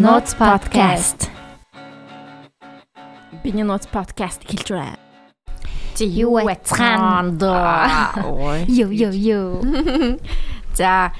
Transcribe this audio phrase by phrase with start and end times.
[0.00, 1.28] Notes podcast.
[3.44, 4.96] Биний Notes podcast хэлж байна.
[5.92, 7.84] Чи юу яцхан доо.
[8.64, 9.60] Йо йо йо.
[10.72, 11.12] За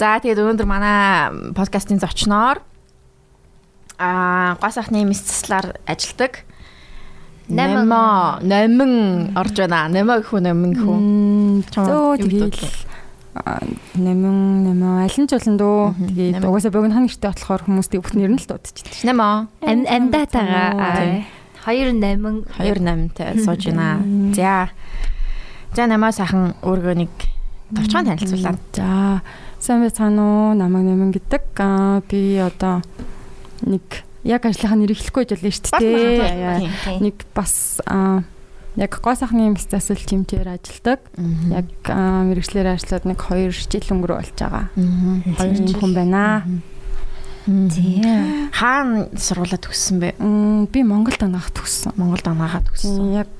[0.00, 2.64] за тэгээд өнөөдөр манай подкастын зочноор
[4.00, 6.48] аа гоо сайхны мэс заслаар ажилдаг.
[7.52, 9.84] Немо намин орж байна.
[9.92, 10.98] Немо гэх үү намин гэх үү?
[11.76, 12.56] Зөө тэгээд.
[13.34, 15.82] Нэмэн нэмэн алин ч болно дөө.
[16.14, 18.94] Тэгээд угаасаа богино нэртэй болохоор хүмүүстийн бүх нэр нь л дуудчихдаг.
[19.02, 20.70] Немо Ам амдатагаа.
[21.02, 21.26] Тийм.
[21.66, 23.98] 28 28-тай сууж байна.
[24.38, 24.70] За.
[25.74, 27.12] За намаа сайхан өөргөө нэг
[27.74, 28.60] товчхон танилцуулаад.
[28.70, 29.22] За
[29.58, 30.54] сайн байцгаана уу?
[30.54, 31.58] Намайг нэмэн гэдэг.
[32.06, 32.86] Би одоо
[33.66, 33.82] нэг
[34.22, 37.02] яг ажлынхаа нэр эхлэхгүй жил шүү Бас дээ.
[37.02, 38.22] Нэг бас аа
[38.76, 41.00] яг гоо сайхны мэс засал чимчээр ажилдаг.
[41.50, 44.66] Яг мэрэгчлэр ажиллаад нэг 2 жил өнгөрөө болж байгаа.
[44.74, 46.24] Хоёр юм хүн байна.
[47.44, 48.48] Тийм.
[48.56, 50.08] Хаана сургуулаа төгссөн бэ?
[50.72, 51.92] Би Монголд ангаах төгссөн.
[52.00, 53.12] Монголд анаагаа төгссөн.
[53.20, 53.32] Яг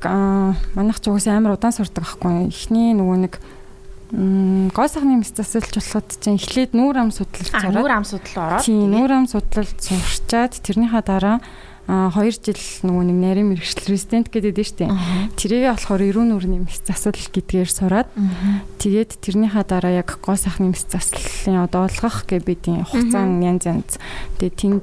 [0.76, 2.52] манайх ч угсаа амар удаан сурдаг байхгүй.
[2.52, 3.40] Эхний нөгөө нэг
[4.14, 8.62] гоо сайхны мэс засалж болоход чинь эхлээд нүүр ам судлалт сураад нүүр ам судлал ороод.
[8.68, 11.40] Тийм нүүр ам судлалт сурчаад тэрнийхээ дараа
[11.86, 14.88] 2 жил нөгөө нэг нарийн мэрэгчлэл резидент гэдэг дээ штэ.
[15.36, 18.08] Тэрийг болохоор эрүүн нүрийн мэс засал гэдгээр сураад
[18.80, 23.68] тэгээд тэрнийхээ дараа яг гоо сайхны мэс заслын одоо олгох гэ бидийн хугацаа нь янз
[23.68, 24.00] янз.
[24.40, 24.80] Тэгээд тэн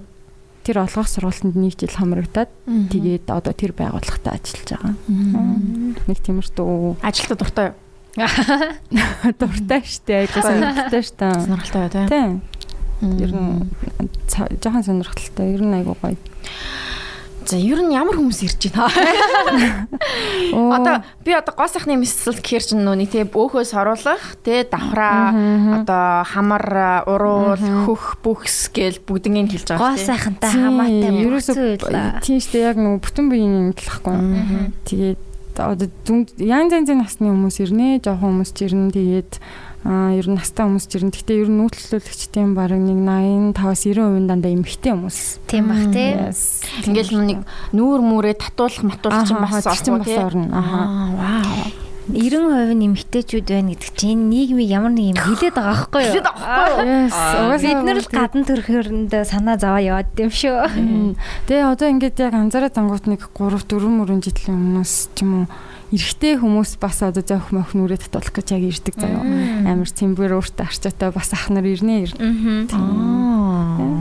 [0.61, 4.93] тэр олгох сургалтанд нэг жил хамрагдаад тэгээд одоо тэр байгууллагатай ажиллаж байгаа.
[6.05, 7.77] Нэг тиймэрхүү Ажилтаа дуртай юу?
[9.39, 10.29] дуртай штэ.
[10.29, 11.27] Айгуу сонирхолтой штэ.
[11.49, 12.05] Сонирхолтой.
[12.11, 12.41] Тийм.
[13.01, 13.69] Ер нь
[14.61, 15.53] жоохон сонирхолтой.
[15.53, 16.15] Ер нь айгуу гоё.
[17.41, 18.85] За ер нь ямар хүмүүс ирж байна?
[20.53, 20.69] Оо.
[20.77, 25.33] Одоо би одоо гоо сайхны мэсэл гэхэр чинь нүуний тий бөөхөөс оруулах тий давхраа
[25.81, 27.57] одоо хамар уруул
[27.89, 30.05] хөх бүхс гээл бүгднийг хэлж байгаа Гоо тий.
[30.05, 34.15] сайхантай Тийм, хамаатай ерөөсөө тийм штэ яг нөгөө бүтэн биеийн талахгүй.
[34.85, 35.19] Тэгээд
[35.57, 35.89] одоо
[36.37, 38.93] янз янзын насны хүмүүс ирнэ, жоохон хүмүүс ирнэ.
[38.93, 39.31] Тэгээд
[39.81, 41.09] аа ер нь настай хүмүүс ч ирнэ.
[41.09, 43.01] Гэхдээ ер нь нүүтлүүлэгчдийн бараг нэг
[43.57, 45.19] 85-90% дандаа эмэгтэй хүмүүс.
[45.49, 46.21] тийм бах тий.
[46.85, 47.39] Ингээл нэг
[47.73, 50.47] нүүр мүрээ татуулах матуулах чинь бас орсон бас орно.
[50.53, 51.89] Аа вау.
[52.11, 56.13] 90% нь эмэгтэйчүүд байна гэдэг чинь нийгмийг ямар нэг юм хилээд байгаа байхгүй юу?
[56.13, 61.15] Хилээд байгаа Бид нар л гадна төрхөөрөндөө санаа зовоо яваад юм шүү.
[61.47, 65.70] Тэгээ одоо ингээд яг анзаараа зангуут нэг 3 4 мөрөн жилийн өмнөөс ч юм уу
[65.91, 69.27] эрэгтэй хүмүүс бас одоо зөөх мөх нүрээ татуулах гэж яг ирдэг заяа.
[69.67, 72.15] Амар цэмбэр өөртөө арчаатай бас ах нар ирнэ ир.
[72.71, 73.91] Аа.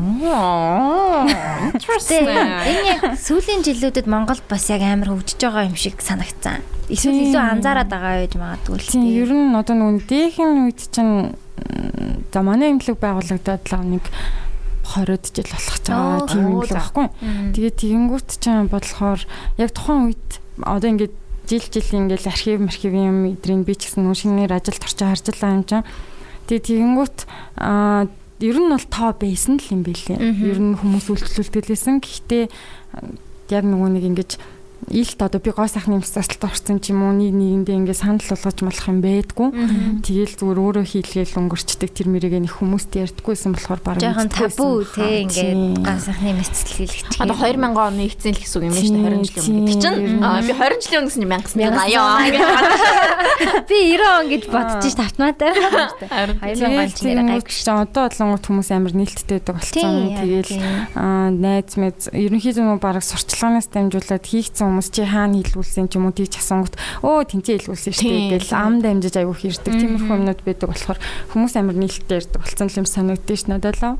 [1.74, 2.30] Interesting.
[2.30, 6.62] энэ яг сүүлийн жилүүдэд Монголд бас яг амар хөгжиж байгаа юм шиг санагцсан.
[6.86, 11.34] Эсвэл илүү анзаараад байгаа байж магадгүй л Тийм ер нь одоо нөгөө дээхэн үед чинь
[12.30, 14.04] за манай эмнэлэг байгуулагдаад л нэг
[14.94, 16.78] 20 жил болох ч байгаа тийм эмнэлэг за.
[16.82, 17.06] баггүй.
[17.22, 17.50] Мгм.
[17.54, 19.20] Тэгээ тэгэнгүүт чинь бодлохоор
[19.58, 20.28] яг тухайн үед
[20.62, 21.14] одоо ингээд
[21.50, 25.26] жил жил ингээд архив архив юм эдрийн би ч гэсэн нөө шинээр ажилд орчоо харж
[25.34, 25.86] байгаа юм чинь.
[26.46, 27.18] Тэгээ тэгэнгүүт
[27.58, 28.06] аа
[28.38, 30.18] ер нь бол тоо байсан л юм билээ.
[30.22, 31.98] Ер нь хүмүүс үйлчлүүлдэлсэн.
[31.98, 33.10] Гэхдээ а,
[33.50, 34.30] яг нөгөө нэг ингэж
[34.88, 38.64] илт одоо би гоо сайхны юмсаасалт орсон ч юм уу нэг нэгэндээ ингээд санал болгож
[38.64, 39.52] болох юм байдгүй.
[39.52, 40.00] Мгм.
[40.00, 45.28] Тэгэл зүгээр өөрөө хийлгээл өнгөрчдөг тэр мэрэг нэг хүмүүст ярьдаггүйсэн болохоор баг Жохон табу тий
[45.28, 47.20] ингээд гас гасахны мэсцэл хэлэгч.
[47.20, 49.68] Одоо 2000 оны нэгдсэн л гэсэн үг юм байна шүү дээ 20 жилийн өмнө.
[49.68, 49.96] Тэг чинь
[50.48, 51.28] би 20 жилийн өмнө гэсэн
[51.60, 52.40] 1980
[53.68, 55.54] би 90 он гэж бодчих ш автоматар.
[56.40, 57.60] 2000 он ч нэр гайгүй ш.
[57.60, 60.16] Тэгэж одоо олонгот хүмүүс амар нээлттэй байдаг болсон.
[60.16, 60.56] Тэгэл
[60.96, 66.14] аа найз мэд ерөнхийдөө баг сурчлагаас дамжуулаад хийгдсэн хүмүүс чи хаана хэлүүлсэн ч юм уу
[66.14, 70.68] тийч асуунгот өө тэнцээ хэлүүлсэн шүү дээ гэл ам дамжиж аягүй хийрдэг тиймэрхүү юмнууд байдаг
[70.70, 70.98] болохоор
[71.34, 73.98] хүмүүс амар нээлттэй ярьдаг болсон юм санагддээ ш надад л.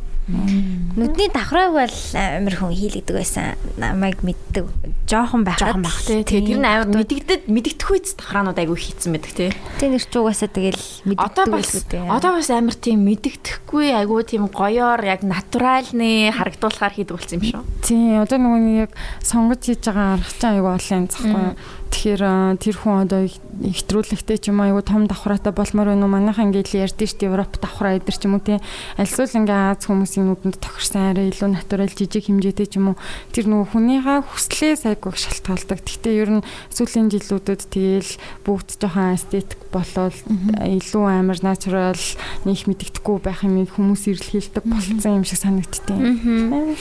[0.97, 3.55] Нүдний давхраг бол амар хүн хийлэгдэг байсан.
[3.79, 4.67] Намайг мэддэг.
[5.07, 5.79] Жохон байхад.
[5.79, 6.23] жоохон баг тий.
[6.27, 9.51] Тэгээ тэр нь амар мэдэгдэд мэдэгдэх үйс тахраанууд айгүй хийцэн байдаг тий.
[9.79, 12.11] Тэ нэр ч угаасаа тэгэл байлгүй дээ.
[12.11, 17.63] одоо бас амар тийм мэдэгдэхгүй айгүй тийм гоёор яг натуральны харагдуулахаар хийдэг болсон юм шүү.
[17.87, 18.93] Тий одоо нөгөө нэг яг
[19.23, 21.47] сонгож хийж байгаа арга чинь аягүй олон юм захгүй.
[21.91, 22.23] Тэгэхээр
[22.63, 26.15] тэр хүн одоо ихтрүүлэгтэй ч юм аягүй том давхраатай болмоор байна уу?
[26.15, 28.63] Манайхан ингээл ярьдэн шүү дээ Европ давхраа эдэр ч юм уу тий
[28.95, 33.01] альсвал ингээ Аз хүмүүсийн нүдэнд тохирсон арай илүү натурал жижиг хэмжээтэй ч юм уу.
[33.35, 35.79] Тэр нөгөө хүнийхээ хүслээс айгүй их шалтгаалдаг.
[35.83, 38.13] Гэхдээ ер нь сүүлийн жилүүдэд тэгэл
[38.47, 40.15] бүгд жоохон эстетик болоод
[40.63, 42.05] илүү амар натурал
[42.47, 46.77] нөх мэддэхгүй байх юм хүмүүс ирэл хийлдэг болцсон юм шиг санагдтiin.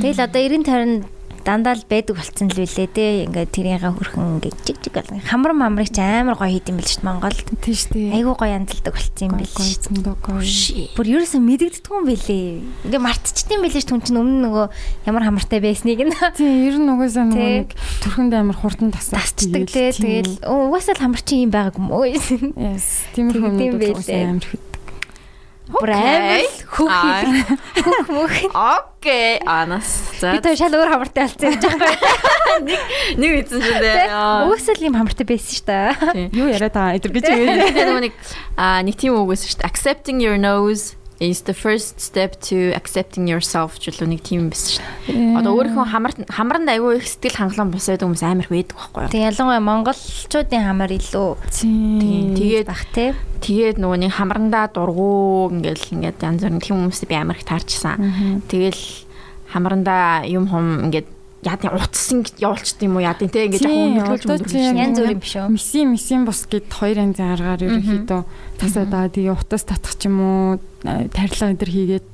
[0.00, 1.13] Тэгэл одоо 90 50
[1.44, 3.28] дандаа л байдаг болцсон л үлээ те.
[3.28, 6.88] Ингээд тэрийнхээ хөрхөн ингээд жиг жиг бол хамар мамрыг ч амар гоё хийд юм бил
[6.88, 7.46] шүү дээ Монголд.
[7.60, 8.12] Тийм шүү дээ.
[8.16, 10.96] Айгуу гоё янзалдаг болцсон юм бил шүү.
[10.96, 12.48] Бүр ерөөсөө мэдэгддэггүй юм билээ.
[12.88, 14.66] Ингээ мартчихдсан билээ ш түн чинь өмнө нөгөө
[15.04, 16.16] ямар хамартай байсныг нь.
[16.40, 17.70] Тийм ер нь угаасаа нөгөө нэг
[18.02, 19.92] төрхөнд амар хурдан тасчихдаг те.
[19.92, 22.08] Тэгэл угаасаа л хамарчин юм байгааг юм уу?
[22.08, 23.04] Yes.
[23.14, 24.73] Тиймэрхүү юм угаасаа амар хэд
[25.64, 26.92] Бүр амар хөөх
[27.80, 28.34] хөөх мөх.
[28.52, 29.40] Окей.
[29.48, 30.12] Анас.
[30.20, 30.34] За.
[30.36, 31.94] Би тэр шал өөр хамартай болсон юм жаахгүй.
[32.68, 32.80] Нэг
[33.16, 34.12] нэг эзэн шүү дээ.
[34.44, 36.28] Уусаал юм хамартай байсан шүү дээ.
[36.36, 37.64] Юу яриа та эдэр гэж юм.
[37.64, 38.14] Тэгээ нэг
[38.60, 39.70] аа нэг тийм үг байсан шүү дээ.
[39.72, 45.38] Accepting your nose is the first step to accepting yourself жилүү нэг тийм шүү дээ.
[45.38, 49.12] Одоо өөрийнхөө хамар хамарнд аягүй их сэтгэл хангалуун бос байдаг хүмүүс амар байдаг байхгүй юу?
[49.14, 53.06] Тэг ялангуяа монголчуудын хамар илүү тийм тэгээд бах те.
[53.44, 58.42] Тэгээд нөгөө нэг хамарандаа дургу ингээл ингээд янз бүрийн тийм хүмүүсийг би амар их таарчсан.
[58.50, 58.82] Тэгэл
[59.54, 61.13] хамарандаа юм хум ингээд
[61.44, 63.04] яадын утас ингэ явуулчт юм уу?
[63.04, 65.48] Яадын те ингээд яг өнөглөж өнөглөж янз бүр юм биш үү?
[65.52, 68.20] Миси мисийн бус гэд хоёр янзын аргаар ерөнхийдөө
[68.58, 70.58] тасаа тэгээ утас татах ч юм уу
[71.12, 72.06] тарилга энэ төр хийгээд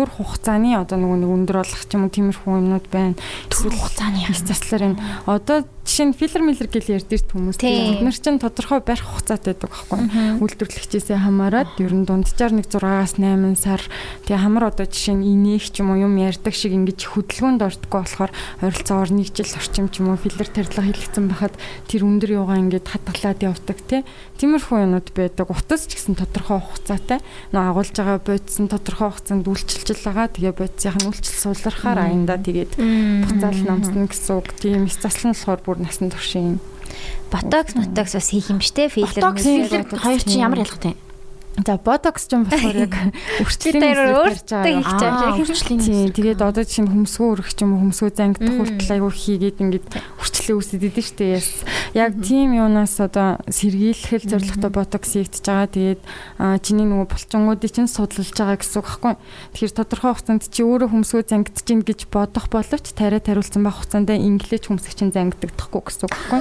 [0.00, 3.20] төр хугацааны одоо нөгөө нэг өндөр болох ч юм уу тиймэрхүү юмнууд байна.
[3.52, 8.40] Төр хугацааны заслаар энэ одоо жишээ нь филлер миллер гэл ярьдэрт хүмүүс бид нар чинь
[8.40, 9.98] тодорхой барих хугацаатай байдаг байхгүй.
[10.38, 13.82] Үйлдвэрлэгчээсээ хамаарат ер нь дунджаар нэг 6-аас 8 сар
[14.24, 18.06] тэгээ хамар одоо жишээ нь инех ч юм уу юм ярьдаг шиг ингэж хөдөлгөөнд ордгоо
[18.06, 18.32] болохоор
[18.62, 21.54] ойролцоогоор 1 жил орчим ч юм уу филлер тарилга хийлгэсэн байхад
[21.90, 24.00] тэр өндөр юугаа ингэж хадгалаад явдаг тий.
[24.38, 25.50] Тиймэрхүү юмнууд байдаг.
[25.50, 27.18] Утас ч гэсэн тодорхой хугацаатай.
[27.52, 30.28] Нөө агуулж байгаа бодсон тодорхой хугацаанд үйлчилж байгаа.
[30.30, 34.48] Тэгээ бодисынх нь үйлчил суулгахаар аяндаа тэгээд буцаал намсна гэсэн үг.
[34.60, 36.60] Тийм эс заслан болохоор бүр насан туршийн.
[37.30, 38.90] Ботокс, ботокс бас хийх юм штэ.
[38.90, 39.10] Филлер.
[39.10, 40.94] Ботокс, филлер хоёр чинь ямар ялгатай?
[41.66, 42.94] За ботокс ч юм болохоор яг
[43.42, 43.82] өрчлөлийн
[44.16, 45.44] өөртөө хийж байгаа.
[45.66, 46.08] Тийм.
[46.14, 49.86] Тэгээд одоо чинь хөмсгөө өргөх ч юм уу хөмсгөө зангидах хүртэл айгүй хийгээд ингээд
[50.24, 51.42] өрчлөө үсэд идэв штэ.
[51.92, 55.68] Яг тийм юунаас одоо сэргийлэхэл зорилготой ботокс хийгдэж байгаа.
[55.68, 56.00] Тэгээд
[56.64, 59.14] чиний нөгөө булчингуудыг чинь судалж байгаа гэсэн үг байхгүй.
[59.52, 64.10] Тэгэхээр тодорхой хугацаанд чи өөрөө хөмсгөө зангидж гин гэж бодох боловч тариа тариулсан байх хугацаанд
[64.16, 66.40] инглиш хөмсг чинь зангидагдахгүй гэсэн үг байхгүй.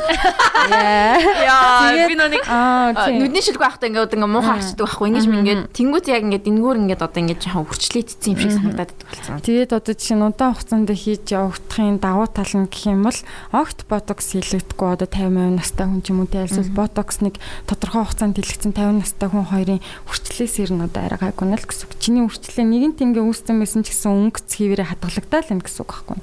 [0.70, 6.24] Яа, би нэг нүдний шилгүй ахтай ингээд ингээ муухай харчдаг байхгүй ингэж ингээд тэнгуут яг
[6.24, 9.42] ингээд энгүүр ингээд одоо ингээд жоохон хурцлээдсэн юм шиг санагдаад болсон.
[9.42, 13.20] Тэгээд одоо жишээ нь удаан хугацаанд хийж явагдахын давуу тал нь гэх юм бол
[13.52, 17.36] огт ботокс хийлэгдэхгүй одоо 50% настай хүн ч юм уу те эсвэл ботокс нэг
[17.66, 21.90] тодорхой хугацаанд хийлэгдсэн 50 настай хүн хоёрын хурцлээсээр нь одоо арай гайгүй нэл гэсэн.
[22.00, 25.92] Чиний хурцлээ нэгэн тэнгээ үүссэн байсан ч гэсэн өнгөц хийвэрэ хадгалагдаа л юм гэсэн үг
[25.92, 26.18] байхгүй.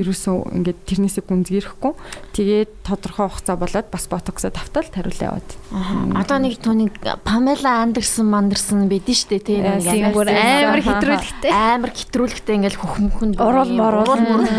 [0.00, 1.92] Ерөөсөө ингээд тэрнээсээ гүнзгийрэхгүй.
[2.36, 5.48] Тэгээд тодорхой хугацаа болоод бас ботоксоо тавтал тариулаа яваад.
[6.18, 6.90] Одоо нэг түүний
[7.24, 11.50] Памела Андерсон мандарсан байдэн штэ тийм ингээд бүр амар хэтрүүлэгтэй.
[11.52, 14.16] Амар хэтрүүлэгтэй ингээд хөхмөхөнд урал морол.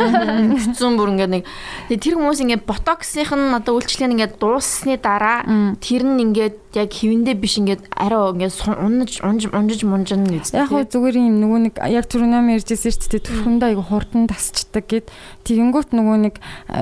[0.61, 1.43] хэцүүн бүр ингээд нэг.
[1.89, 5.43] Тэр хүмүүс ингээд ботоксынх нь одоо үйлчлэл ингээд дууссны дараа
[5.81, 10.71] тэр нь ингээд яг хивэндээ биш ингээд арай ингээд унаж унж унжиж мунжин үстэй яг
[10.71, 15.07] хөө зүгээр юм нөгөө нэг яг түрүүнээ ярьжсэн шүү дээ төрхөндөө айгу хурдан тасчдаг гэд
[15.43, 16.35] тэгэнгүүт нөгөө нэг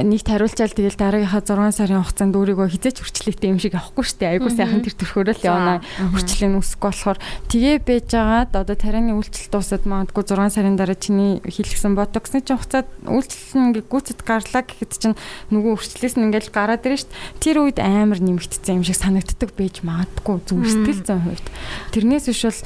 [0.06, 4.32] нэг тариулчаал тэгэл дараагийнхаа 6 сарын хугацаанд өөрийгөө хизээч хүрчлээтэй юм шиг авахгүй шүү дээ
[4.38, 5.74] айгу сайхан тэр төрхөөрөө л явна
[6.14, 7.20] хүрчлээ нүсэхгүй болохоор
[7.50, 12.62] тэгээ байж байгаад одоо тарианы үйлчлэл дуусаад магадгүй 6 сарын дараа чиний хийлгсэн ботоксны чинь
[12.62, 15.18] хугацаад үйлчлэл нь гүцэд гарлаа гэхэд чинь
[15.50, 19.56] нөгөө хүрчлээс нь ингээл гараад ирэн шүү дээ тэр үед амар нэмэгдсэн юм шиг санагддаг
[19.56, 21.48] байж магадгүй зүг сэтгэл зүйн хувьд.
[21.94, 22.60] Тэрнээс биш бол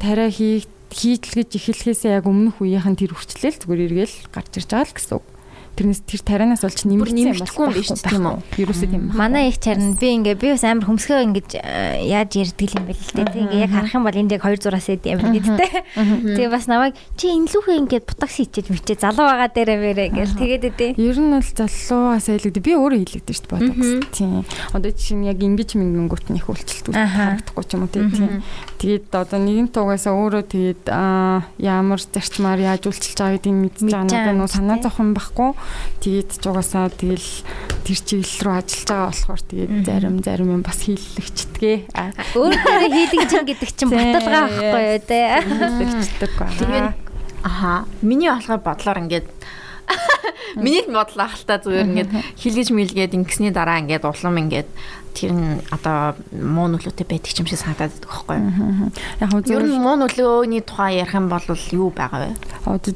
[0.00, 0.66] тариа хийх
[0.96, 5.14] хийдлгэж эхлэхээсээ яг өмнөх үеийнх нь тэр хүрчлэл зүгээр эргээл гарч ирж байгаа л гэсэн
[5.20, 5.26] үг
[5.76, 8.38] тэрнээс тэр тарианаас болж нэмэгдсэн юм болохгүй биш тийм үү?
[8.64, 9.04] Ерөөсөө тийм.
[9.12, 11.48] Манай их чарна би ингээ би бас амар хөмсгөө ингэж
[12.08, 13.44] яаж ярьдаг юм бэ л дээ.
[13.44, 15.70] Ингээ яг харах юм бол энд яг 2 зураас эд юм гэдтэй.
[16.40, 20.64] Тэгээ бас намайг чи энлүүхээ ингээд бутагс хийчихэд мичээ залуу байгаа дээрээ мэрэ гэл тэгээд
[20.72, 20.90] үдээ.
[20.96, 23.90] Ер нь бол залуугаас айлгд би өөрөө хийлэгдэж шүү дээ ботокс.
[24.16, 24.42] Тийм.
[24.72, 28.42] Одоо чинь яг ингэж мингэнгүүт нь их үйлчлэлт харагдахгүй ч юм уу тийм.
[28.76, 30.84] Тэгээд одоо нэгэн тугаасаа өөрөө тэгээд
[31.58, 35.50] ямар зарчмаар яаж үйлчилж байгааг гэдгийг мэдчихэж байгаа надад нөө санаа зовхон байхгүй
[36.06, 37.28] Тэгээд ч угаасаа тэгэл
[37.82, 41.76] тэр чиглэл рүү ажиллаж байгаа болохоор тэгээд зарим зарим юм бас хийлэгчдгээ.
[42.36, 45.20] Өөрөө хийдэг чинь гэдэг чинь баталгаа байхгүй юу те.
[45.42, 46.32] Хийлэгчдэг.
[46.62, 46.90] Тэгээд
[47.42, 49.26] аха миний болохоор бодлоор ингээд
[50.56, 54.68] Миний бодлоо хальтаа зүгээр ингээд хилгэж мэлгээд ингэсний дараа ингээд улам ингээд
[55.16, 58.90] тэр нь одоо муу нөлөөтэй байдаг юм шиг санагдаад байдаг байхгүй юу.
[59.20, 62.36] Яг нь ер нь муу нөлөөний тухай ярих юм бол юу байгаа вэ?
[62.68, 62.92] Одоо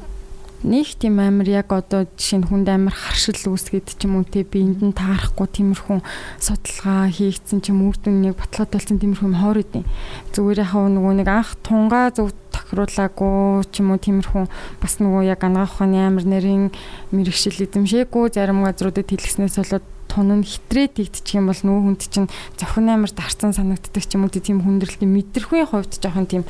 [0.61, 4.45] нэг тийм амар яг одоо жишээ нь хүнд амар харшил үүсгээд ч юм уу те
[4.45, 5.99] биенд нь таарахгүй тиймэрхүү
[6.37, 9.89] судалгаа хийгдсэн ч юм үр дүн нэг баталгаа толцсон тиймэрхүү хоор идэв.
[10.37, 14.43] Зүгээр яхаа нөгөө нэг анх тунгаа зөв тохируулаагүй ч юм уу тиймэрхүү
[14.77, 16.69] бас нөгөө яг анагаах ухааны амар нарийн
[17.09, 22.29] мэрэгшил эзэмшээгүй зарим газруудад хэлгснээс болоод тун нь хитрээ тэгдчих юм бол нөө хүнд чинь
[22.59, 26.43] зохин амар дарцсан санагддаг ч юм уу тийм хүндрэлтийн мэдрэхүйн хувьд жоохон тийм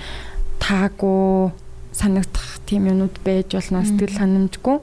[0.57, 1.53] таагүй
[1.91, 4.77] санагдах тийм юмнууд байж болно сэтгэл ханамжгүй.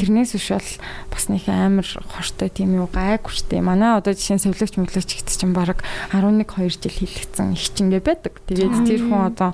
[0.00, 0.70] Тэрнээс биш бол
[1.12, 3.60] бас нэг амар хортой тийм юу гайгүй штэ.
[3.60, 8.00] Манай одоо жишээ нь совлогч мөглөгч гэдэг чинь баг 11 2 жил хилэгцэн их чингээ
[8.00, 8.40] байдаг.
[8.48, 9.52] Тэгээд тэр хүн одоо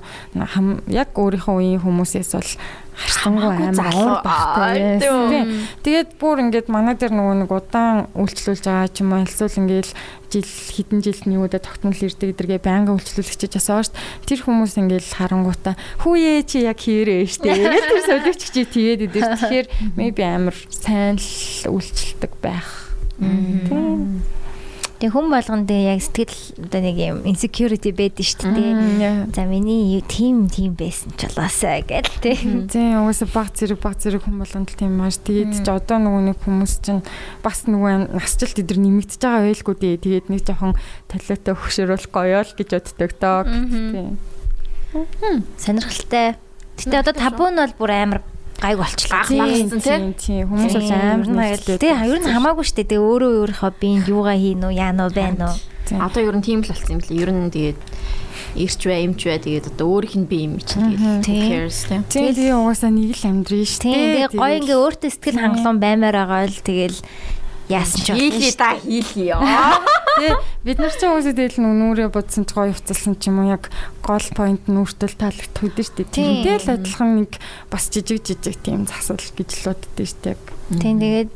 [0.87, 2.51] яг өөрийнхөө үеийн хүмүүсээс бол
[3.01, 4.99] харсангүй амар уур багтай.
[5.81, 9.89] Тэгээд бүр ингээд манай дээр нөгөө нэг удаан үйлчлүүлж байгаа ч юм уу эсвэл ингээд
[10.31, 13.99] жил хэдэн жилийн юудаа тогтмол ирдэг эдэргээ байнга үйлчлүүлэгчиж асаа дээ.
[14.29, 15.75] Тэр хүмүүс ингээд харангуутаа
[16.07, 17.51] хүүе чи яг хийрээ штэ.
[17.51, 19.67] Тэгээд тэр солиоч чи тэгээд эдэр тэгэхээр
[19.99, 22.95] maybe амар сайн л үйлчлдэг байх.
[23.19, 24.40] Тийм
[25.01, 29.33] Тэгээ хүн болгонд яг сэтгэл одоо нэг юм insecurity байдаг шүү дээ.
[29.33, 32.37] За миний тим тим байсан ч болоосаа гэл тий.
[32.69, 36.37] Тийм угаасаа баг зэрэг баг зэрэг хүн болгонд тийм маш тэгээд ч одоо нөгөө нэг
[36.45, 37.01] хүмүүс чинь
[37.41, 40.05] бас нөгөө насжилт эдэр нэмэгдэж байгаа байлгүй дээ.
[40.05, 40.77] Тэгээд нэг жоохон
[41.09, 43.41] талиатай хөшөрөх гоё л гэж боддог доо.
[43.49, 44.21] Тийм.
[45.57, 46.37] Сонирхолтой.
[46.77, 48.21] Гэтэ одоо табу нь бол бүр амар
[48.61, 49.25] гайг болчлаа.
[49.25, 51.81] Тийм тийм хүмүүс бол амар нэлээд.
[51.81, 52.89] Тэгээ ер нь хамаагүй шүү дээ.
[52.93, 55.57] Тэгээ өөрөө өөрийнхөө биенд юугаа хийн үү, яана уу, байна уу.
[55.91, 57.19] Одоо ер нь тийм л болсон юм лээ.
[57.25, 57.79] Ер нь тэгээд
[58.55, 61.73] ирч бай, эмч бай тэгээд одоо өөрийнх нь бие юм чинь тэгээд
[62.07, 62.31] тийм.
[62.37, 63.95] Тэгээ угаасаа нэг л амьдрын шүү дээ.
[63.97, 66.97] Тэгээ гоё ингээ өөртөө сэтгэл хангалуун баймаар байгаа л тэгэл
[67.71, 69.39] яасан ч хийлээ да хийлээ.
[70.19, 70.27] Тэ
[70.67, 73.71] бид нар ч уусаа дээл нүрээ бодсон ч гоё уцалсан ч юм уу яг
[74.03, 76.11] гол point нь өөртөө таалагдах үдэ штэ.
[76.11, 77.31] Тэрнтэй л адилхан нэг
[77.71, 80.41] бас жижиг жижиг тийм засал гэж л боддөө штэ яг.
[80.71, 81.33] Тийм тэгээд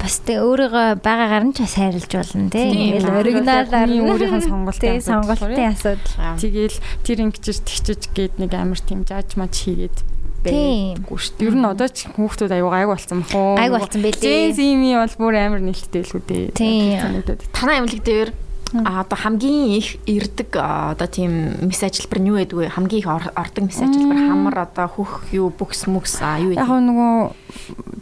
[0.00, 2.68] бас тэ өөрийгөө байгаагаар нь ч бас хайрлаж болно тий.
[2.98, 6.40] Ингээл оригиналаар өөрийнх нь сонголтын сонголтын асуудал.
[6.40, 10.11] Тэгээл тэр ингэжж тэгчж гээд нэг амар тийм жааж маж хийгээд
[10.42, 11.46] байгаагүй шүү дээ.
[11.48, 13.56] Ер нь одоо ч хүүхдүүд аюу гайг болсон бах уу?
[13.56, 14.52] Гайг болсон байлээ.
[14.52, 17.46] Зэзими бол бүр амар нэлттэй л үү дээ.
[17.54, 18.30] Танай амьлаг дээр
[18.72, 22.72] а одоо хамгийн их ирдэг одоо тийм мис ажилбар нь юу гэдэг вэ?
[22.72, 26.64] Хамгийн их ордог мис ажилбар хамар одоо хөх юу бүкс мүкс а юу гэдэг.
[26.64, 27.12] Яг нөгөө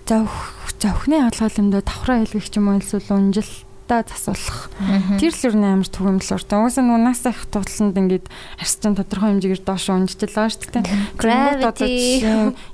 [0.06, 3.50] зовх зовхны хаалгалымдаа давхраа хэлгэх юм уу эсвэл унжил
[3.90, 4.70] уртаа засуулах.
[5.18, 6.62] Тэр л юу амар түгээмэл уртаа.
[6.62, 8.30] Угаасаа нөгөө нас их тулсанд ингээд
[8.62, 10.86] арсчин тодорхой хэмжээгээр доош унжиж байгаа шүү дээ.
[11.18, 12.22] Gravity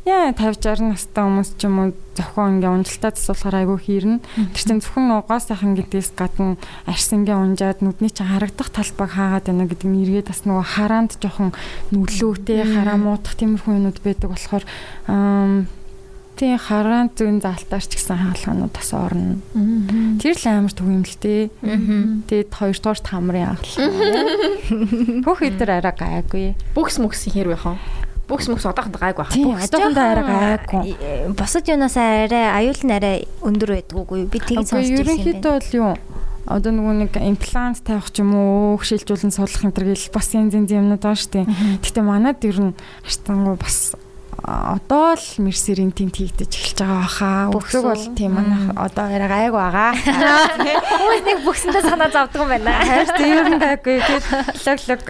[0.05, 4.21] яа 50 60 настай хүмүүс ч юм уу зохион ингээ унжилтаа засуулахаар айгүй хийрнэ.
[4.53, 9.49] Тэр чинь зөвхөн угаа сайхан гэдгээс гадна арс ингээ унжаад нүдний чинь харагдах талбайг хаагаад
[9.49, 11.57] байна гэдэг нь эргээд бас нөгөө хараанд жоохон
[11.97, 14.65] нүлөөтэй хараа муудах тиймэрхүү юмуд байдаг болохоор
[16.37, 19.41] Тийм хараан зүүн заалтаарч гэсэн хаалганууд бас орно.
[20.21, 21.49] Тэр л амар төв юм л дээ.
[22.29, 23.89] Тэгээд хоёрдугаар тамрын хаалга.
[25.25, 26.53] Бүх өдөр арай гайгүй.
[26.77, 27.81] Бүкс мөкс хэр байх вэ?
[28.29, 29.33] Бүкс мөкс одоохондоо гайгүй байх.
[29.33, 31.33] Тийм одоохондоо арай гайгүй.
[31.33, 34.29] Босод юунаас арай аюул нь арай өндөр байдаг үгүй.
[34.29, 35.09] Би тийг сонсч юм.
[35.09, 35.93] Ерөнхийдөө бол юу
[36.47, 40.55] одоо нөгөө нэг имплант тавих ч юм уу хөшилжүүлэн суулгах энэ төр гэл бас янз
[40.55, 41.47] янз юмнууд байгаа шүү дээ.
[41.83, 43.99] Гэтэ манад ер нь харцангуй бас
[44.45, 47.31] одоо л мерсерийн тент хийгдэж эхэлж байгаа баха.
[47.57, 49.91] Өсөг бол тийм манай одоо арай гайг байгаа.
[49.97, 52.85] Хүмүүс нэг бүксэндээ санаа зовдөг юм байна.
[52.85, 53.97] Хайр тийм ер нь гайгүй.
[53.97, 54.27] Тэгээд
[54.61, 55.03] лог лог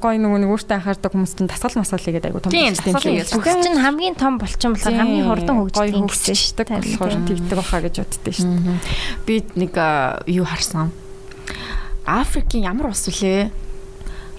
[0.00, 3.78] гой нөгөө нэг өөртөө анхаардаг хүмүүс чинь дасгал масгал хийгээд айгу том тийм бүкс чинь
[3.84, 6.82] хамгийн том болчин болохоор хамгийн хурдан хөгждөг гэсэн шүү дээ.
[6.96, 8.80] Болохоор тэгдэг баха гэж боддөө шүү дээ.
[9.28, 9.76] Би нэг
[10.24, 10.88] юу харсан.
[12.08, 13.52] Африкийн ямар ус вүлээ?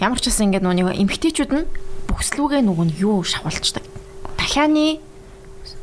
[0.02, 1.70] Ямар ч гэсэн ингээд нөгөө эмгтээчүүд нь
[2.10, 3.99] бүхслүүгээ нөгөө нь юу шавуулцдаг
[4.40, 5.04] дахианы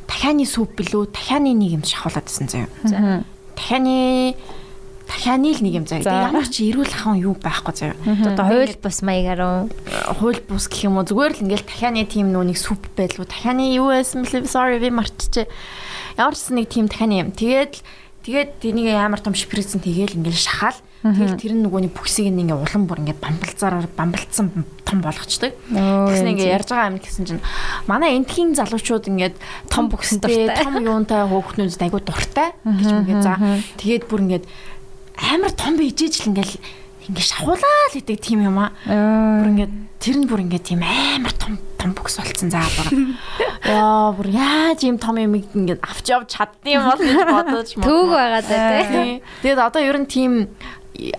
[0.09, 3.23] дахианы сүп билүү дахианы нэг юм шахуулаадсэн заяа.
[3.53, 4.35] Дахианы
[5.05, 6.33] дахианы л нэг юм заяа.
[6.33, 7.97] Ямар ч эрүүл ахын юу байхгүй заяа.
[8.33, 9.61] Одоо хууль бус маягаар уу?
[10.17, 13.29] Хууль бус гэх юм уу зүгээр л ингээл дахианы тим нүуник сүп байлгүй.
[13.29, 15.51] Дахианы юу байсан бэлээ sorry би марччихэ.
[16.17, 17.31] Ямар ч нэг тим дахианы юм.
[17.37, 17.83] Тэгээд
[18.25, 22.57] тэгээд тэнийг амар том шприцэн тэгээл ингээл шахаал Тэгэл тэр нь нөгөөний бүксийг нь ингээ
[22.57, 24.47] улам бүр ингээ бамбалцаараар бамбалцсан
[24.83, 25.53] том болгочдөг.
[25.71, 27.43] Тэгсэн ингээ ярьж байгаа юм гэсэн чинь
[27.87, 29.37] манай энтхийн залуучууд ингээд
[29.71, 33.39] том бүкстэй том юунтай хөөхнүүд айгу дуртай гэж үгээ за.
[33.79, 34.45] Тэгээд бүр ингээд
[35.21, 36.55] амар том бийжээж л ингээл
[37.07, 38.75] ингээ шахуулаа л гэдэг тийм юм аа.
[38.87, 39.71] Бүр ингээ
[40.03, 43.15] тэр нь бүр ингээ тийм амар том том бүкс болцсон заа бүр.
[43.67, 48.07] Яа бүр яаж ийм том юм ингээ авч явж чаддсан юм бол гэж бодож Төг
[48.11, 49.23] байгаа даа тий.
[49.43, 50.33] Тэгээд одоо ер нь тийм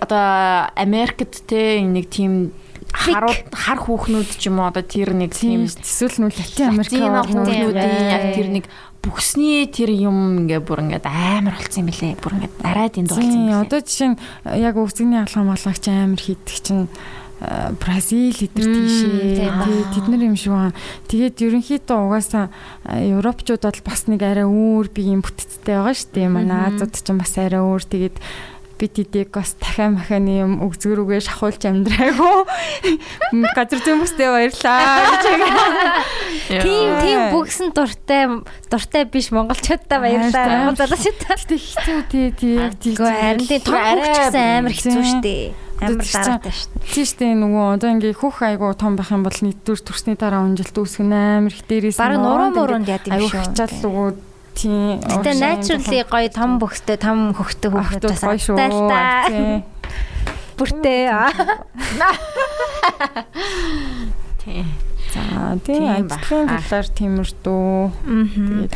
[0.01, 2.51] одоо Америкт те нэг тийм
[2.93, 8.07] харууд хар хүүхнүүд ч юм уу одоо тэр нэг тийм эсвэл нүл Латин Америкийн хүүхнүүдийн
[8.09, 8.65] яг тэр нэг
[9.03, 12.17] бүхсний тэр юм ингээ бүр ингээ амар болсон юм билэ.
[12.19, 13.61] Бүр ингээ арайд энд болсон юм.
[13.61, 14.19] Одоо жишээ нь
[14.59, 16.87] яг өвсгний алхам малгагч амар хийдэг чинь
[17.37, 20.73] Бразил эдэр тийшээ тэд нар юм шиг байна.
[21.05, 22.49] Тэгээд ерөнхийдөө угаасаа
[22.89, 26.33] европчууд бол бас нэг арай өөр биеийн бүтцтэй байгаа шүү дээ.
[26.33, 27.83] Манай Азууд ч бас арай өөр.
[27.85, 28.17] Тэгээд
[28.77, 32.37] бид эдийг бас дахиа маханы юм өгзгөрүүгээ шахуулж амьдраагүй.
[33.57, 36.63] Газар зүйн бүстэй баярлаа гэж.
[36.63, 38.23] Тийм тийм бүгсэн дуртай
[38.69, 40.69] дуртай биш монголчуудаа баярлаа.
[40.69, 41.25] Монгол залуучууд.
[41.27, 42.93] Гэтэ хэцүү тий тий тий.
[42.95, 46.89] Харин тийм том хөвчсөн амар хэцүү шүү дээ амар дараатай шүү дээ.
[46.89, 50.41] Тийм шүү дээ нөгөө одоо ингээ хөх айгу том байх юм бол нийтдүр төрсний дараа
[50.41, 53.29] унжилт үүсгэх амар их дээрээс баг нуруу муурунд яд юм шүү.
[53.29, 54.07] Айгу хачаал нөгөө
[54.57, 54.97] тийм.
[55.05, 58.57] Гэтэ naturally гоё том бөхтэй том хөхтэй хүүхдүүд бас гоё шүү.
[60.57, 61.13] Бүртээ.
[64.41, 64.65] Тийм.
[65.13, 67.93] За тийм ажлын талаар тиймэрдүү.
[68.03, 68.73] Тэгээд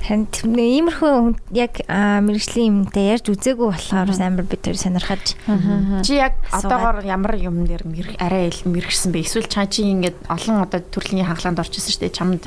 [0.00, 0.26] Харин
[0.56, 5.36] иймэрхүү яг мэрэгжлийн юмтай ярьж үзээгүй болохоор амар бид хоёр сонирхож.
[6.02, 9.22] Чи яг одоогоор ямар юм дээр мэрэг арай ил мэрэгсэн бэ?
[9.22, 12.16] Эсвэл чаа чи ингээд олон одоо төрлийн хангалаанд орчихсон шүү дээ.
[12.16, 12.42] Чамд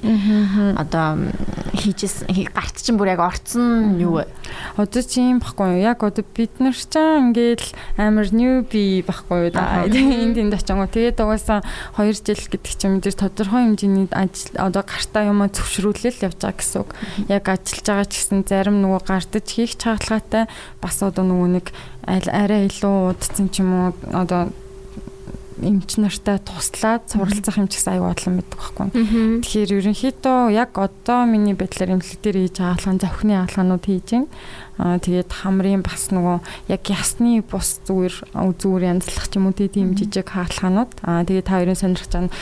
[0.81, 1.29] одоо
[1.77, 4.27] хийжсэн гарт чинь бүр яг орцсон юу вэ?
[4.77, 5.85] Одоо чи юм баггүй юу?
[5.93, 7.63] Яг одоо бид нар ч ингээд
[7.97, 9.61] амар new би баггүй юу.
[9.93, 11.61] Энд энд очингоо тэгээд угаасаа
[11.95, 16.81] 2 жил гэдэг чинь мэдээж тодорхой хэмжээний ажил одоо гартаа юм зөвшрүүлэл явж байгаа гэсэн
[16.81, 16.89] үг.
[17.29, 20.47] Яг ажиллаж байгаа ч гэсэн зарим нөгөө гардаж хийх чагаалгаатай
[20.81, 21.65] бас одоо нөгөө нэг
[22.07, 24.51] арай илүү удцсан ч юм уу одоо
[25.61, 28.87] эмч нартай туслаад суралцах юм ч гэсэн аюу бодлон мэддэг байхгүй.
[29.43, 34.27] Тэгэхээр ерөнхийдөө яг одоо миний байдлаар эмнэлэг дээр хийж байгаа алхам зохины алхаанууд хийж байна.
[34.77, 36.37] Тэгээд хамрын бас нөгөө
[36.73, 40.91] яг ясны бус зүгээр зүгээр янзлах ч юм уу тийм жижиг хаалхаанууд.
[41.05, 42.33] Аа тэгээд та хоёрын сонирхож байгаа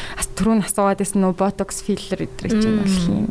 [0.42, 3.28] түрүү нь асуугаад байсан нөгөө ботокс филлер өдрийг чинь болох юм.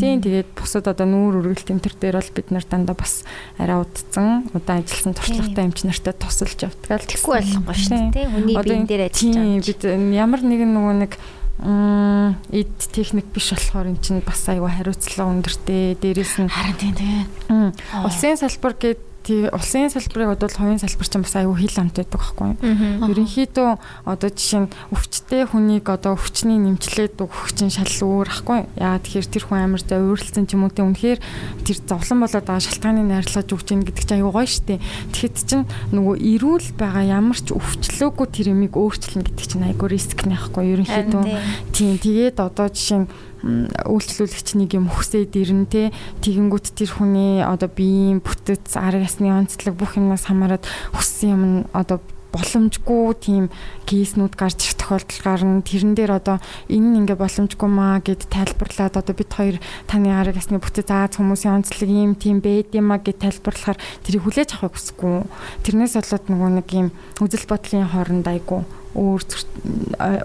[0.00, 3.22] Тийм тэгээд бусад одоо нүүр үргэлт энэ төр дээр бол бид нар дандаа бас
[3.54, 8.26] арай удцсан удаан ажилласан туршлагатай эмч нартай тусалж явдаг л тэгэхгүй болохгүй шүү дээ.
[8.34, 9.46] Хүний биен дээр ажиллаж байгаа.
[9.46, 9.82] Тийм бид
[10.18, 11.12] ямар нэгэн нөгөө нэг
[11.58, 15.94] эд техник биш болохоор эн чинь бас айгүй хариуцлага өндөртэй.
[16.02, 17.72] Дээрээс нь харин тийм тийм.
[18.02, 22.12] Улсын салбар гэдэг тий улсын салбарыг бодвол хувийн салбар ч бас аюу хил амт байдаг
[22.12, 23.08] байхгүй юу.
[23.08, 23.70] Ерөнхийдөө
[24.04, 28.68] одоо жишээ нь өвчтэй хүнийг одоо өвчний нэмчлээд өгөх чинь шал өөр ахгүй.
[28.76, 31.20] Яа тэгэхээр тэр хүн амар зай өөрлөлтсөн ч юм уу тий үнэхээр
[31.64, 34.76] тэр зовлон болоод байгаа шалтгааны найрлаж өгч ийн гэдэг чинь аюу гоё штэ.
[35.08, 35.64] Тэгэхэд чинь
[35.96, 40.76] нөгөө эрүүл байгаа ямар ч өвчлөөгүй тэр юмыг өөрчлөн гэдэг чинь аюу риск нэх хгүй
[40.76, 41.24] ерөнхийдөө.
[41.72, 43.08] Тийм тэгээд одоо жишээ нь
[43.44, 45.82] үйлчлүүлэгч нэг юм хөсөөд ирнэ те
[46.24, 50.64] тэгэнгүүт тэр хүний одоо биеийн бүтэц арга ясны онцлог бүх юмнаас хамаарат
[50.96, 52.00] хүссэн юм нь одоо
[52.34, 53.44] боломжгүй тийм
[53.86, 55.62] кейснүүд гарч ирэх тохиолдол гарна.
[55.62, 60.42] Тэрэн дээр одоо энэ нь ингээ боломжгүй маа гэд тайлбарлаад одоо бид хоёр таны арга
[60.42, 64.74] ясны бүтэц зааз хүмүүсийн онцлог юм тийм байд юм а гэд тайлбарлахаар тэрийг хүлээж авахыг
[64.74, 65.16] хүсэхгүй.
[65.62, 66.88] Тэрнээс болоод нөгөө нэг юм
[67.22, 69.22] үзэл бодлын хооронд айгу өөр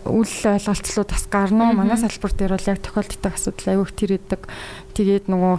[0.05, 1.73] үл ойлголцлууд бас гарна.
[1.73, 4.45] Манай салбар дээр бол яг тохиолддог асуудал аягүй тэр идэг.
[4.93, 5.53] Тэгээд нөгөө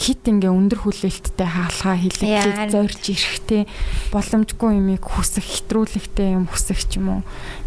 [0.00, 3.62] хит ингээ өндөр хүлээлттэй хаалгаа хилэгдэж зорж ирэхтэй
[4.14, 7.22] боломжгүй юмыг хүсэх, хэтрүүлэгтэй юм хүсэх ч юм уу.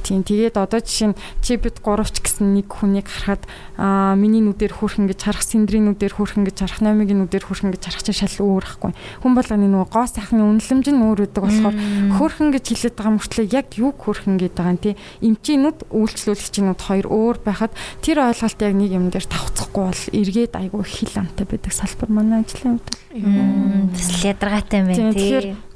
[0.07, 3.43] Тийм тэгээд одоо жишээ нь чи бид гуравч гэсэн нэг хүнийг харахад
[3.75, 7.83] аа миний нүдээр хүрхэн гэж харах, синдрийн нүдээр хүрхэн гэж харах, номигийн нүдээр хүрхэн гэж
[7.91, 8.95] харах чинь шал өөр ахгүй.
[8.95, 11.75] Хүн болгоны нөгөө гоо сайхны үнэлэмж нь өөр үүдэг болохоор
[12.15, 14.95] хөрхэн гэж хэлээд байгаа мөртлөө яг юу хөрхэн гэдэг байгаа юм тий.
[15.27, 20.83] Эмчийнүүд үйлчлүүлэгчнүүд хоёр өөр байхад тэр ойлголт яг нэг юм дээр тавцахгүй бол эргээд айгүй
[20.87, 22.95] хил амтай байдаг салбар манай ажлын хувьд.
[23.91, 25.66] Тэс ядаргаатай юм байна тий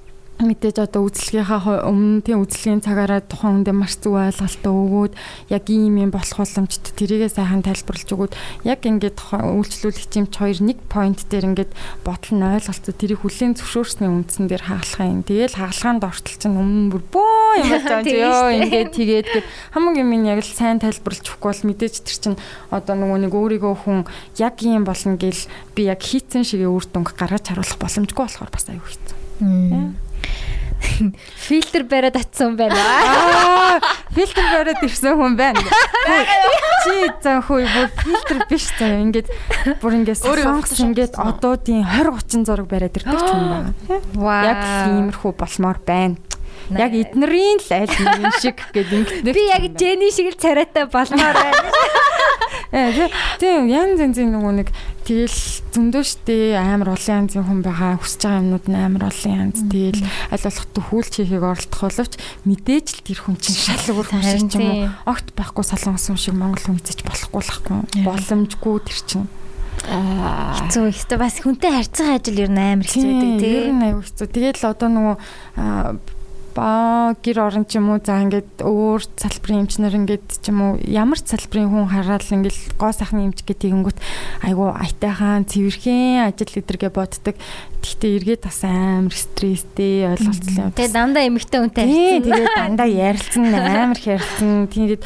[0.47, 5.13] мэдээж одоо үйлчлэгийнхаа өмнө тийм үйлчлэгийн цагаараа тухайн хүндээ маш зөв ойлголтоо өгөөд
[5.53, 6.93] яг ийм юм болох боломжтой.
[6.97, 8.33] Тэрийгээ сайхан тайлбарлаж өгөөд
[8.65, 12.93] яг ингээд үйлчлүүлэгчийн хоёр нэг point дээр ингээд бодол нь ойлголцоо.
[12.95, 15.21] Тэрийг хүлээн зөвшөөрсний үндсэн дээр хаалхаа юм.
[15.21, 18.25] Тэгээл хаалгаанд ортол чинь өмнө бүр бөө юм болж байгаа юм.
[18.25, 22.37] Ёо ингээд тэгээд гээд хамгийн минь яг л сайн тайлбарлаж өгөхгүй бол мэдээж тэр чинь
[22.73, 23.99] одоо нөгөө нэг өөрийгөө хүн
[24.41, 25.43] яг ийм болно гэл
[25.75, 29.17] би яг хийцэн шигээ үр дүнг гаргаж харуулах боломжгүй болохоор бас аюу хэцүү.
[31.47, 33.81] Фильтр бариад атсан хүн байна.
[34.15, 35.61] Фильтр бариад ирсэн хүн байна.
[36.83, 38.97] Чи заа хөө бүр фильтр биш заа.
[39.01, 39.29] Ингээд
[39.81, 43.73] бүр ингээд сонгос ингээд одоодын 20 30 зураг бариад ирдэг ч юм байна.
[44.51, 46.17] Яг иймэрхүү болмоор байна.
[46.71, 49.35] Яг эднэрийн л аль нэг шиг гэдэг ингээд.
[49.35, 51.69] Би яг Жени шиг л царайтай болмоор байна.
[52.71, 54.69] Тийм янз янзын нөгөө нэг
[55.03, 55.39] тэгэл
[55.75, 59.59] зөндөө штэ амар олон янзын хүн байгаа хүсэж байгаа юмнууд нь амар олон янз.
[59.67, 62.13] Тэгэл аль болох төхүүлч хийхийг оролдох боловч
[62.47, 64.87] мэдээж л тэр хүн чинь шал өөр хүн шиг ч юм уу.
[65.03, 69.27] огт байхгүй солонгос хүн шиг монгол хүн эзэж болохгүй л хгүй боломжгүй тэр чинь.
[69.81, 70.85] Хэцүү.
[70.95, 74.27] Ихтэй бас хүнтэй харьцах ажил ер нь амар хэцүү байдаг тийм ер нь аюу хэцүү.
[74.31, 75.15] Тэгэл одоо нөгөө
[76.55, 80.71] ба гэр орон ч юм уу за ингээд өөр салбарын эмчнэр ингээд ч юм уу
[80.83, 83.99] ямар ч салбарын хүн хараад ингээд гоо сайхны эмч гэдэг тэгэнгүүт
[84.45, 87.35] айгу айтайхан цэвэрхэн ажил гэдэргээ боддог.
[87.81, 90.75] Гэхдээ эргээд бас амар стресстэй ойлголцсон юм.
[90.75, 92.23] Тэгээ дандаа эмэгтэй хүнтэй харьцсан.
[92.27, 94.51] Тэгээ дандаа ярилцсан амар хэрэлцэн.
[94.69, 95.03] Тэгээд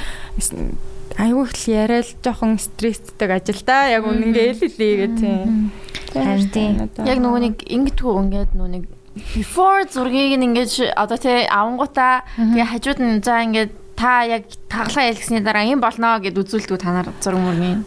[1.16, 5.72] айгүй их яриад жоохон стресстэй ажил та яг үнэнгээ л хэлээ гэх тийм.
[6.12, 6.92] Харин.
[7.08, 8.84] Яг нөгөө нэг ингэдэггүй ингээд нөгөө нэг
[9.16, 15.40] before зургийг ингээд одоо тий авангуудаа тэгээ хажууд нь за ингээд та яг таглаа ялгсны
[15.40, 17.80] дараа юм болно гэд үзүүлдэг та нар зураг мөргийн.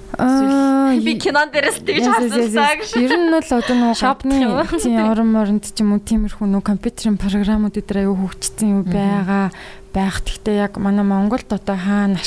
[1.04, 2.96] Би кинон дээрээс тэгж харсан гэж.
[2.96, 4.36] Ер нь бол одоо нөгөө шопны
[4.80, 9.52] тийм орон моронд ч юм уу тиймэрхүү нөгөө компьютерийн програмууд дээр аюу хөгжсөн юм байгаа
[9.92, 10.22] байх.
[10.24, 12.20] Гэхдээ яг манай Монголд одоо хаана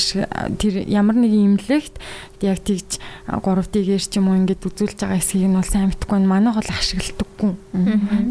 [0.57, 1.97] тэр ямар нэг имлэгт
[2.41, 6.31] яг тэгж 3D-гээр ч юм уу ингээд үзүүлж байгаа хэсгийг нь бол сайн мэдхгүй байна.
[6.31, 7.51] Манайх бол ашигладаггүй.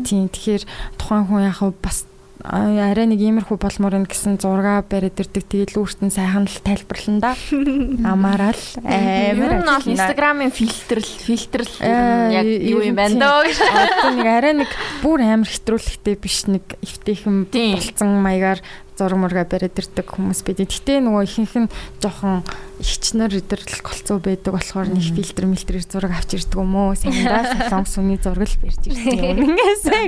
[0.05, 0.63] Тийм тэгэхээр
[0.99, 2.11] тухайн хүн яг бас
[2.45, 5.45] арай нэг иймэрхүү болмоор ин гэсэн зурга бариад ирдэг.
[5.45, 7.37] Тэгэл өөртөө сайхан л тайлбарлан да.
[8.13, 9.61] Амаараа л амар.
[9.61, 13.59] Нь бол Instagram-ын фильтр фильтр яг юу юм байна дөө гэж.
[13.61, 14.71] Одоо нэг арай нэг
[15.05, 18.65] бүр амар хэтрүүлэхтэй биш нэг эвтэйхэн болцсон маягаар
[19.01, 20.69] зураг мурга бариад ирдэг хүмүүс байдаг.
[20.69, 21.73] Гэтэ нөгөө ихэнх нь
[22.05, 22.45] жоохон
[22.77, 26.93] ихчнэр өдрлөх голцоо байдаг болохоор нэг фильтр мэлтрээр зураг авч ирдэг юм уу?
[26.93, 29.41] Сандаа солонгос хүний зураг л барьж ирдэг юм.
[29.57, 30.05] Ингэсэй.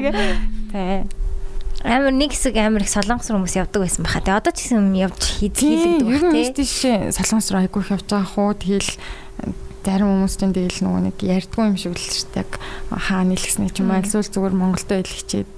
[0.76, 1.08] Тэ.
[1.82, 4.20] Амар нэг хэсэг амар их солонгос хүмүүс явдаг байсан баха.
[4.20, 6.12] Тэгээ одоо ч гэсэн явж хийдэг байдаг тий.
[6.12, 6.74] Ер нь тийш
[7.16, 8.52] солонгос руу айгүйх явж байгаа хуу.
[8.54, 8.92] Тэгэл
[9.82, 12.46] зарим хүмүүс ч тэгэл нөгөө нэг ярьдгүй юм шиг л шүү дээ.
[12.94, 15.50] Хаа нийлгэснэ ч юм аа эсвэл зүгээр Монголдо ил хичээд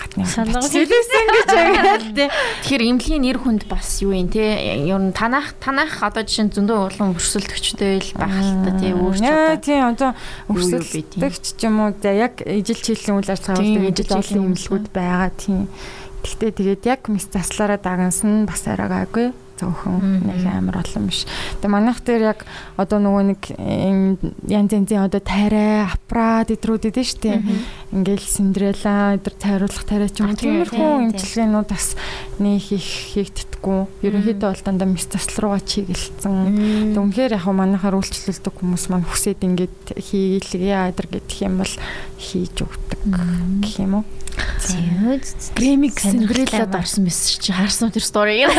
[0.00, 2.28] гадны солонгос хэлсэн гэж байгаа тий.
[2.64, 4.40] Тэгэхээр эмнэлгийн нэр хүнд бас юу юм те?
[4.88, 8.92] Ер нь танах танах одоо жишээ нь зөндөө улам өрсөлдөгчтэй л байх л та тий
[8.96, 9.56] өөрч одоо.
[9.60, 10.10] тий одоо
[10.48, 15.30] өрсөлдөгч ч юм уу за яг ижил чийлэн үйл ажиллагаа болдог ижил чийлэн эмнэлгүүд байгаа
[15.36, 15.68] тий.
[16.24, 19.28] Гэхдээ тэгээд яг мис заслаараа дагнсан бас арай гайгүй
[19.60, 21.28] цөөхөн нэг амар олон биш.
[21.60, 22.48] Тэгээ манайх дээр яг
[22.80, 23.40] одоо нөгөө нэг
[24.48, 27.38] янз янзын одоо тайрай, апра гэдрүүд идэв шүү дээ.
[27.92, 30.40] Ингээл Синдрелла өдр тайруулах тайрай ч юм уу.
[30.40, 31.94] Тиймэрхүү имчилгээнүүд бас
[32.40, 33.80] нэг их хийгддэггүй.
[34.08, 36.94] Ерөнхийдөө бол дандаа мис засал руугаа чиглэлцэн.
[36.96, 41.74] Тэг үнэхээр яг манайхаар үйлчлүүлдэг хүмүүс маань хүсээд ингээд хийлгээ адэр гэдэг юм бол
[42.16, 43.00] хийж өгдөг
[43.60, 44.04] гэх юм уу.
[45.56, 48.50] Гремик Синдреллад орсон байсан чи харсан тэр сториг.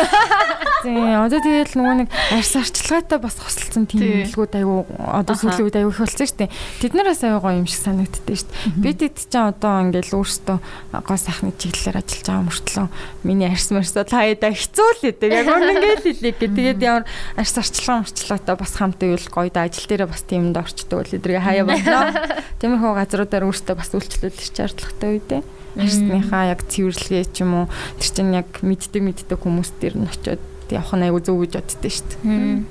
[0.81, 5.77] Тийм одоо тэгэл нөгөө нэг арьс арчилгаатай бас хосолцсон тийм хэлгүүд аюу одоо сүүлийн үед
[5.77, 6.53] аюу их болсон шүү дээ.
[6.81, 8.81] Тэд нараас аюу гоё юм шиг санагддээ шүү дээ.
[8.81, 10.57] Бид эд чинь одоо ингээл өөрсдөө
[11.05, 12.87] гоо сайхны чиглэлээр ажиллаж байгаа мөртлөө
[13.29, 15.29] миний арьс марсаа таяада хэцүү л гэдэг.
[15.29, 16.49] Яг үнэнгээл хэлээ гэ.
[16.49, 17.05] Тэгээд ямар
[17.37, 21.45] арьс арчилгаа марчилгаатай бас хамт ивэл гоё да ажил дээрээ бас тиймд орчдөг л эдрийг
[21.45, 22.09] хаяа болно.
[22.59, 25.41] Тиймэрхүү газруудаар өөрсдөө бас үйлчлүүлэх шаардлагатай үедээ
[25.77, 27.65] арьсныхаа яг цэвэрлэгээ ч юм уу
[27.99, 31.91] тэр чинь яг мэддэг мэддэг хүмүүс дээр нь очиод явах нь айгүй зөв гэж боддөө
[31.91, 32.63] шүү дээ.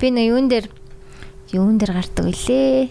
[0.00, 0.66] Би нөө юун дээр
[1.52, 2.88] юун дээр гардаг үлээ.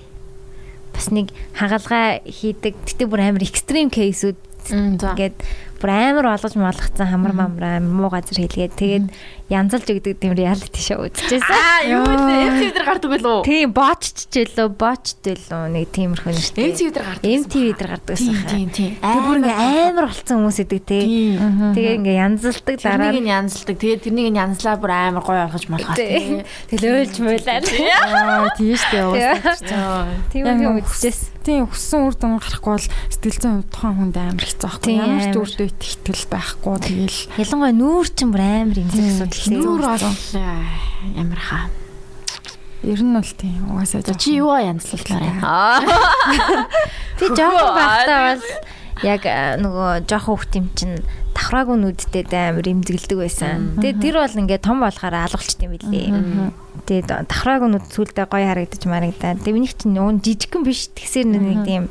[0.94, 2.76] Бас нэг хагалгаа хийдэг.
[2.86, 4.38] Гэтэ бүр амар экстрим кейсүүд
[4.70, 5.38] ингээд
[5.80, 9.06] бүр амар олгож молгоцсон хамар мамраа муу газар хийлгээд тэгээд
[9.50, 11.42] янзалж өгдөг тийм реалити шоу үзчихсэн.
[11.50, 12.38] Аа юу вэ?
[12.54, 13.42] MTV дээр гардаг байлоо.
[13.42, 16.70] Тийм, бочч ч илүү, бочт илүү нэг тиймэрхүү нэртэй.
[16.70, 17.26] MTV дээр гардаг.
[17.26, 18.52] MTV дээр гардаг гэсэн хаа.
[18.54, 18.94] Тийм, тийм.
[19.02, 19.58] Тэр бүр ингээ
[19.90, 21.00] амар болцсон хүмүүс идэг те.
[21.74, 23.76] Тэгээ ингээ янзалдаг дараа нь янзалдаг.
[23.82, 25.98] Тэгээ тэрнийг янзлаа бүр амар гоё олгож молгоо.
[25.98, 27.58] Тэгэл ойлж муулаа.
[27.58, 29.34] Аа, тийм шүү дээ.
[30.30, 31.40] Тийм юм үзчихсэн.
[31.40, 34.92] Тийм, хүссэн үр дүн гарахгүй бол сэтгэл зүйн тухайн хүнд амар хэцүү байхгүй.
[35.00, 36.76] Ямар ч үр дүн итгэл байхгүй.
[36.84, 40.04] Тэгэл ялангуяа нүүр чинь бүр амар эмзэг асуудал Нүүр бол
[41.16, 41.70] ямар хаа.
[42.84, 45.40] Ер нь бол тийм угаасаа чи юу янзлууллаа.
[45.44, 45.80] Аа.
[47.20, 48.44] Би жоохон багтаа бол
[49.04, 49.24] яг
[49.64, 51.00] нөгөө жоохон юм чинь
[51.40, 53.80] давхраагүй нүдтэй амар имзэглдэг байсан.
[53.80, 56.52] Тэгээ тэр бол ингээд том болохоор алгалчт юм билээ.
[56.84, 59.40] Тэгээ давхраагүй нүд сүулдэ гоё харагдаж марагдаа.
[59.40, 61.84] Тэгээ минийх чинь нүүн жижигхэн биш тэгсэр нэг тийм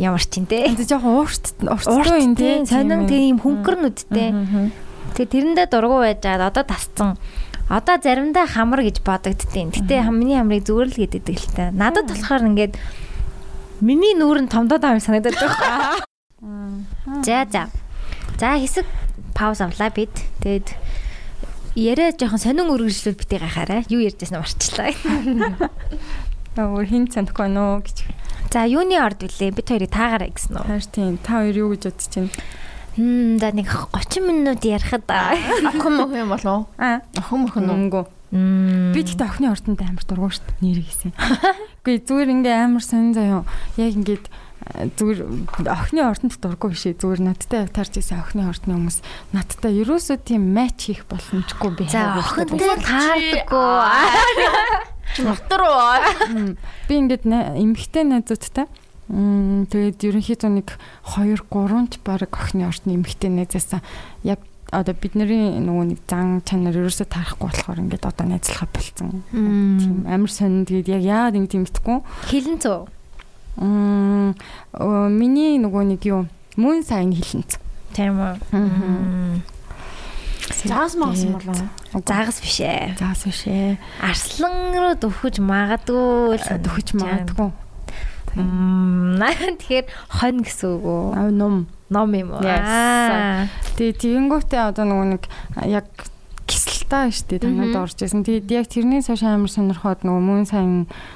[0.00, 0.68] ямар ч юм те.
[0.72, 2.64] Тэгээ жоохон уурт урттай юм те.
[2.64, 4.28] Сонин тийм хөнгөр нүдтэй.
[5.16, 7.20] Тэгээ тэрэндээ дургу байжгаад одоо тасцсан.
[7.68, 9.72] Одоо заримдаа хамар гэж бодогдтiin.
[9.72, 11.70] Гэтэ миний хамрыг зүгээр л гэдэг л та.
[11.72, 12.76] Надад болохоор ингээд
[13.80, 16.04] миний нүүр нь томдоод байгаа юм санагдаад байна.
[17.24, 17.68] За за.
[18.40, 18.84] За хэсэг
[19.32, 20.12] пауз авлаа бид.
[20.44, 20.74] Тэгээд
[21.72, 23.88] Яриа жоохон сонин үргэлжлүүл битгий гахаарай.
[23.88, 24.92] Юу ярьжсэн марчлаа.
[26.60, 27.96] Өөр хин цанахгүй нөө гэж.
[28.52, 29.56] За юуны орд вүлээ?
[29.56, 30.68] Бид хоёрыг таагаарай гэсэн үү?
[30.68, 31.16] Хайр тийм.
[31.24, 32.28] Та хоёр юу гэж бодож байна?
[32.96, 36.66] Хм за нэг 30 минут ярихад Охин мөх юм болов уу?
[36.76, 37.00] Аа.
[37.16, 37.56] Охин мөх.
[37.56, 38.04] Мөнгө.
[38.32, 40.60] Би тэгтээ охины ордонд амар дургуй дээ.
[40.64, 41.12] Нэр хийсэн.
[41.84, 43.44] Үгүй зүгээр ингээ амар сонин заяа.
[43.76, 46.96] Яг ингээд э, зүгээр охины ордонд дургуй бишээ.
[46.96, 49.04] Зүгээр надтай явтарч исэн охины ордны хүмүүс
[49.36, 51.84] надтай ерөөсөө тийм матч хийх боломжгүй би.
[51.92, 53.84] За охинтой таардаггүй.
[55.12, 56.56] Чи дотор уу?
[56.88, 58.64] Би ингээд эмэгтэй найзуудтай
[59.10, 60.68] Мм тэгээд ерөнхийдөө нэг
[61.16, 63.82] 2 3 ч баг охины ордны эмэгтэй найзаасаа
[64.22, 64.38] яг
[64.72, 69.20] одоо бидний нөгөө нэг зан чанар ерөөсөө таарахгүй болохоор ингээд одоо найзлахаа болцсон.
[69.28, 71.98] Тийм амар сонин тэгээд яг яагаад ингэ тийм итгэхгүй.
[72.32, 72.80] Хилэн цөө.
[73.60, 74.32] Мм
[75.12, 76.24] миний нөгөө нэг юу
[76.56, 77.60] мөн сайн хилэнц.
[77.92, 78.34] Тийм үү.
[78.56, 79.44] Мгм.
[80.64, 81.60] Заас магасан болов
[81.92, 82.00] уу?
[82.06, 82.96] Заагас биш ээ.
[82.96, 83.76] Заас бишээ.
[84.00, 87.52] Арслан руу дөхөж магадгүй л Дөхөж магадгүй.
[88.36, 91.04] Тэгэхээр хонь гэсэн үг үү?
[91.12, 91.68] Аа ном.
[91.92, 92.40] Ном юм уу?
[93.76, 95.24] Тэгээ тэгэнгүүтээ одоо нөгөө нэг
[95.68, 95.88] яг
[96.48, 98.24] кисэлтаа штэ танад орж исэн.
[98.24, 100.72] Тэгээд яг тэрний цааш амар сонирхоод нөгөө мөн сайн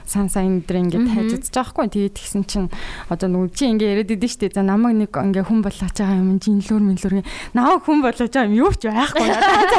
[0.09, 1.87] сан сайн өдрөө ингээд хайж үзэж байгаа хгүй.
[1.92, 2.68] Тэгээд тэгсэн чинь
[3.12, 4.57] одоо нөгөө чи ингээд яриад идэв штэ.
[4.57, 7.14] За намайг нэг ингээд хүн болгож байгаа юм жинлүүр мэлүүр
[7.52, 9.29] намайг хүн болгож байгаа юм юу ч байхгүй.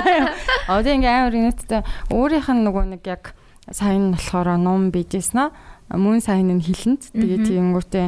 [0.77, 1.81] Одоо ингээд амар инээдтэй
[2.13, 3.23] өөрийнх нь нөгөө нэг яг
[3.71, 5.49] сайн нь болохоор ном bijсэн аа.
[5.91, 7.11] Мөн сайн нь хилэнд.
[7.15, 8.07] Тэгээд тэгэнгүүтээ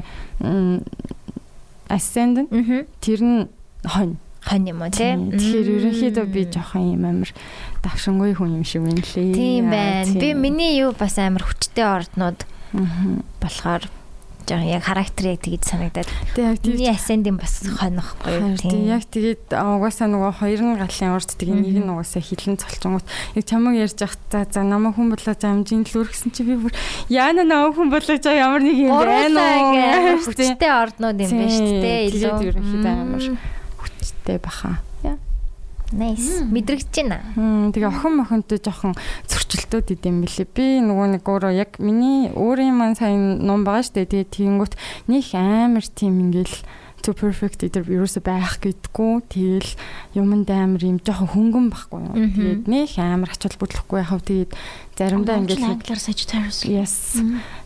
[1.89, 2.49] ascendant
[3.01, 3.47] тэр нь
[3.85, 4.17] хонь.
[4.39, 5.15] Хонь юм уу тий?
[5.15, 7.31] Тэгэхээр ерөнхийдөө би жоохон юм амар
[7.83, 9.35] давшингүй хүн юм шиг байна лээ.
[9.35, 10.07] Тийм байна.
[10.07, 10.19] тийм.
[10.19, 12.39] Би миний юу бас амар хүчтэй орднууд
[13.43, 13.83] болохоор
[14.49, 16.09] жоо яг характер яг тэгж санагдаад.
[16.33, 16.73] Тэг яг тийм.
[16.73, 18.57] Миний асцендийн бас хонохгүй юу?
[18.57, 23.07] Тийм яг тэгээд угаасаа нөгөө хоёр нь галын урд тэгээ нэг нь угаасаа хилэн цолчонгууд
[23.37, 26.73] яг чамаг ярьж явах за за намайг хүн болоо замжин л үргэсэн чи би бүр
[27.13, 31.77] яана намайг хүн болоо за ямар нэг юм байна уу хүчтэй орднууд юм байна шүү
[31.85, 31.99] дээ.
[32.09, 33.23] Илүү ерөнхийдөө амар
[33.77, 34.88] хүчтэй баха.
[35.91, 36.45] Nice.
[36.45, 37.21] Мэдрэгч байна.
[37.33, 38.93] Хм тэгээ охин мохонтой жоохон
[39.25, 40.47] зөрчилтүүд идэм билээ.
[40.53, 44.05] Би нөгөө нэг өөрөө яг миний өөрийн маань сайн ном байгаа штэ.
[44.05, 44.73] Тэгээ тийнгүүт
[45.09, 46.61] них амар тийм ингээл
[47.01, 49.13] to perfect either ерөөсө байх гэдэггүй.
[49.31, 49.71] Тэгэл
[50.19, 52.01] юмд амар юм жоохон хөнгөн байхгүй.
[52.05, 52.35] Мгм.
[52.35, 54.21] Тэгээд них амар ач холбогдлохгүй яхав.
[54.27, 54.51] Тэгээд
[54.99, 56.67] заримдаа ингээл англиар Sagittarius.
[56.67, 57.17] yes.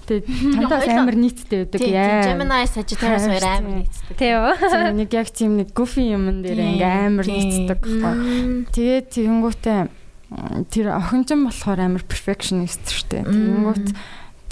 [0.03, 0.25] Тэгээд
[0.59, 1.79] тантаас амар нийттэй байдаг.
[1.87, 2.23] Яа.
[2.27, 4.15] Gemini Sagittarius хоёр амар нийцдэг.
[4.19, 4.51] Тий юу?
[4.99, 8.67] Нэг яг тийм нэг goofy юм дээр ингээ амар нийцдэг байхгүй.
[8.75, 9.81] Тэгээд тэгэнгүүтээ
[10.73, 13.23] тэр охинчин болохоор амар perfectionist шүү дээ.
[13.31, 13.87] Тэгэнгүүт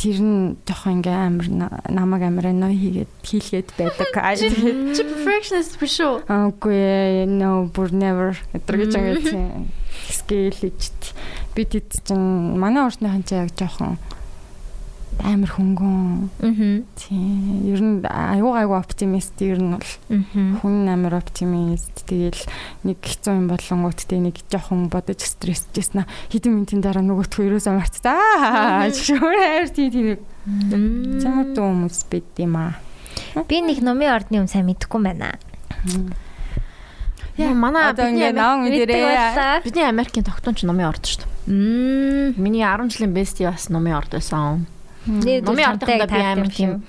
[0.01, 4.09] тэр нь жоохон ингээ амар на- намайг амар ной хийгээд хийлгээд байдаг.
[4.17, 6.25] Аа, Тэгээд Чи perfectionist биш үү?
[6.25, 9.69] Аагүй no бүр never өдрөж ингээ тийм
[10.09, 11.13] scale хийчт.
[11.53, 13.97] Би тэт чинь манай урсныхан чи яг жоохон
[15.19, 16.29] амар хөнгөн.
[16.39, 16.71] Мгм.
[16.95, 17.67] Тийм.
[17.67, 19.91] Ер нь аюу гайгүй оптимист ер нь бол
[20.63, 22.41] хүн амар оптимист тэгэл
[22.87, 28.87] нэг хэцүү юм болонгууд тэ нэг жоохон бодож стрессжсэн хэдэн минутын дараа нөгөөтхөө ерөөсөө марцгаа
[28.87, 30.15] шүүрээр тий тий
[31.21, 32.73] чамд хүмүүс бид юм аа
[33.47, 35.39] Би нэг номын ордны юм сайн мэдэхгүй юм байна.
[37.39, 39.61] Яа, манай бидний наан байлаа.
[39.63, 41.31] Бидний Америкийн тогтоомч номын орд шүү дээ.
[41.47, 42.35] Мм.
[42.35, 44.67] Миний 10 жилийн бести бас номын орд байсан.
[45.05, 46.83] Номын ордондоо би амар тийм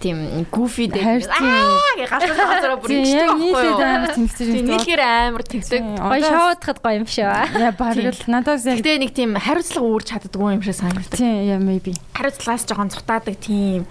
[0.00, 0.16] тийм
[0.48, 1.44] goofy дээр тийм.
[1.44, 3.76] аа галзуу галзуу бүр яг байхгүй юу?
[3.84, 5.80] амар тэнцэж Тийм нийлхээр амар тэгдэг.
[6.00, 7.28] Гой шоудахад гоё юм шүү.
[7.28, 11.20] яа бараг л надаас яг Гэтэ нэг тийм хариуцлага үүрч чаддгүй юм шиг санагддаг.
[11.20, 13.84] тий яа maybe Хариуцлагаас жоохон цутаадаг тийм.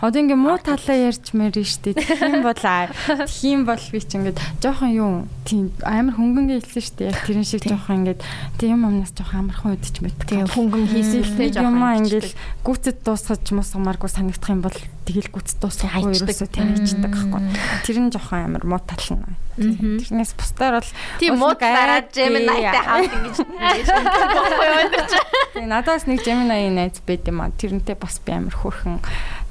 [0.00, 1.92] Одоо ингээ муу талаа ярьж мэрэн штэ.
[1.92, 5.12] Тийм бол тийм бол би ч ингээд жоохон юу
[5.44, 7.12] тийм амар хөнгөнгөө хэлсэн штэ.
[7.12, 8.24] Яг тэрэн шиг жоохон ингээд
[8.56, 10.24] тийм юмнаас жоохон амархан үдч мэддэг.
[10.24, 12.32] Тийм хөнгөн хийсэлтэй юм жоохон ингээл
[12.64, 17.42] гүцэд дуусгаж мусгамааргүй санагдах юм бол тэгэл гүцэд дуусгахгүй ерөөсөө тийм хийдэг байхгүй.
[17.84, 19.36] Тэр нь жоохон амар муу тал нь.
[19.60, 25.12] Тэрнээс бусдаар бол тийм муу айд Gemini-тай хамт ингэж юу энэ ч.
[25.52, 27.52] тэгээ надаас нэг Gemini найз байд юм аа.
[27.52, 29.04] Тэрнтэй бас би амар хөөрхөн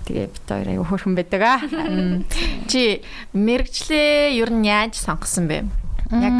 [0.10, 1.62] тэгээ бит хоёр аяга хөөрхөн байдаг аа.
[2.66, 3.06] Чи
[3.38, 5.70] мэрэгчлээ ер нь яаж сонгосон бэ?
[6.10, 6.36] Яг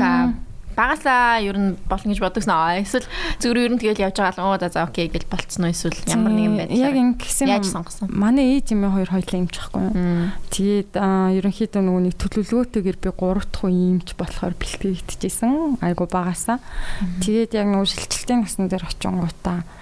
[0.80, 2.80] багасаа ер нь болно гэж бодогсон аа.
[2.80, 3.08] Эсвэл
[3.44, 6.32] зүгээр ер нь тэгэл явж байгаа л оо за окей гэж болцсон уу эсвэл ямар
[6.32, 6.88] нэгэн байдлаар.
[6.88, 8.08] яг ингэсэн яаж сонгосон?
[8.08, 9.92] Манай ээж юм хоёр хоёлаа имчихгүй юу?
[9.92, 10.32] Мм.
[10.56, 15.84] Тэгээд ерөнхийдөө нөгөө нэг төлөвлөгөөтэйгэр би 3 дахь уу иймч болохоор бэлтгэгдчихсэн.
[15.84, 16.64] Айгу багасаа.
[17.20, 19.79] Тэгээд яг нөгөө шилжилтийн насны дээр очингуудаа аа,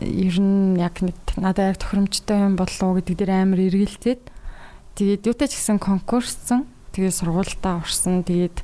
[0.00, 4.22] ер нь яг нэг надад яг тохиромжтой юм болов уу гэдэг дээр амар эргэлзээд
[4.96, 6.68] тэгээд юутай ч гэсэн конкурссан.
[6.92, 8.22] Тэгээд сургуультаа орсон.
[8.22, 8.60] Тэгээд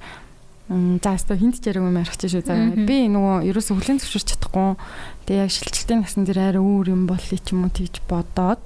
[0.68, 2.44] За өстө хинт жараг юм ярих чинь шүү.
[2.44, 4.76] За би нөгөө ерөөсө хүлэн зөвшөөрч чадахгүй.
[5.24, 8.60] Тэгээ яг шилжилтийн насны дээр арай өөр юм болъё ч юм уу тэгж бодоод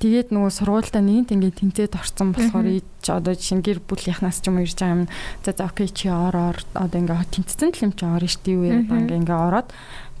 [0.00, 4.64] тэгээд нөгөө сургуультай нэгэнт ингээд тэнцээд орсон болохоор ич одоо жишээ гэр бүлийнхнаас ч юм
[4.64, 5.12] ирж байгаа юм.
[5.44, 8.64] За за окей чи ороор одоо ингээд тэнцсэн л юм чи орно шүү дээ юу
[8.64, 9.68] яриад ингээд ингээд ороод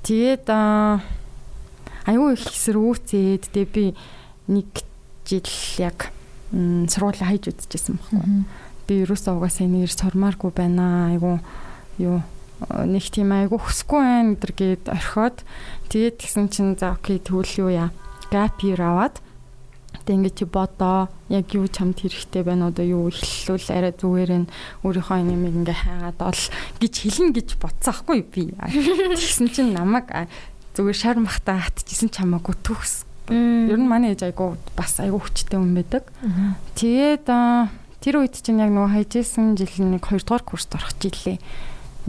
[0.04, 0.44] тэгээд
[2.08, 3.84] аюу их эсрүүцээд тэгээ би
[4.48, 4.68] нэг
[5.26, 6.10] жил яг
[6.52, 8.44] сургуулаа хайж үзчихсэн байхгүй
[8.86, 11.38] би ерөөсөө угаасаа энэгээр сурмааргүй байна айгу
[12.02, 12.20] юу
[12.68, 15.38] нэг тийм айгу хөсгүй байна гэдэр гээд орхиод
[15.90, 17.90] тэгээд тэгсэн чинь за окей тэгвэл юу яа?
[18.30, 19.20] Gap year аваад
[20.02, 24.50] тэг ингээд чи бодоо яг юу чамд хэрэгтэй байна одоо юу эхлүүл арай зүгээр нь
[24.82, 26.42] өөрийнхөө юмыг ингээ хайгаад ол
[26.82, 28.50] гэж хэлнэ гэж бодсон аахгүй би.
[29.14, 30.10] Тэгсэн чинь намайг
[30.76, 33.04] зүгээр шар махтаа хатчихсан чамаагүй төгс.
[33.32, 36.08] Ер нь манай ээж айгу бас айгу хүчтэй хүн байдаг.
[36.76, 37.28] Тэгээд
[38.02, 41.38] Тэр үед чинь яг нөгөө хайжсэн жил нэг 2 дугаар курст орох жилээ.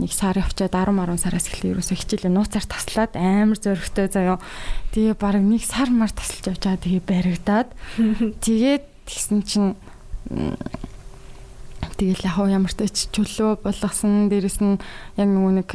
[0.02, 1.78] Нэг сар явчаад 10 10 сараас эхлээ.
[1.78, 4.42] Ерөөсөө хичээлээ нууцаар таслаад амар зөрөгтэй заяо.
[4.90, 6.82] Тэгээ баг нэг сар мар тасалж явчаа.
[6.82, 7.70] Тэгээ баригдаад.
[8.42, 9.78] Тэгээд тэгсэн чинь
[11.94, 14.26] Тэгэл яг ямар ч чөлөө болгосон.
[14.26, 14.82] Дээрэс нь
[15.14, 15.70] яг нөгөө нэг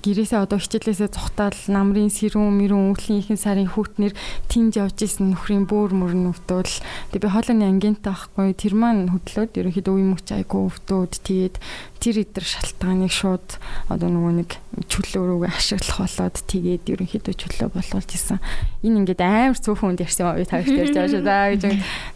[0.00, 4.16] гэрээсээ одоо хичээлээсээ цухтаал намрын сэрүүн мэрүүн өвлийн ихэнх сарын хүүтнэр
[4.48, 6.72] тинж явж исэн нөхрийн бөөр мөр нүвтөл
[7.12, 11.56] тэг би хоолойны ангинтай байхгүй тэр маань хөдлөөд ерөнхийдөө үе мөч айгу өвдөөд тэгээд
[12.00, 13.60] тэр идэр шалтгааныг шууд
[13.92, 14.50] одоо нөгөө нэг
[14.88, 18.38] чөлөө рүүгээ ашиглах болоод тэгээд ерөнхийдөө чөлөө болгуулж исэн.
[18.86, 21.62] Энэ ингээд амар цөөхөн үнд ярьсан уу та их ярьж байгаа шүү да гэж.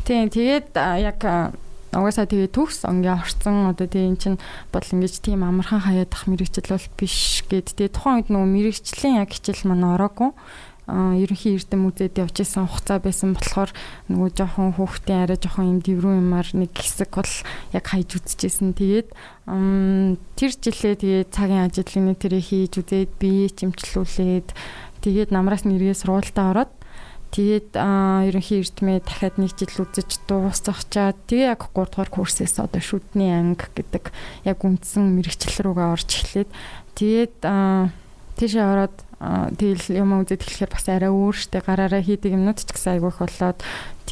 [0.07, 1.21] Тийм тэгээд яг
[1.93, 3.69] угаасаа тэгээ төгс онгийн орцсон.
[3.69, 4.35] Одоо тэгээ эн чин
[4.73, 7.77] бодол ингэж тийм амархан хаяадах мэрэгчл бол биш гэд.
[7.77, 10.33] Тэгээ тухайн үед нөгөө мэрэгчлийн яг хичээл маань ороогүй
[10.91, 13.71] ерөнхий эрдэм үзээд явж исэн хугацаа байсан болохоор
[14.11, 17.33] нөгөө жоохон хүүхдийн арай жоохон юм дэврүү юмар нэг хэсэг бол
[17.71, 18.75] яг хайж үзчихсэн.
[18.75, 19.09] Тэгээд
[19.47, 24.49] тэр жилээ тэгээд цагийн ажлын тэрийг хийж үзээд бие чимчлүүлээд
[25.07, 26.73] тэгээд намраас нэргээ сургуультаа ороод
[27.33, 33.33] Тэгээд ерөнхий эрдмээ дахиад нэг жил үзэж дуусгачаад тэгээ яг 3 дугаар курсээс одоо шүдний
[33.33, 34.13] анги гэдэг
[34.45, 36.51] яг үндсэн мэрэгчлэл рүүгээ орж эхлээд
[36.93, 37.41] тэгээд
[38.37, 38.97] тийшээ ороод
[39.57, 43.59] тэгэл юм үзэж эхлэхээр бас арай өөр штэ гараараа хийдэг юмнууд ч гэсэн айгүйх болоод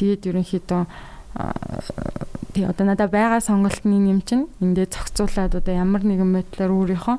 [0.01, 0.81] тэгээд ерөнхийдөө
[2.57, 7.17] тий одоо надад байгаа сонголтны юм чинь эндээ зохицуулаад одоо ямар нэгэн байдлаар өөрийнхөө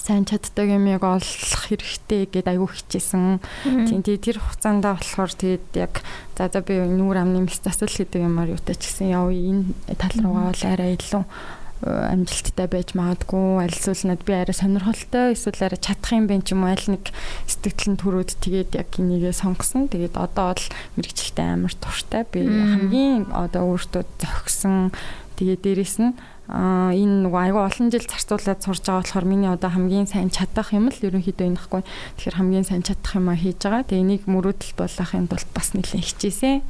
[0.00, 3.38] сайн чаддаг юмыг олох хэрэгтэй гэд айгүй хичээсэн.
[3.62, 6.00] Тийм тий тэр хугацаанд болохоор тэгээд яг
[6.34, 10.16] за за би нүүр амны мэс засал гэдэг юмар юутай ч гэсэн яв энэ тал
[10.24, 15.80] руугаа бол арай илүү э, амжилттай байж магадгүй альсвал над би арай сонирхолтой эсвэл арай
[15.80, 17.04] чадах юм бэ ч юм уу аль нэг
[17.44, 19.92] сэтгэл нь төрөөд тэгээд яг энийгээ сонгосон.
[19.92, 22.24] Тэгээд одоо бол мэрэгчлээ амар туртай.
[22.24, 24.96] Би хамгийн одоо өөртөө зохисон
[25.36, 26.16] тэгээд дээрэс нь
[26.50, 30.74] а энэ нөгөө айгүй олон жил зарцуулаад сурж байгаа болохоор миний одоо хамгийн сайн чадах
[30.74, 31.82] юм л ерөнхийдөө энэ хгүй.
[32.18, 33.86] Тэгэхээр хамгийн сайн чадах юм а хийж байгаа.
[33.86, 36.66] Тэгээ энийг мөрөөдөл болгохын тулд бас нэлээд хичээсэн.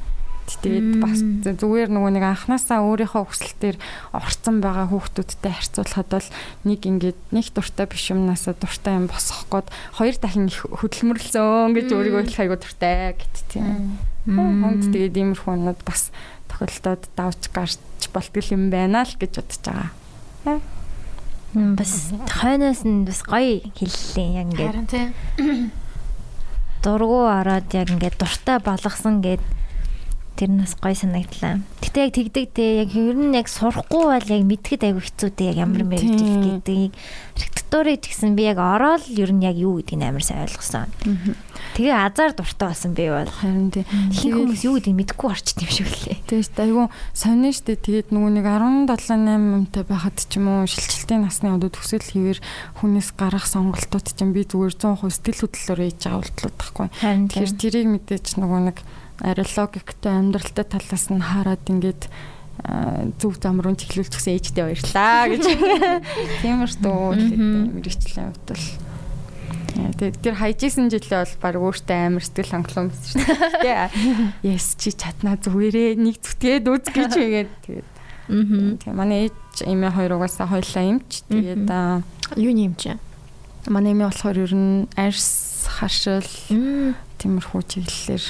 [0.61, 3.77] Тэгээд бас зүгээр нөгөө нэг анханасаа өөрийнхөө хүсэлтээр
[4.11, 6.29] орцсон байгаа хүүхдүүдтэй харьцуулахад бол
[6.67, 11.87] нэг ингээд нэг дуртай биш юмнасаа дуртай юм босгох гээд хоёр дахин их хөдөлмөрлсөн гэж
[11.95, 13.95] өөрийгөө хэлэх айгу дуртай гэт тийм.
[14.27, 16.11] Хонд тэгээд иймэрхүү юмуд бас
[16.51, 17.79] тохиолдоод давж гарч
[18.11, 20.59] болтгол юм байна л гэж бодож байгаа.
[21.51, 24.71] Бас хойноос нь бас гоё хэллээ яг ингээд.
[24.71, 25.71] Харин тийм.
[26.83, 29.43] Дургу ороод яг ингээд дуртай болгосон гэд
[30.35, 31.61] тэр нас гоё санагдлаа.
[31.83, 35.51] Гэтэ яг тэгдэг те яг ер нь яг сурахгүй бол яг мэдхэд айгүй хэцүү те
[35.51, 36.93] яг ямар мэрэгжил гэдгийг
[37.37, 40.91] архитектурыг гэсэн би яг ороод ер нь яг юу гэдгийг амар сайн ойлгосон.
[41.75, 43.85] Тэгээ азар дуртай болсон би бол харин тий.
[43.87, 46.19] Хин хүмүүс юу гэдгийг мэдэхгүй орчт юм шиг лээ.
[46.27, 51.23] Тэгээд айгүй сонин штэ тэгээд нөгөө нэг 17 8 амтай байхад ч юм уу шилжилтийн
[51.23, 52.39] насны одоо төсөл хийвэр
[52.83, 56.87] хүнээс гарах сонголтууд чинь би зүгээр 100% сэтгэл хөдлөлөөр хийж байгаа болтлоо тахгүй.
[57.29, 58.77] Тэгэхээр тэрийг мэдээч нөгөө нэг
[59.21, 62.09] арай логиктэй амьдралтай талаас нь хараад ингээд
[63.21, 65.45] зөв зам руу чиглүүлчихсэн ээжтэй баярлаа гэж.
[66.41, 68.65] Тиймэрхүү мэрэгчлийн хувьд бол
[69.71, 73.87] Тэгээд тэр хайжсэн жилээ бол баг өөртөө амар сэтгэл хангалуун байсан шүү дээ.
[74.51, 77.89] Яс чи чаднаа зүгээрээ нэг зүтгээд үз гэж тэгээд тэгээд.
[78.29, 78.93] Аа.
[78.93, 81.23] Манай ээж эмээ хоёр угаасаа хоёлаа эмч.
[81.31, 81.71] Тэгээд
[82.35, 82.81] юу нэмч?
[83.71, 86.27] Манай эмээ болохоор ер нь арьс харшил
[87.15, 88.25] тиймэрхүү чиглэлээр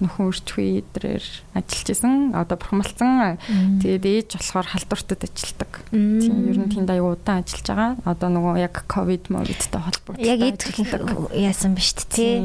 [0.00, 1.24] нөхөн үрчгүй эдрээр
[1.56, 2.36] ажиллаж исэн.
[2.36, 3.40] Одоо бурхамлцсан.
[3.80, 5.72] Тэгээд ээж болохоор халдвартад ажилладаг.
[5.90, 7.92] Тийм ер нь тэнд аягүй удаан ажиллаж байгаа.
[8.04, 10.26] Одоо нөгөө яг ковид мовидтай холбоотой.
[10.26, 10.84] Яг эдгэх
[11.32, 12.42] яасан биш тий.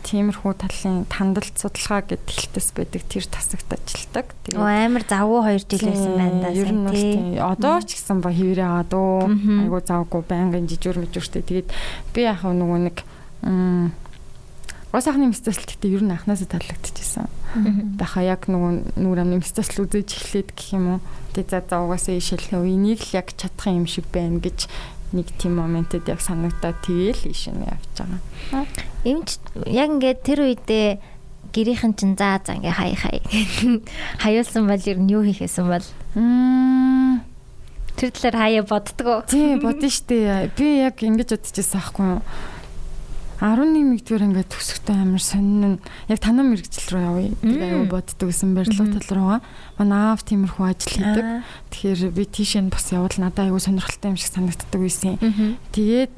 [0.00, 4.32] Тиймэрхүү талын тандалт судалгаа гэд хэлтэс байдаг тэр тасагт ажилладаг.
[4.48, 6.48] Тэгээд амар завгүй 2 жил байсан байна.
[6.54, 7.36] Ер нь тий.
[7.36, 9.28] Одоо ч гэсэн ба хэвээрээ аваад уу.
[9.28, 11.42] Аягүй завгүй байнгын жижүүр мэжүүртэй.
[11.44, 11.68] Тэгээд
[12.14, 12.98] би яг нөгөө нэг
[14.94, 17.26] Гос ахны мэстэлт гэдэг ер нь анханасаа таалагдчихсан.
[17.98, 21.00] Баха яг нөгөө нүур амны мэстэлт үзэж эхлээд гэх юм уу.
[21.34, 24.70] Тэгээ за за угаасаа ишэлхэ энийг л яг чадах юм шиг байна гэж
[25.10, 28.70] нэг тийм моментэд яг санагдаад тэгээл ишэн явж байгаа.
[29.02, 31.02] Эмч яг ингээд тэр үедээ
[31.50, 33.18] гэрийнхэн чин заа заа ингээ хай хай
[34.22, 35.86] хаюулсан бол ер нь юу хийхээсэн бол
[37.98, 39.26] тэр талаар хаяа боддгоо.
[39.26, 40.54] Тийм бодно штэ.
[40.54, 42.22] Би яг ингэж бодчихсан аахгүй юу
[43.44, 45.76] 11-р ингээд төгсөхдөө амар сонин
[46.08, 47.28] яг танаа мэрэгжил рүү явъя.
[47.44, 49.40] Тэг аюу боддог гэсэн барилга тал руугаа.
[49.76, 51.26] Манай аав тиймэрхүү ажил хийдэг.
[51.68, 55.20] Тэгэхээр би тийшээ бас явбал надад аюу сонирхолтой юм шиг санагддаг байсан.
[55.76, 56.16] Тэгээд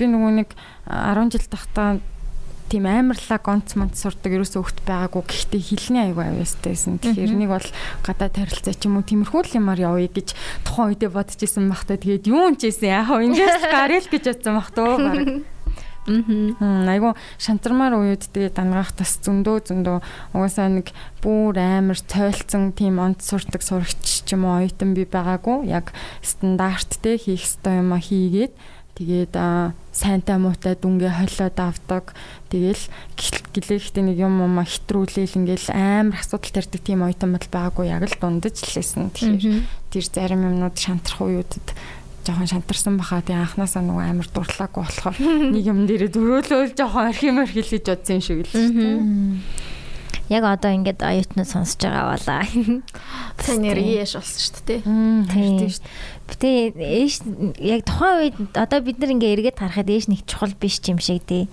[0.00, 0.48] би нөгөө нэг
[0.88, 2.00] 10 жил тахтаа
[2.72, 7.04] тийм амарлаг онц монц сурдаг ерөөсөө хөвт байгаагүй гэхдээ хилний аюу авьяастайсэн.
[7.04, 7.68] Тэгэхээр нэг бол
[8.00, 10.32] гадаа тарилцаа ч юм уу тиймэрхүү л юмар явъя гэж
[10.64, 14.56] тухайн үедээ бодож исэн бахта тэгээд юу ч ийсэн яах вэ ингээс гарэл гэж бодсон
[14.56, 15.20] бах туу баг.
[16.06, 16.90] Аа.
[16.90, 19.98] Айгу шантармаар уууд тэгээ дангаах тас зөндөө зөндөө
[20.34, 20.90] угаасаа нэг
[21.22, 25.70] бүр амар тойлцсон тийм онц сурдаг сурагч ч юм уу оюутан би байгаагүй.
[25.70, 25.94] Яг
[26.26, 28.50] стандарттэй хийх ёстой юм а хийгээд
[28.98, 29.34] тэгээд
[29.94, 32.12] сайнтай муутай дүнгээ холиод авдаг.
[32.50, 32.82] Тэгэл
[33.54, 38.18] гэлээхтэй нэг юм юм хэтрүүлээл ингээл амар асуудал тарьдаг тийм оюутан бол байгаагүй яг л
[38.18, 39.14] дундаж лээсэн.
[39.14, 41.66] Тэгэхээр тэр зарим юмнууд шантрах ууудад
[42.22, 45.16] жоохон шантарсан баха тэгээ анханасаа нөгөө амар дурлаагүй болохоор
[45.54, 48.98] нэг юм дээрээ дөрөөлөөл жоохон архимаар хэлж бодсон юм шиг л шүү дээ.
[50.30, 52.46] Яг одоо ингээд оюутнууд сонсож байгаа балаа.
[53.44, 54.80] Сайн яаш болсон шүү дээ.
[55.34, 56.22] Тийм шүү дээ.
[56.30, 56.48] Гэтэ
[56.78, 57.14] ээш
[57.58, 61.26] яг тухайн үед одоо бид нар ингээ эргээд харахад ээш нэг чухал биш юм шиг
[61.26, 61.50] тий.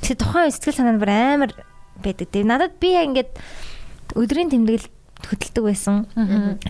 [0.00, 1.52] Тэгсэн тухайн үед сэтгэл санаа нь бүр амар
[2.00, 2.30] байдаг.
[2.30, 3.30] Тэгээ надад би яг ингээд
[4.16, 4.88] өдрийн тэмдэглэл
[5.28, 6.06] хөдөлдөг байсан.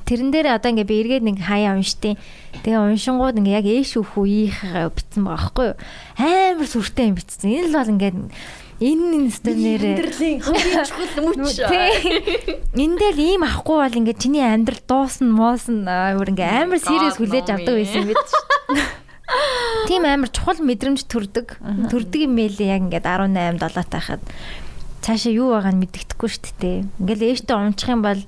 [0.05, 2.17] Тэрэн дээр одоо ингээ би эргээд нэг хаяа уншдیں۔
[2.63, 4.61] Тэгээ уншингууд ингээ яг ээш өөх үеийнх
[4.93, 5.77] битсэн байгаа байхгүй юу?
[6.21, 7.49] Амар сүртэй юм битсэн.
[7.49, 8.13] Энэ л бол ингээ
[8.83, 11.59] энэ нэстэ нэрээ амьдралын хамгийн чухал мөч.
[12.75, 17.47] Энд дээр ийм ахгүй бол ингээ чиний амьдрал дуусна, моосна өөр ингээ амар serious хүлээж
[17.47, 18.19] авдаг байсан бид.
[19.87, 21.57] Тийм амар чухал мэдрэмж төрдөг.
[21.89, 24.21] Төрдөг юм байлээ яг ингээд 18 7 тахад
[25.03, 26.79] цаашаа юу байгааг нь мэддэхгүй шүү дээ.
[27.03, 28.23] Ингээл ээжтэй унчих юм бол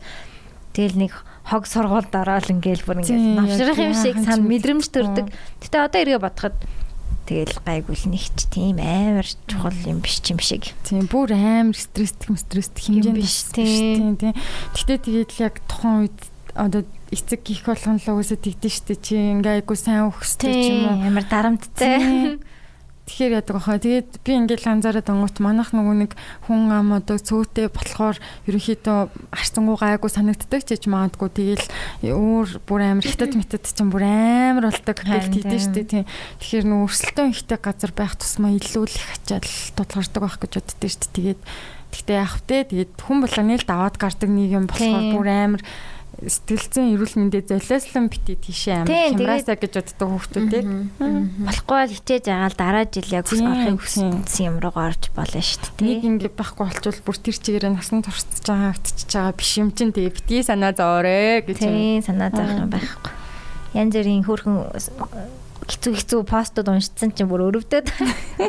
[0.74, 1.12] тэгэл нэг
[1.46, 5.30] хог сургууль дараал ингээл бүр ингээл навшрах юм шиг сан мэдрэмж төрдөг.
[5.62, 6.56] Гэтэ одоо эргээ бодоход
[7.30, 10.74] тэгэл гайгүй л нэгч тийм амар чухал юм биш юм шиг.
[10.82, 14.34] Тийм бүр амар стресстэй стресстэй хэмжээнд биш тийм тийм.
[14.76, 16.18] Гэтэ тэгээд л яг тухайн үед
[16.56, 20.80] одоо эцэг гих болгон л уусаа тэгдэж штэ чи ингээ айгу сайн өгстэй ч юм
[20.90, 22.38] уу амар дарамттай.
[23.04, 23.76] Тэгэхээр яадаг баха.
[23.76, 26.12] Тэгээд би ингээл анзаараад ангуут манах нөгөө нэг
[26.48, 28.16] хүн ам одоо цөөтэй болохоор
[28.48, 28.98] ерөнхийдөө
[29.28, 31.28] арцсангуу гайгүй санагддаг ч гэж магадгүй.
[31.28, 31.68] Тэгээл
[32.16, 36.08] өөр бүр амар хятад метад чинь бүр амар болдог хэлдэг шүү дээ тийм.
[36.40, 40.88] Тэгэхээр нөгөө өрсөлдөөн ихтэй газар байх тусмаа илүү л их ачаал тулгардаг байх гэж боддөө
[40.88, 41.12] шүү дээ.
[41.12, 41.40] Тэгээд
[41.94, 42.58] Гэхдээ яах вэ?
[42.66, 45.62] Тэгээд хүн болгоны л даваад гардаг нэг юм болохоор бүр амар
[46.22, 50.52] сэтгэлзэн эрүүл мэндэд золиослон битээ тийшээ амар хямраасаа гэж боддог хүүхдүүд
[51.42, 55.88] болохгүй бол хичээж агаал дараа жил яг орохыг хүссэн юм руу орж болно шүү дээ.
[55.88, 59.90] Нэг ингэ байхгүй болчвол бүр тэр чигээрээ насан туршиж байгаа автчих байгаа биш юм чин
[59.92, 61.58] тэгээ битгий санаа зоорой гэж.
[61.60, 63.12] Тийм санаа зоох юм байхгүй.
[63.74, 64.56] Янз бүрийн хөөрхөн
[65.64, 67.88] хэцүү хэцүү постууд уншсан чинь бүр өрөвдөд.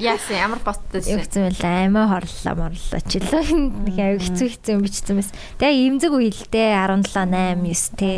[0.04, 1.24] Яасан ямар постууд вэ?
[1.24, 3.44] Хэцүү байл аймаа хорлоо морлоо ч илүү
[3.88, 5.36] нэг аяг хэцүү хэцүү бичсэн байсан.
[5.60, 8.12] Тэгээ имзэг үелдээ 17 8 9 те.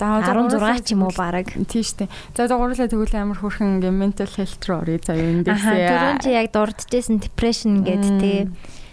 [0.00, 1.46] За 16 ч юм уу баг.
[1.52, 2.10] Шүү дээ.
[2.34, 5.88] За зурглаа тэгвэл амар хөрхэн ингээ mental health руу орё заа юу эндээсээ.
[5.92, 8.48] Түрүүн чи яг дурдчихсэн depression гэдэг те.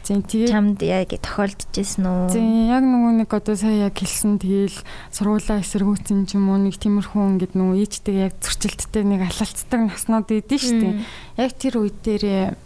[0.10, 2.34] Тийм тэгээ чамд яг тохиолдчихсэн үү?
[2.34, 4.82] Тийм яг нөгөө нэг одоо сая яг хэлсэн тэгэл
[5.14, 10.34] сургуулаа эсэргүүцэн ч юм уу нэг тиймэрхүү ингээд нөгөө ээжтэй яг зөрчилдтэй нэг алалцдаг наснууд
[10.34, 10.94] идэв шүү дээ.
[11.38, 12.58] Яг тэр үед дээрээ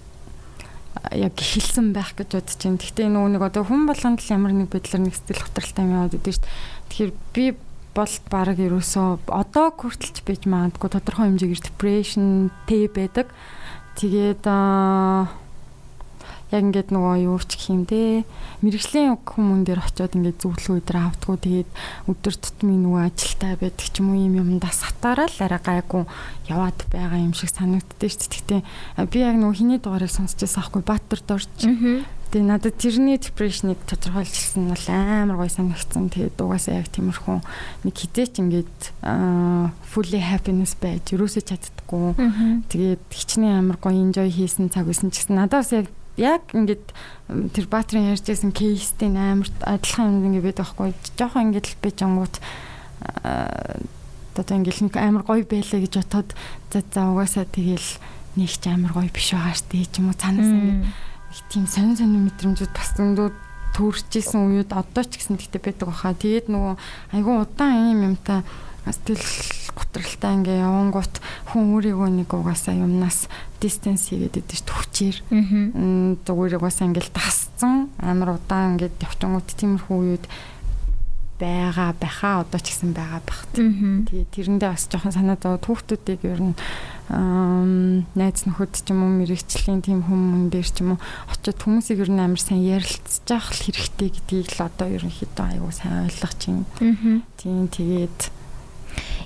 [1.19, 2.79] яг хэлсэн байх гэж бодож байна.
[2.79, 6.15] Гэхдээ нөгөө нэг одоо хүн болгонд л ямар нэг байдлаар нэг сэтгэл хөдлөлтэй юм яваад
[6.15, 6.55] идэв шүү дээ.
[6.87, 7.45] Тэгэхээр би
[7.91, 13.27] бол баг ерөөсөө одоо хүртэлч байж магадгүй тодорхой хэмжээгээр depression тэ байдаг.
[13.99, 15.42] Тэгээд аа
[16.53, 18.23] яг ингээд нөгөө юу ч гэх юм те
[18.61, 21.69] мэрэгжлийн хүмүүн дээр очиод ингээд зөвлөгөө өдр авдггүй тэгээд
[22.13, 26.03] өдөр тутмын нөгөө ажилтаа байдаг ч юм уу юм юмдаа сатаараа л арай гайгүй
[26.47, 28.61] яваад байгаа юм шиг санагддээ шүү дээ.
[28.61, 31.49] Гэтэ би яг нөгөө хиний дугаарыг сонсчихсан аахгүй Баатар дорж.
[32.33, 36.09] Тэгээ надад тэрний depression-ыг тодорхойлчихсан нь бол амар гой санагдсан.
[36.09, 37.37] Тэгээд угаасаа яг тиймэрхүү
[37.85, 38.77] нэг хизээч ингээд
[39.85, 42.17] fully happiness байж юусоо чаддаггүй.
[42.73, 46.85] Тэгээд хичнээн амар гой enjoy хийсэн цаг байсан ч гэсэн надад бас яг яг ингээд
[47.53, 50.93] тэр баатрын ярьжсэн кейстэй амар адилхан юм ингээд байдаг байхгүй.
[51.17, 52.35] Жохон ингээд л би жангууд
[54.37, 56.29] одоо ингээд нэг амар гоё байлаа гэж бодоход
[56.69, 57.89] за за угаасаа тэгэл
[58.37, 60.81] нэг ч амар гоё биш байгаа штэ ч юм уу цаанаас ингээд
[61.49, 63.29] тийм сонин сонин мэдрэмжүүд бас зөндөө
[63.73, 66.13] төрчихсэн үед одоо ч гэсэн тэгтээ байдаг баха.
[66.13, 66.73] Тэгээд нөгөө
[67.17, 68.45] айгүй удаан юм юмтай
[68.87, 71.15] сэтгэл готролтой ингээ явангууд
[71.53, 73.31] хүн өөрийгөө нэг угаасаа юмнаас
[73.63, 75.17] дистанс хийгээд идэв төвчээр.
[76.27, 80.25] Зүгээр угаасаа ингээл тасцсан амар удаан ингээд явчингууд тиймэрхүү үед
[81.43, 83.41] байгаа байхаа одоо ч гэсэн байгаа бах.
[83.51, 86.55] Тэгээ тэрэндээ бас жоохон санаа зов түүхтүүдийг ер нь
[88.15, 92.11] найз нөхөд ч юм уу мэрэгчлийн тийм хүмүүс дээр ч юм уу очиод хүмүүсийг ер
[92.13, 97.21] нь амар сайн ярилцж явах хэрэгтэй гэдгийг л одоо ерөнхийдөө аягүй сайн ойлгож байна.
[97.35, 98.19] Тийм тэгээд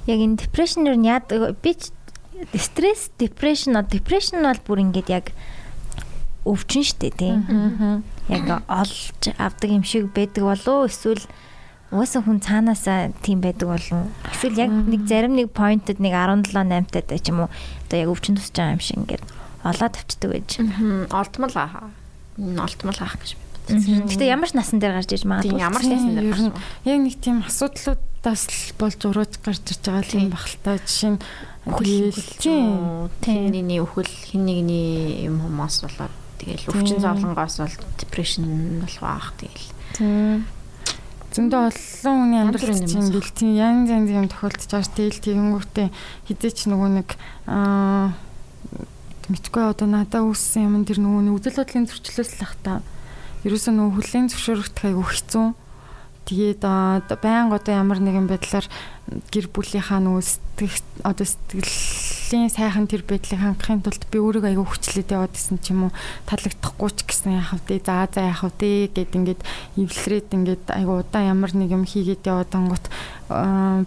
[0.08, 0.38] яг энэ
[0.90, 1.32] ер нь яд
[1.64, 1.72] би
[2.58, 5.26] стресс депрешн депрешн бол бүр ингээд яг
[6.46, 8.04] өвчин штэ тийм.
[8.30, 11.24] Яг олж авдаг юм шиг байдаг болов эсвэл
[11.88, 14.12] Угаасаа хүн цаанаасаа тийм байдаг болов.
[14.28, 17.50] Эсвэл яг нэг зарим нэг поинтэд нэг 17 8-тад ч юм уу
[17.88, 19.24] одоо яг өвчин тусч байгаа юм шиг ингээд
[19.64, 20.52] олоод авчдаг байж.
[21.16, 21.88] Олдмол аа.
[22.36, 24.08] Олдмол аах гэж бодсон.
[24.08, 25.52] Гэтэ ямар ч насан дээр гарч иж магадгүй.
[25.52, 26.44] Тийм ямар ч насан дээр гарч.
[26.88, 31.20] Яг нэг тийм асуудлуудаас л болж урууж гарч ирж байгаа юм бахалтай жишээ нь
[31.68, 33.12] үхэл тийм.
[33.22, 39.68] хинний үхэл хин нэгний юм хүмүүс болоод тэгэл өвчин зовлонгоос бол депрешн болох баах тэгэл.
[40.00, 40.48] Тийм.
[41.28, 45.88] Зөндөө олон хүний амьдралд чинь ингээл тийм янз янз юм тохиолдож байгаа тэгэл тэгэнгүүтээ
[46.32, 47.10] хизээч нөгөө нэг
[47.52, 48.16] аа
[49.28, 52.74] мэдгүй одоо надад үүссэн юм тэр нөгөө үзэл бодлын зөрчлөөс л ах та
[53.48, 55.48] ерөөсөө нөгөө хүлэн зөвшөөрөхт айгу хэцүү.
[56.28, 56.60] Тэгээд
[57.24, 58.68] байнга одоо ямар нэгэн байдлаар
[59.32, 60.76] гэр бүлийнхаа нөгөө сэтгэх
[61.08, 65.88] одоо сэтгэлийн сайхан тэр байдлыг хангахын тулд би өөрийгөө аягүй хүчлээд яваад исэн ч юм
[65.88, 65.96] уу.
[66.28, 69.42] Таалагдахгүй ч гэсэн яхав тий за за яхав тий гэд ингээд
[69.80, 72.86] эвлэрээд ингээд аягүй удаан ямар нэг юм хийгээд яваад ангут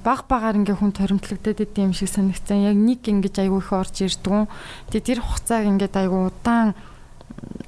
[0.01, 4.49] баг багаар ингээ хүн торимтлагдаад идэм шиг санагцсан яг нэг ингэж аягүй их орж ирдгүн
[4.89, 6.73] тэгээ тэр хугацааг ингээд аягүй удаан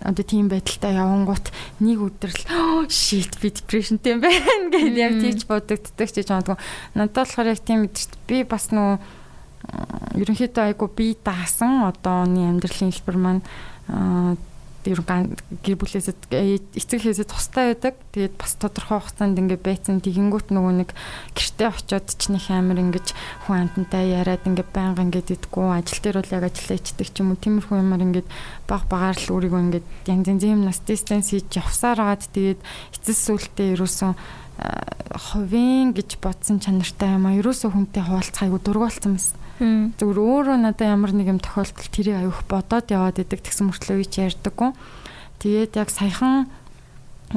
[0.02, 1.46] одоо тийм байдалтай явангууд
[1.80, 6.58] нэг өдөр л shit би depressionтэй юм байна гэж яг тийч бодогддаг ч гэж бодгоо.
[6.94, 8.98] Надад болохоор яг тийм мэдэрч би бас нөө
[10.18, 13.42] ерөнхийдөө айгу би даасан одооны амьдралын хэлбэр маань
[14.86, 17.94] ер нь гэр бүлээс эцэг хэлээсээ тустай байдаг.
[18.10, 20.90] Тэгээд бас тодорхой хугацаанд ингээ байцсан тэгэнгүүт нөгөө нэг
[21.38, 23.06] гэртээ очиод ч нэг амир ингэж
[23.46, 27.30] хүн амтантай яриад ингээ байнга ингээд идэггүй ажил дээр бол яг ажиллаа ичдэг ч юм
[27.30, 28.28] уу тиймэрхүү юмар ингээд
[28.66, 32.60] баг багаар л өөрийгөө ингээд янз янз юм нас дистанс хийж явсаар агаад тэгээд
[32.98, 34.12] эцэс сүултээ ерөөсөн
[35.12, 40.88] хувийн гэж бодсон чанартай юм а ерөөсөө хүнтэй хуваалцах айгу дургуулсан байсан Зүгээр өөрөө надад
[40.88, 44.70] ямар нэг юм тохиолдол тэрийг аюух бодоод яваад идэг тэгсэн мөртлөө үуч ярьдаггүй.
[45.42, 46.48] Тэгээд яг саяхан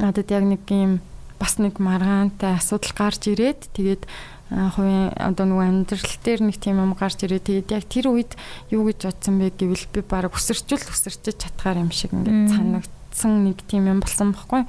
[0.00, 1.04] надад яг нэг юм
[1.36, 4.08] бас нэг маргаантай асуудал гарч ирээд тэгээд
[4.46, 7.42] хувийн одоо нөгөө амьдрал дээр нэг тийм юм гарч ирээ.
[7.42, 8.32] Тэгээд яг тэр үед
[8.70, 13.58] юу гэж бодсон бэ гэвэл би баг өсөрчүүл өсөрчиж чадхаар юм шиг ингээд санагдсан нэг
[13.66, 14.62] тийм юм болсон байхгүй.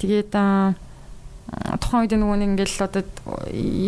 [0.00, 0.74] Тэгээд аа
[1.48, 3.02] тухайн үед нөгөө нэг ингээл одоо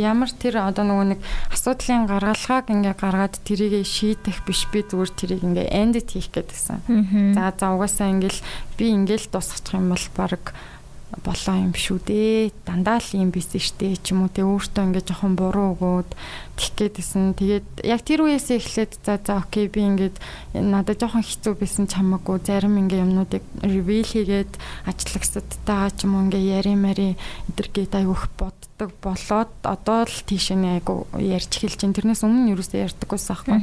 [0.00, 1.20] ямар тэр одоо нөгөө нэг
[1.52, 7.36] асуудлын гаргалгааг ингээ гаргаад тэрийг шийдэх биш би зүгээр тэрийг ингээ эндд хийх гэдсэн.
[7.36, 8.40] За за угаасаа ингээл
[8.80, 10.40] би ингээл дуусгачих юм бол баг
[11.20, 12.52] болоо юм шүү дээ.
[12.64, 16.10] Дандаа л юм биш штэ ч юм уу те өөртөө ингээ жоохон буруу өгөөд
[16.60, 17.32] тих гээдсэн.
[17.40, 20.16] Тэгээд яг тэр үеэсээ эхлээд за за окей би ингээд
[20.52, 24.52] надад жоохон хэцүү байсан ч хамаагүй зарим ингээ юмнуудыг reveal хийгээд
[24.84, 27.16] ажлагсадтайгаа ч юм уу ингээ яри мари
[27.48, 32.56] эдэргээд айгүйх бод ярьдаг болоод одоо л тийш нэ айгу ярьж хэлж ин тэрнээс өмнө
[32.56, 33.58] юусоо ярьдаггүйсэн аахгүй.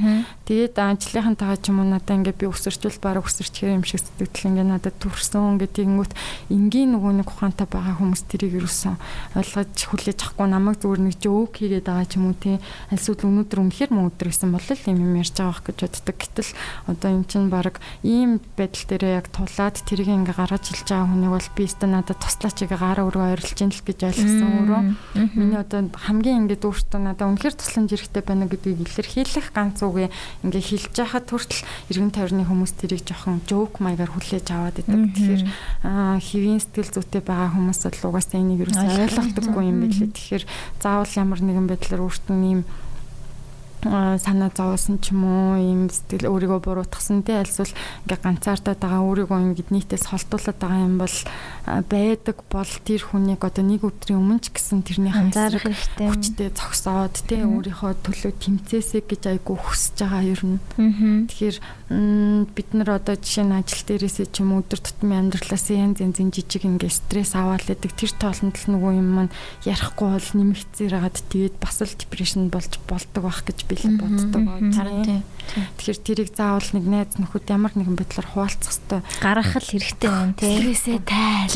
[0.45, 4.67] Тэгээд ажлынхантайгаа ч юм уу надаа ингээ би өсөрчүүл баг өсөрчхэр юм шиг сэтгэл ингээ
[4.69, 6.13] надад төрсөн ингээ тэгэнгүүт
[6.53, 8.95] энгийн нөгөө нэг ухаантай байгаа хүмүүс тэрийг юусэн
[9.33, 12.57] ойлгож хүлээж авахгүй намайг зүгээр нэг жоок хийгээд байгаа ч юм уу тий.
[12.87, 16.15] Альсууд өнөөдөр үнэхээр мөн өдөр гэсэн бол л юм юм ярьж байгаа гэж боддог.
[16.17, 16.51] Гэтэл
[16.87, 21.33] одоо эн чинь баг ийм байдал дээрээ яг тулаад тэрийг ингээ гаргаж хэлж байгаа хүнийг
[21.35, 24.81] бол би өстө надад туслаач ингээ гараа өргөө ойрлж ин л гэж ойлгосон өөрөө
[25.37, 30.09] Миний одоо хамгийн ингээд өөртөө надад үнэхээр тусламж хэрэгтэй байна гэдгийг илэрхийлэх ганц үгээ
[30.45, 35.01] ингээд хэлж яхад хүртэл эргэн тойрны хүмүүс тэрийг жоохон жоок маягаар хүлээж аваад идэг.
[35.17, 35.43] Тэгэхээр
[36.21, 40.09] хэвийн сэтгэл зүйтэй байгаа хүмүүс бол угаасаа энийг юу ойлгохдаггүй юм билээ.
[40.13, 40.43] Тэгэхээр
[40.81, 42.61] заавал ямар нэгэн байдлаар өөртөө ийм
[43.85, 47.69] санаа зовоосон ч юм уу ийм сэтгэл өөрийгөө буруутгасан тий альсвал
[48.09, 51.17] ингээ ганцаардаад байгаа өөрийгөө ингээд нийтээс холдуулаад байгаа юм бол
[51.67, 56.09] байдаг бол тэр хүнийг одоо нэг өдрийн өмнө ч гэсэн тэрний хэрэгтэй.
[56.09, 60.57] хүчтэй зогсоод тий өөрийнхөө төлөө тэмцээсэй гэж айгу хүсэж байгаа ер нь.
[61.29, 61.57] Тэгэхээр
[61.87, 66.67] бид нар одоо жишээ нь ажил дээрээсээ ч юм өдөр тутмын амьдралаас янз янзын жижиг
[66.67, 71.55] ингээ стресс аваад лээдэг тэр тоолонд л нөгөө юм маань ярихгүй бол нэмэгцээр хагаад тэгээд
[71.63, 75.23] бас л депрешн болж болдог байх гэж би л боддог байна.
[75.77, 79.01] Тэгэхээр тэрийг заавал нэг найз нөхөд ямар нэгэн байдлаар хуваалцах хэрэгтэй.
[79.23, 80.55] Гаргах л хэрэгтэй байна тий.
[80.59, 81.55] Стрессээ тайл.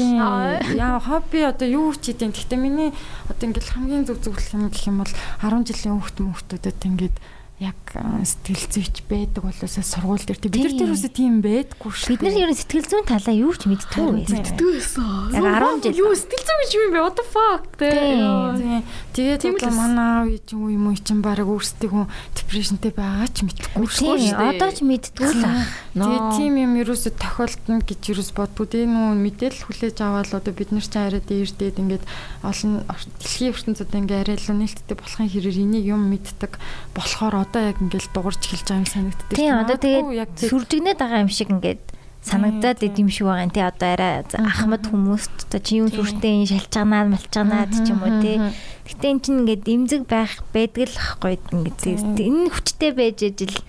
[0.76, 2.91] Яа хобби одоо юу ч хийдیں۔ Гэхдээ миний
[3.28, 7.16] одоо ингээл хамгийн зөв зөвлөх юм гэх юм бол 10 жилийн хүүхд мөхтөдөд ингээд
[7.62, 12.18] яг сэтгэл зүйч байдаг болоосаа сургууль дээр бид нар тэр үсэ тийм байдаггүй шүү.
[12.18, 14.41] Бид нар ер нь сэтгэл зүйн талаа юу ч мэддэг байсан.
[14.41, 15.30] Мэддэг байсан.
[15.30, 16.01] Яг 10 жил.
[16.01, 16.99] Юу сэтгэл зүй гэж юм бэ?
[17.05, 18.82] What the fuck тий.
[19.14, 23.86] Тэгээд одоо манай аав юм уу юм уу чинь баг өөрсдөө депрешнтэй байгаа ч мэдхгүй
[23.93, 24.57] шүү дээ.
[24.57, 25.70] Одоо ч мэддгүй л аа.
[25.93, 30.74] Тэгээд тийм юм ерөөсө тохиолдно гэж ерөөс бодгүй дээ нүү мэдээлэл хүлээж аваад одоо бид
[30.74, 32.03] нар ч арай дээрдээд ингээд
[32.41, 32.88] олон
[33.22, 36.57] дэлхийн ертөнцид ингээд арай л нээлттэй болохын хэрээр энийг юм мэддэг
[36.95, 39.36] болохоор одоо яг ингээл дуурж эхэлж байгаа юм санагддаг.
[39.36, 41.84] Тийм одоо тэгээд сүржигнээд байгаа юм шиг ингээд
[42.24, 43.52] санагдаад идэм шиг байгаа юм.
[43.52, 48.39] Тий одоо арай ахмад хүмүүст одоо чи юм сүртэй шалчганаа малчганаад ч юм уу тий.
[48.88, 51.80] Гэтэ эн чинь ингээд имзэг байх байдаг л ахгүй ингээд
[52.24, 53.60] энэ хүчтэй байж ижил.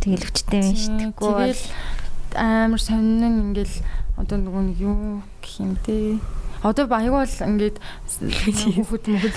[0.00, 1.12] Тэгэл хүчтэй байна шүү.
[1.12, 1.64] Тэгэл
[2.40, 3.76] амар сонин ингээл
[4.16, 6.16] одоо нөгөө юу гэх юм те
[6.60, 9.36] Одоо баягуул ингээд хүүхэд мөхөд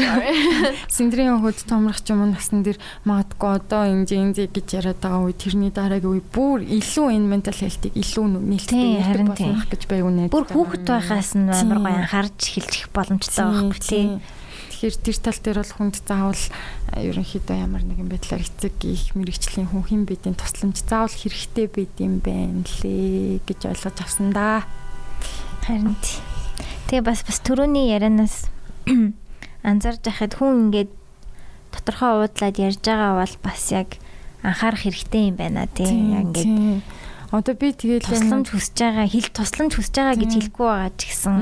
[0.91, 2.75] синдрийн хүүхэд томрох ч юм уу насн дээр
[3.07, 7.55] магадгүй одоо энэ зэн гэж яриад байгаа үе тэрний дараагийн үе бүр илүү энэ ментал
[7.55, 10.27] хэлтийг илүү нээлттэй болох гэж байг үнэ.
[10.35, 14.05] Бүр хүүхэд байхаас нь амар гоё анхаарч эхэлчих боломжтой байхгүй тий.
[14.83, 16.43] Тэгэхээр тэр тал дээр бол хүнд заавал
[16.99, 22.19] ерөнхийдөө ямар нэгэн байдлаар эцэг их мэрэгчлийн хүн хин бидийн тусламж заавал хэрэгтэй байд юм
[22.19, 24.67] байна лээ гэж ойлгож авсан да.
[25.63, 26.32] Харин тий.
[26.87, 28.49] Тэгээ бас бас төрөний ярианаас
[29.69, 30.91] анзарж байхад хүн ингээд
[31.71, 33.97] тодорхой уудлаад ярьж байгаа бол бас яг
[34.43, 36.83] анхаарах хэрэгтэй юм байна тийм яг ингээд
[37.33, 41.35] одоо би тэгээд тусламж хүсэж байгаа хэл тусламж хүсэж байгаа гэж хэлэхгүй байгаа ч гэсэн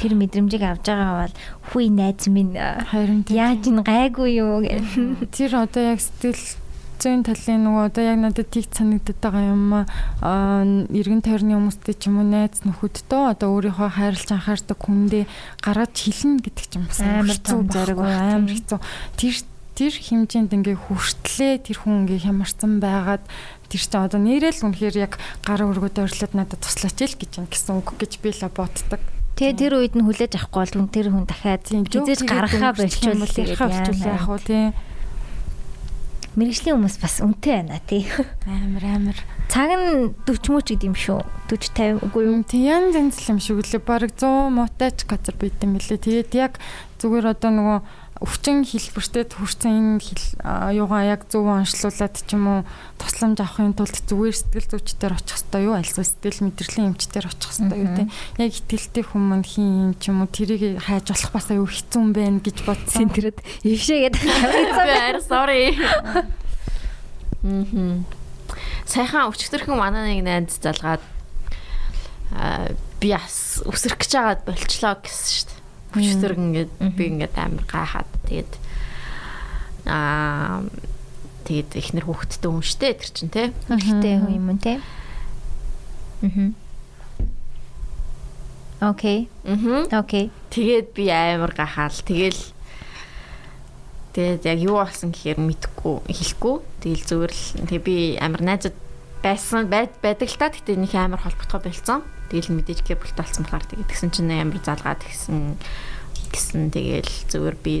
[0.00, 1.34] тэр мэдрэмжийг авж байгаа бол
[1.74, 4.64] хүй найз минь яаж ин гайгүй юу?
[4.64, 6.61] гэх тэр одоо яг сэтгэл
[7.02, 10.62] зүйн талын нөгөө одоо яг надад тийг санагдаад байгаа юм аа.
[10.86, 15.24] Эргэн тойрны хүмүүстэй ч юм уу найз нөхөдтэй одоо өөрийнхөө хайрлж анхаардаг хүндээ
[15.58, 18.78] гаргаж хэлнэ гэдэг ч юм бас амар том зэрэг амар хэцүү.
[19.18, 19.34] Тэр
[19.74, 23.24] тэр хэмжээнд ингээ хүртлээ тэр хүн ингээ хямарсан байгаад
[23.66, 27.80] тэр чинь одоо нэрэл үнэхээр яг гар өргөд ойрлоод надад туслаач л гэж юм гэсэн
[27.80, 29.00] үг гэж би л боддог.
[29.40, 34.38] Тэгээ тэр үед нь хүлээж авахгүй бол тэр хүн дахиад хизээж гаргахаа болчихвол яг уу
[34.38, 34.76] тий
[36.38, 38.08] мэрэгжлийн хүмүүс бас үнэтэй байна тий.
[38.48, 39.18] Амар амар.
[39.52, 41.20] Цаг нь 40 мөч гэдэг юм шүү.
[41.52, 42.40] 40 50 үгүй юу?
[42.48, 43.84] Тий янз янз юм шиг лээ.
[43.84, 46.00] Бараг 100 мутач газар байт юм лээ.
[46.00, 46.56] Тэгээд яг
[47.04, 47.78] зүгээр одоо нөгөө
[48.22, 50.26] өвчин хэлбэртэй хүрсэн энэ хэл
[50.78, 52.60] юугаа яг зөв онцлуулад ч юм уу
[53.02, 55.74] тусламж авахын тулд зүгээр сэтгэл зүйчдэр очих хэвээр юу?
[55.74, 58.04] Альсгүй сэтгэл мэдрэлийн эмчдэр очих хэвээр юу те?
[58.38, 62.10] Яг итгэлтэй хүмүүс хин юм ч юм уу тэрийг хайж болох бас аюу хэцүү юм
[62.14, 63.10] байна гэж бодсон.
[63.10, 65.74] Тэрэд ившээгээд авчихсан sorry
[67.42, 68.06] мм
[68.86, 71.02] сайхан өчтөрхөн манай нэг найз залгаад
[73.02, 75.61] би бас өсөрөх гэж байгаад болчлоо гэсэн шүү дээ
[75.92, 78.52] Бүчтэр ингээд би ингээд амар гайхаад тэгээд
[79.86, 80.64] аа
[81.44, 83.48] тэгээд ихнэр хүүхэдтэй хүн штэ тэр чин тий.
[83.68, 84.78] Ихтэй хүн юм тий.
[86.22, 86.54] Мм.
[88.82, 89.28] Окей.
[89.44, 89.86] Мм.
[89.92, 90.30] Окей.
[90.50, 91.94] Тэгээд би амар гахаал.
[91.94, 92.40] Тэгэл
[94.12, 96.56] Тэгээд яг юу болсон гэхээр мэдхгүй хэлэхгүй.
[96.84, 98.76] Тэгэл зүгээр л тэгээ би амар найзад
[99.24, 100.52] байсан байдаг л та.
[100.52, 102.04] Гэтэ нэг амар холбогдохоо болцсон.
[102.32, 105.60] Тэгэл мэдээж бүлтэй болсон болохоор тэгээд тэгсэн чинь амар залгаад гисэн
[106.32, 107.74] гисэн тэгэл зөвөр би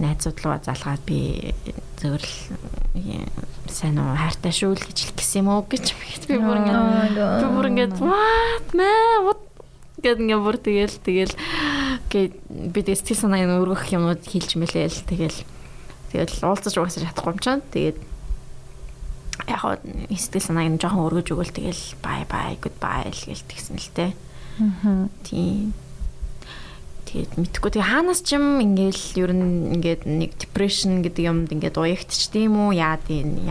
[0.00, 1.52] найзууд руу залгаад би
[2.00, 2.34] зөвөр л
[3.68, 5.86] сайн уу хайртай шүү л гэж хэлэх гэсэн юм уу гэж
[6.24, 9.28] би бүр ингээд би бүр ингээд what man?
[9.28, 9.40] What?
[10.02, 11.34] гэдэг ингээд бүр тэгэл тэгэл
[12.10, 12.32] гээд
[12.74, 15.38] би тэг сэтгэл санааг өргөх юмнууд хэлж мэлээл тэгэл
[16.10, 17.58] тэгэл уулзаж угаасаа чадахгүй юм чам.
[17.70, 17.98] Тэгээд
[19.48, 19.62] яг
[20.10, 24.06] сэтгэл санааг нь жоохон өргөж өгөөл тэгэл бай бай goodbye л гээл тэгсэн л те.
[24.60, 25.08] Аа.
[25.26, 25.74] Тийм.
[27.04, 31.78] Тэгээд мэдхгүй тэгээ хаанаас ч юм ингээл ер нь ингээд нэг depression гэдэг юмд ингээд
[31.78, 33.44] уягтч тийм үү яа тийм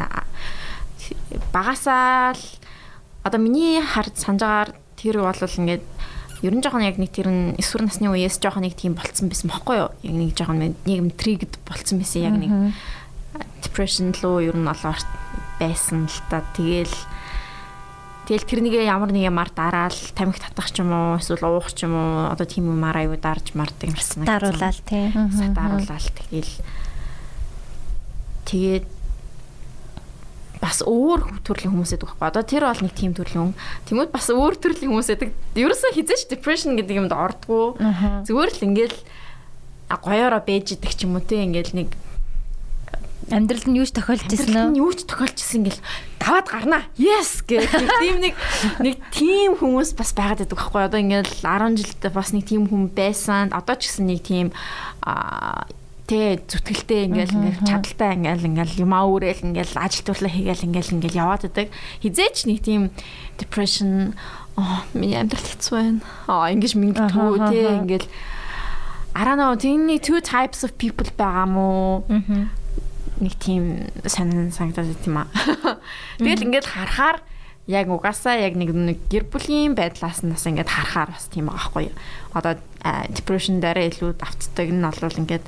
[1.51, 2.43] багасаа л
[3.23, 5.83] одоо миний хард санджаагаар тэр бол ингээд
[6.43, 9.47] ер нь жоохон яг нэг тэр нь эсвэр насны үеэс жоохон нэг тийм болцсон байсан
[9.47, 9.91] бохгүй юу?
[10.03, 12.51] Яг нэг жоохон нийгэм тригд болцсон байсан яг нэг
[13.63, 14.99] depression руу ер нь олоор
[15.59, 16.43] байсан л та.
[16.53, 16.93] Тэгэл
[18.23, 21.91] Тэгэл тэрнийгээ ямар нэг юмар дараал тамхи татах ч юм уу эсвэл уух ч юм
[21.91, 24.23] уу одоо тийм юмар аюу дарж мардаг юмсан.
[24.23, 25.11] Даруулаад тий.
[25.11, 26.53] Даруулаад тэгэл
[28.47, 28.85] тэгээд
[30.63, 32.27] бас өөр төрлийн хүмүүс байдаг байхгүй.
[32.31, 33.55] Одоо тэр бол нэг тийм төрлийн хүн.
[33.91, 35.35] Тэмүүд бас өөр төрлийн хүмүүс байдаг.
[35.59, 37.75] Ерөөсөө хизээч depression гэдэг юмд ордгоо.
[38.23, 38.97] Зүгээр л ингээл
[39.91, 41.91] гоёороо бэж идэг ч юм уу те ингээл нэг
[43.31, 44.81] амьдралд нь юу ч тохиолж ирсэн үү?
[44.83, 45.81] Юу ч тохиолж ирсэн ингээл
[46.19, 46.83] даваад гарнаа.
[46.97, 48.35] Yes гэх тийм нэг
[48.83, 50.81] нэг тийм хүмүүс бас байгаад байдаг байхгүй.
[50.87, 53.53] Одоо ингээл 10 жилдээ бас нэг тийм хүн байсан.
[53.55, 54.47] Одоо ч гэсэн нэг тийм
[55.05, 55.69] аа
[56.03, 61.21] тэ зүтгэлтэй ингээл ингээл чадaltaй ингээл ингээл юмаа өөрөөл ингээл ажил турлаа хийгээл ингээл ингээл
[61.23, 61.67] яваад байдаг.
[62.03, 62.91] Хизээч нэг тийм
[63.39, 64.11] depression
[64.59, 66.01] оо миний амьдрал хэцүү байна.
[66.27, 68.07] Аа ингэж мингдгүү тэ ингээл
[69.15, 72.03] I don't know тэний two types of people байгаа мó.
[73.23, 75.31] Нэг тийм сонин санагдаад тийм аа.
[76.19, 77.23] Тэгэл ингээд харахаар
[77.67, 81.71] яг угаасаа яг нэг нэг гэр бүлийн байдлаас нь бас ингээд харахаар бас тийм байгаа
[81.71, 81.95] байхгүй юу.
[82.35, 82.59] Одоо
[83.15, 85.45] depression дээр илүү давтдаг нь бол ингээд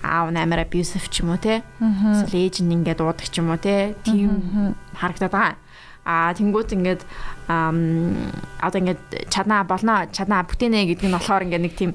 [0.00, 1.60] аав амар abusive ч юм уу те.
[1.76, 3.92] Эсвэл ээж нь ингээд уудаг ч юм уу те.
[4.00, 5.56] Тийм харагдаад байгаа.
[6.08, 7.04] А тэнгуут ингээд
[7.52, 11.92] одоо ингээд чаднаа болно чаднаа бүтээнэ гэдэг нь болохоор ингээд нэг тийм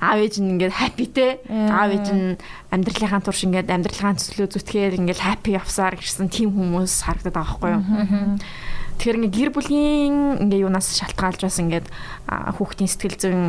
[0.00, 1.38] аав ээж нь ингээд happy те.
[1.48, 2.38] Аав ээж нь
[2.70, 7.70] амьдралынхаа турш ингээд амьдралынхаа төслөө зүтгээр ингээд happy явсаар гэсэн тийм хүмүүс харагдаад байгаа байхгүй
[7.74, 7.82] юу.
[8.98, 10.16] Тэгэхээр ингээд гэр бүлийн
[10.46, 11.86] ингээд юунаас шалтгаалж бас ингээд
[12.30, 13.42] хүүхдийн сэтгэл зүйн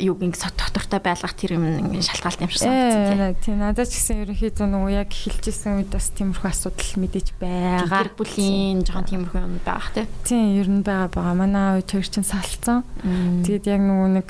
[0.00, 4.22] юг ингэ доктортой байлгах тэр юм ингэ шалтгаалт юм шиг санагдсан тийм надад ч гэсэн
[4.28, 9.56] ерөнхийдөө нөгөө яг эхэлжсэн үед бас тиймэрхүү асуудал мэдээж байгаа гэр бүлийн жоохон тиймэрхүү юм
[9.64, 10.04] байх тий.
[10.28, 12.84] Тийм ер нь байгаа байгаа манай хоёр чинь салцсан.
[13.00, 14.28] Тэгээд яг нөгөө нэг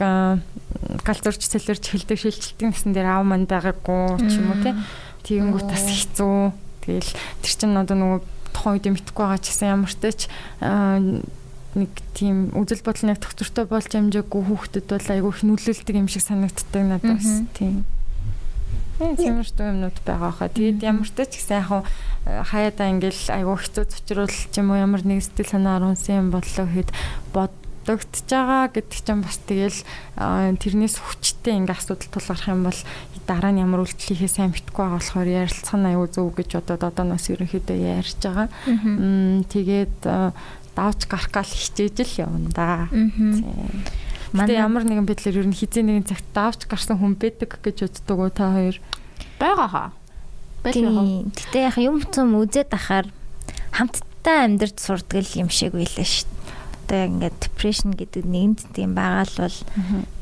[1.03, 4.75] галзуурч цэлэрч хилдэг шилжилтийн гэсэн дээр аав манд байгаагүй ч юм уу тий.
[5.27, 6.39] Тэгэнгүүт бас хэцүү.
[6.87, 7.11] Тэгэл
[7.43, 8.21] тэр чинь одоо нөгөө
[8.55, 10.21] тухайн үед мэдхгүй байгаа ч гэсэн ямар ч тач
[11.79, 16.25] нэг тийм үзэл бодол нэг доктортой болж амжаагүй хүүхдэд бол айгүй их нөлөөлдөг юм шиг
[16.27, 17.87] санагддаг надад бас тийм.
[19.01, 20.53] Тиймэрхүү юмнууд байгаа хаа.
[20.53, 21.89] Тэгээд ямар ч ч гэсэн яг
[22.27, 26.67] хаяада ингээл айгүй хэцүү зочрол ч юм уу ямар нэг сэтгэл санаа оруулсан юм боллоо
[26.69, 26.91] гэхэд
[27.33, 29.81] бодогдож байгаа гэдэг чинь бас тэгэл
[30.61, 32.81] тэрнээс хүчтэй ингээ асуудал тулгарх юм бол
[33.25, 35.29] дараа нь ямар үйлдэл хийхээ сайн мэдгүй байгаа болохоор
[35.81, 38.49] нь аюу зөв гэж бодоод одоо нас ерөнхийдөө ярьж байгаа.
[39.49, 39.99] Тэгээд
[40.77, 42.89] давж гарах гал хичээж л явна да.
[44.33, 48.19] Манай ямар нэгэн байдлаар ер нь хизээ нэгэн цагт давж гарсан хүн байдаг гэж боддог
[48.19, 48.77] уу та хоёр?
[49.43, 49.89] Бага хаа.
[50.63, 51.35] Байдаг.
[51.35, 53.11] Гэтэ яг юм цум үзээд ахаар
[53.75, 56.39] хамтдаа амьдарч сурдаг юм шиг байлаа шүү дээ.
[56.87, 59.59] Одоо яг ингээд depression гэдэг нэгэнд тийм байгаа л бол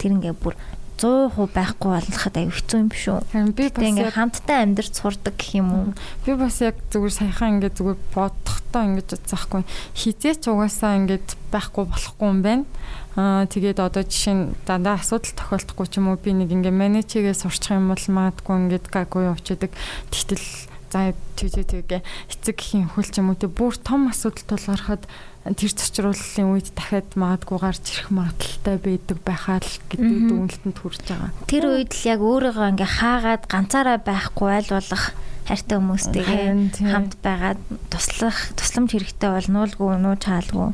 [0.01, 0.55] тэр ингээ бүр
[0.99, 3.19] 100% байхгүй болоход аюу хэцүү юм шүү.
[3.31, 5.87] Харин би бас ингээ хамтдаа амьдрч сурдаг гэх юм уу?
[6.27, 9.63] Би бас яг зүгээр саяхан ингээ зүгээр бодохдоо ингэж бодсаахгүй
[9.95, 12.67] хизээч угаасаа ингээд байхгүй болохгүй юм байна.
[13.15, 17.35] Аа тэгээд одоо жишээ нь дандаа асуудал тохиолдохгүй ч юм уу би нэг ингээ менежерээ
[17.39, 19.71] сурчих юм бол магадгүй ингээд гаггүй явчихдаг.
[20.11, 20.47] Тэгтэл
[20.91, 25.07] за тэгээ тэгээ эцэг гэх юм хөл ч юм уу тэг бүр том асуудал тулгархад
[25.55, 31.31] тэр цочруулалтын үед дахиад магадгүй гарч ирэх магадaltaй байдаг байхаа л гэдэг дүгнэлтэнд хүрч байгаа.
[31.49, 35.05] Тэр үед л яг өөрийгөө ингээ хаагаад ганцаараа байхгүй айл болох
[35.49, 36.45] хайртай хүмүүстэйгээ
[36.93, 40.69] хамт байгаад туслах тусламж хэрэгтэй бол нуулгүй нууж хаалгүй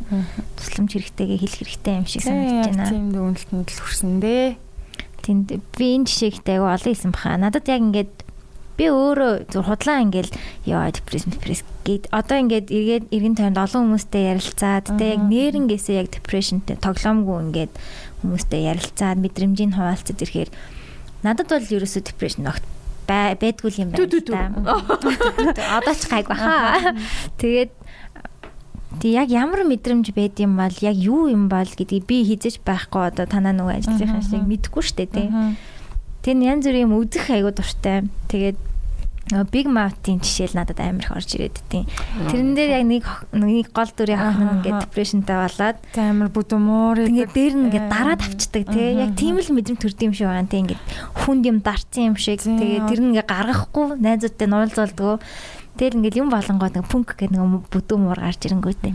[0.58, 2.90] тусламж хэрэгтэйгээ хэлэх хэрэгтэй юм шиг санагдаж байна.
[2.90, 4.58] Тийм дүгнэлтэнд л хүрсэн дээ.
[5.22, 5.46] Тэнд
[5.78, 7.38] би энэ жишээтэй аягүй олон юм баха.
[7.38, 8.14] Надад яг ингээд
[8.74, 10.32] би өөрөө зүр худлаа ингээл
[10.66, 15.96] яа депресс депресс гээд одоо ингээд эргээд эргэн тойронд олон хүмүүстэй ярилцаад тэ яг нэрнгээсээ
[16.02, 17.72] яг депрешнтэй тоглоомгүй ингээд
[18.24, 20.50] хүмүүстэй ярилцаад мэдрэмжийг хуваалцаж ирэхээр
[21.22, 22.64] надад бол ерөөсөө депрешн огт
[23.06, 24.80] байдгүй юм байна.
[25.76, 26.96] Одоо ч гайг баха.
[27.36, 27.72] Тэгээд
[29.00, 33.10] Тэг яг ямар мэдрэмж байд юм бол яг юу юм бол гэдгийг би хизэж байхгүй
[33.10, 35.28] одоо танаа нөгөө ажиллахын шиг мэдэхгүй штэ тий.
[36.24, 38.08] Тэр нь янз бүрийн юм үзэх айгуу дуртай.
[38.32, 38.56] Тэгээд
[39.52, 41.88] Big Mouth-ийн жишээл надад амар их орж ирээд тийм.
[42.28, 47.54] Тэрэн дээр яг нэг нэг гол дүрийн охин ингээд депрешнтэй болоод амар бүдүмөр ингээд дээр
[47.56, 49.00] нь ингээд дараад авчдаг тий.
[49.00, 50.60] Яг тийм л мэдрэмж төрд юм шиг байна тий.
[50.60, 50.82] Ингээд
[51.24, 52.44] хүнд юм дарцсан юм шиг.
[52.44, 55.16] Тэгээ тэр нь ингээд гаргахгүй найзуудтай нуулзалдгөө.
[55.80, 58.92] Тэгэл ингээд юм болонгоод нэг пүнк гэдэг нэг бүдүмөр гарч ирэнгүүтэй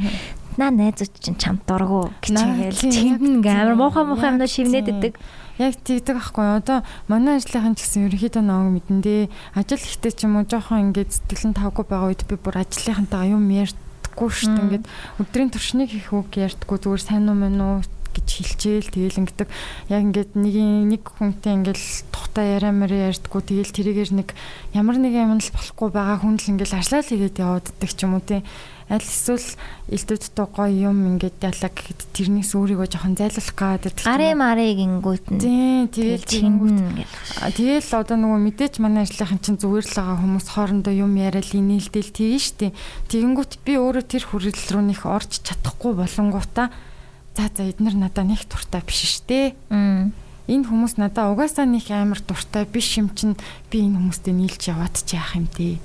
[0.60, 5.14] наа найзууд чинь чамд дургу гिचгээл чинд ингээ амар муухай муухай юмнаа шивнээд идэг
[5.60, 6.80] яг тэгдэг байхгүй одоо
[7.12, 9.22] манай ажлынхан ч гэсэн ерөнхийдөө нэг мэдэндээ
[9.60, 13.51] ажил ихтэй ч юм уу жоохон ингээд сэтгэлэн тавгүй байгаа үед би бүр ажлынхантайгаа юм
[13.51, 14.64] ярьдаггүй шүү дээ.
[14.80, 14.86] Ингээд
[15.20, 17.76] өдрийн туршныг хийх үг ярьдаггүй зүгээр сайн уу мэн үү
[18.16, 19.47] гэж хэлчихээл тэгэл ингэдэг.
[19.91, 20.55] Яг ингээд нэг
[20.95, 24.30] нэг хүнтэй ингээл тухтай яриамаар ярьдггүй тэгэл тэрийгээр нэг
[24.74, 28.18] ямар нэг юм л болохгүй байгаа хүн л ингээл ажлаа л хийгээд явааддаг ч юм
[28.18, 28.41] уу тий
[28.90, 29.48] аль эсвэл
[29.94, 33.54] элдвэдтэй гоё юм ингээд ялаа гэхэд тэрнээс өөрийгөө жоохон зайлуулах
[33.86, 35.40] гээд гарын марыг ингүүт нь.
[35.40, 36.80] Тий тэгэл тэгэнгүүт
[37.54, 42.12] тэгэл одоо нөгөө мэдээч манай ажлынхан чинь зүгээр л байгаа хүмүүс хоорондоо юм яриад инээлдэл
[42.18, 42.72] тэгэн штий.
[43.14, 46.74] Тэгэнгүүт би өөрөө тэр хүрэл рүү нэх орж чадахгүй болонгуудаа
[47.38, 49.56] за за эднэр надаа нэг туртай биш штэ
[50.50, 53.38] энэ хүмүүс надаа угаасаа нэг амар дуртай биш юм чинь
[53.70, 55.78] би энэ хүмүүстэй нийлж яваад ч яах юм дээ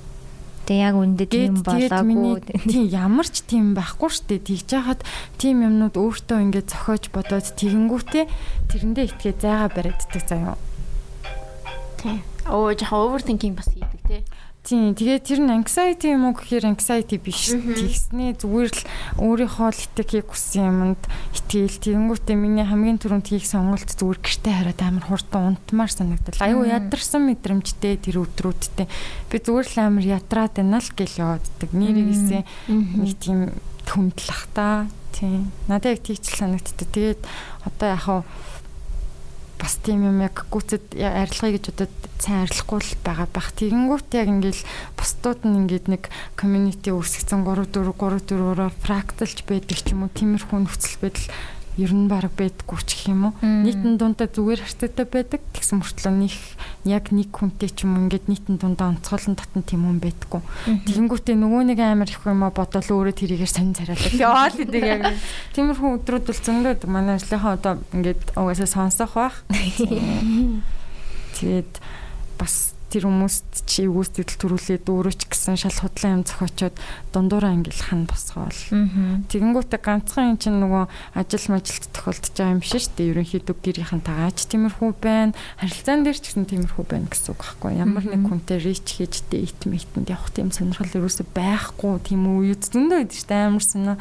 [0.64, 2.40] Тэг яг үндэ тийм болоогүй.
[2.64, 4.40] Тийм ямар ч тийм байхгүй штэ.
[4.40, 5.00] Тэгж яхад
[5.36, 8.24] тийм юмнууд өөртөө ингээд зохиож бодоод тэгэнгүүтээ
[8.72, 10.56] тэрэндээ итгээ зайгаа баригддаг заяа.
[12.00, 12.24] Тийм.
[12.48, 14.20] Оо жоохон overthinking бас хийдэг тий.
[14.64, 14.96] Тийм.
[14.96, 17.52] Тэгээ тэр нь anxiety юм уу гэхээр anxiety биш.
[17.52, 18.82] Тэгснээ зүгээр л
[19.20, 20.64] өөрийнхөө л итэг хийх хүссэн
[20.96, 21.02] юмд
[21.36, 21.84] итгэл.
[21.84, 26.40] Тэгэнгүүтээ миний хамгийн түрүүнд хийх сонголт зүгээр гэртээ хараад амар хурдан унтмаар санагдал.
[26.40, 28.88] Аюу ядарсан мэдрэмжтэй тэр өдрүүдтэй.
[29.28, 31.68] Би зүгээр л амар ятраад байна л гэл явааддаг.
[31.68, 32.42] Нэрийгээсээ
[32.72, 33.52] нэг тийм
[33.84, 34.88] хүндлэх та.
[35.12, 35.52] Тийм.
[35.68, 36.88] Надад яг тийч санагддаг.
[36.88, 37.20] Тэгээд
[37.68, 38.20] одоо яхаа
[39.64, 41.88] бас тийм юм яг гүцэд арилгахыг гэж одоо
[42.20, 43.48] сайн арилахгүй л байгаа бах.
[43.56, 44.62] Тэгэнгүүт яг ингээл
[44.92, 50.12] бусдууд нь ингээд нэг community үүсгэсэн 3 4 3 4-өөр фракталж байдаг ч юм уу
[50.12, 51.26] тиймэрхүү нөхцөл байдал
[51.80, 53.34] ер нь баг байдаггүй ч гэх юм уу.
[53.42, 55.40] Нийтэн дундаа зүгээр харьцаатай байдаг.
[55.50, 56.36] Тэгсэн мөртлөө них
[56.86, 60.42] яг нэг хүнтэй ч юм ингээд нийтэн дундаа онцгойлон татан тийм хүн байдаггүй.
[60.86, 64.14] Тэгэнгүүтээ нөгөө нэг амар их юм а бодол өөрөө тэрийгээр сонь царайлаа.
[64.14, 65.02] Яа л гэдэг яг
[65.56, 69.42] тиймэрхүү өдрүүд бол зөндөөд манай ажлынхаа одоо ингээд угаасаа сонсох бах.
[71.38, 71.72] Тэгээд
[72.38, 76.78] бас тэр хүмүүст чи эвгүй сэтгэл төрүүлээд өөрөө ч гэсэн шал худлаа юм зохиочоод
[77.10, 78.60] дундуураа ингээл хан босгоол.
[79.26, 80.84] Тэгэнгүүтээ ганцхан юм чинь нөгөө
[81.18, 83.10] ажил мажилт тохиолдож байгаа юм шиг шүү дээ.
[83.18, 85.34] Ерөнхийдөө гэрийнхэн тагаач тиймэрхүү байна.
[85.58, 87.72] Харилцаан дээр ч гэсэн тиймэрхүү байна гэсэн үг байхгүй.
[87.82, 93.02] Ямар нэг хүнтэй рич хийж дэйт мэйтэнд явах тийм сонирхол ерөөсөй байхгүй тийм үе зөндөө
[93.02, 93.46] байдаг шүү дээ.
[93.50, 93.98] Амар санаа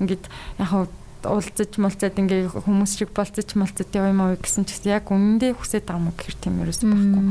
[0.00, 0.24] ингээд
[0.56, 0.88] яг
[1.24, 5.52] уулзаж малцаад ингээ хүмүүс шиг болцож малцаад яв юм аа гэсэн ч гэсэн яг үнэндээ
[5.56, 7.22] хүсэж байгаа юм гэхэр тийм ерөөс байхгүй.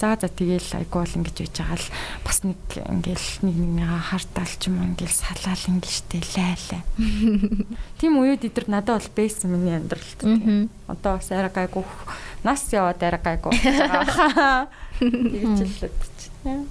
[0.00, 1.88] За за тэгээл айгу бол ингэж байж байгаа л
[2.24, 6.82] бас нэг ингээл нэг нэгнийгаа хартаал ч юм ингээл салаал ингэжтэй лайлаа.
[8.00, 10.20] Тийм үед идэр надад бол бэйсэн миний амьдралд.
[10.88, 11.84] Одоо бас арай гайгүй
[12.44, 13.56] нас яваад арай гайгүй.
[15.00, 16.68] Тэгж л л чинь.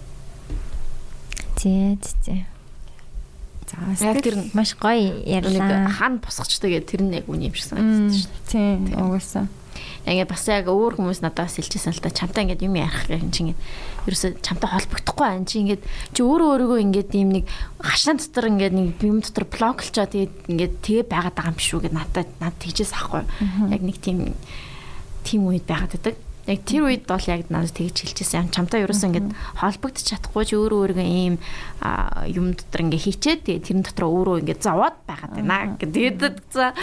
[1.57, 2.52] Зээ зээ.
[3.97, 5.89] За яг тэр маш гоё ярьлаа.
[5.89, 8.49] Хан босгочтой гэдэг тэр нь яг үний юм шиг санагдсан шүү дээ.
[8.49, 9.47] Тийм угаасаа.
[10.03, 13.31] Ингээ бас яг өөр хүмүүс надаас хэлчихсэн л та чамтай ингээд юм ярих гэх юм
[13.31, 13.61] чи ингээд
[14.05, 17.45] ерөөсө чамтай холбогдохгүй ань чи ингээд чи өөрөө өөрийгөө ингээд ийм нэг
[17.79, 21.95] хашаан дотор ингээд нэг юм дотор блоклчоо тэгээд ингээд тэгээ байгаад байгаа юм шүү гэд
[21.95, 23.23] надад над тэгжээс ахгүй.
[23.71, 24.35] Яг нэг тийм
[25.23, 26.19] тийм үед байгаад байдаг.
[26.43, 28.51] Яг тэр үед бол яг надад тэгж хэлчихсэн.
[28.51, 29.29] Чамтай ерөөсөн ингээд
[29.63, 31.39] холбогдож чадахгүй ч өөрөө өөргөө ийм
[32.35, 36.35] юм дотор ингээд хийчээд тэгээ тэрэн дотор өөрөө ингээд зовоод байгаад байна гэдэг.
[36.51, 36.75] За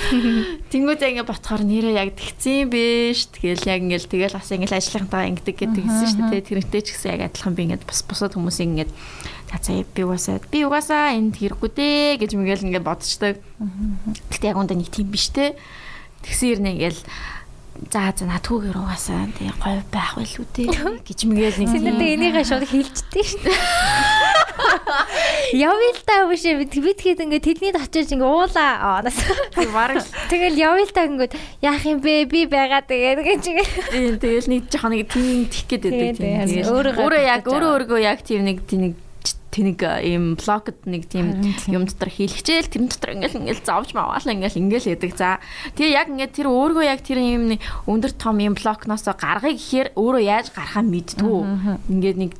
[0.72, 3.28] тэнгуүтэй ингээд ботхоор нэрээ яг тэгсэн биш.
[3.36, 6.48] Тэгэл яг ингээд тэгэл бас ингээд ажлынхантайгаа ингээд гэдэг хэлсэн шүү дээ.
[6.48, 8.92] Тэрнтэй ч гэсэн яг адилхан би ингээд бус бусад хүмүүсийг ингээд
[9.60, 13.36] за би угаасаа би угаасаа энд хэрэггүй дээ гэж мэгэл ингээд бодчихдаг.
[14.30, 15.58] Гэтэ яг үндэ нэг тийм биш те.
[16.22, 16.98] Тэгсэн ирнэ ингээд
[17.88, 20.68] за за натгүйгээр угаасаа тий гоё байх байлгүй тий.
[21.08, 23.58] Гэж мгээл нэг Сэнэтэй энийгээ шууд хэлчихдээ шүү дээ.
[25.56, 29.00] Явъя л та биш бид тэгэхэд ингээд тэднийд очиж ингээд уулаа.
[29.00, 29.18] Оноос.
[30.28, 31.32] Тэгэл явъя л та ингээд
[31.64, 32.28] яах юм бэ?
[32.28, 36.68] Би байгаа тэгээд гэж тийм тэгэл нэг жоохон нэг тийм тих гээд байдаг тийм.
[36.68, 38.94] Өөрөө яг өөрөө өөргөө яг тийм нэг тийм нэг
[39.50, 44.62] тэнэг ийм блокд нэг тийм юм дотор хийлгчээл тэр дотор ингээл ингээл зовж маваалаа ингээл
[44.62, 45.12] ингээл яадаг.
[45.18, 45.42] За
[45.74, 47.58] тэгээ яг ингээд тэр өөргөө яг тэр юм
[47.90, 51.40] өндөр том юм блокноос гаргая гэхээр өөрөө яаж гарахаа мэдтгүү.
[51.90, 52.32] Ингээд нэг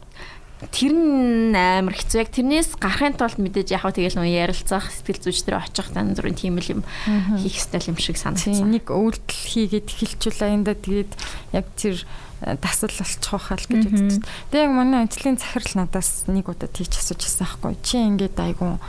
[0.69, 5.49] тэр нь амар хэцүү яг тэрнээс гарахын тулд мэдээж яг тэгэл нөө ярилцах сэтгэл зүйч
[5.49, 6.81] дээр очих тань зүрийн тийм л юм
[7.41, 8.69] хийх стил юм шиг санагдсан.
[8.69, 11.13] Нэг өвдөл хийгээд эхэлчихлээ энэ да тэгээд
[11.57, 12.05] яг тэр
[12.41, 14.25] дасал болчих واخал гэж үздэг.
[14.51, 17.77] Тэгээ яг манай ажлын захирал надаас нэг удаа тийч асууж ирсэн байхгүй.
[17.85, 18.81] Чи ингээд айгүй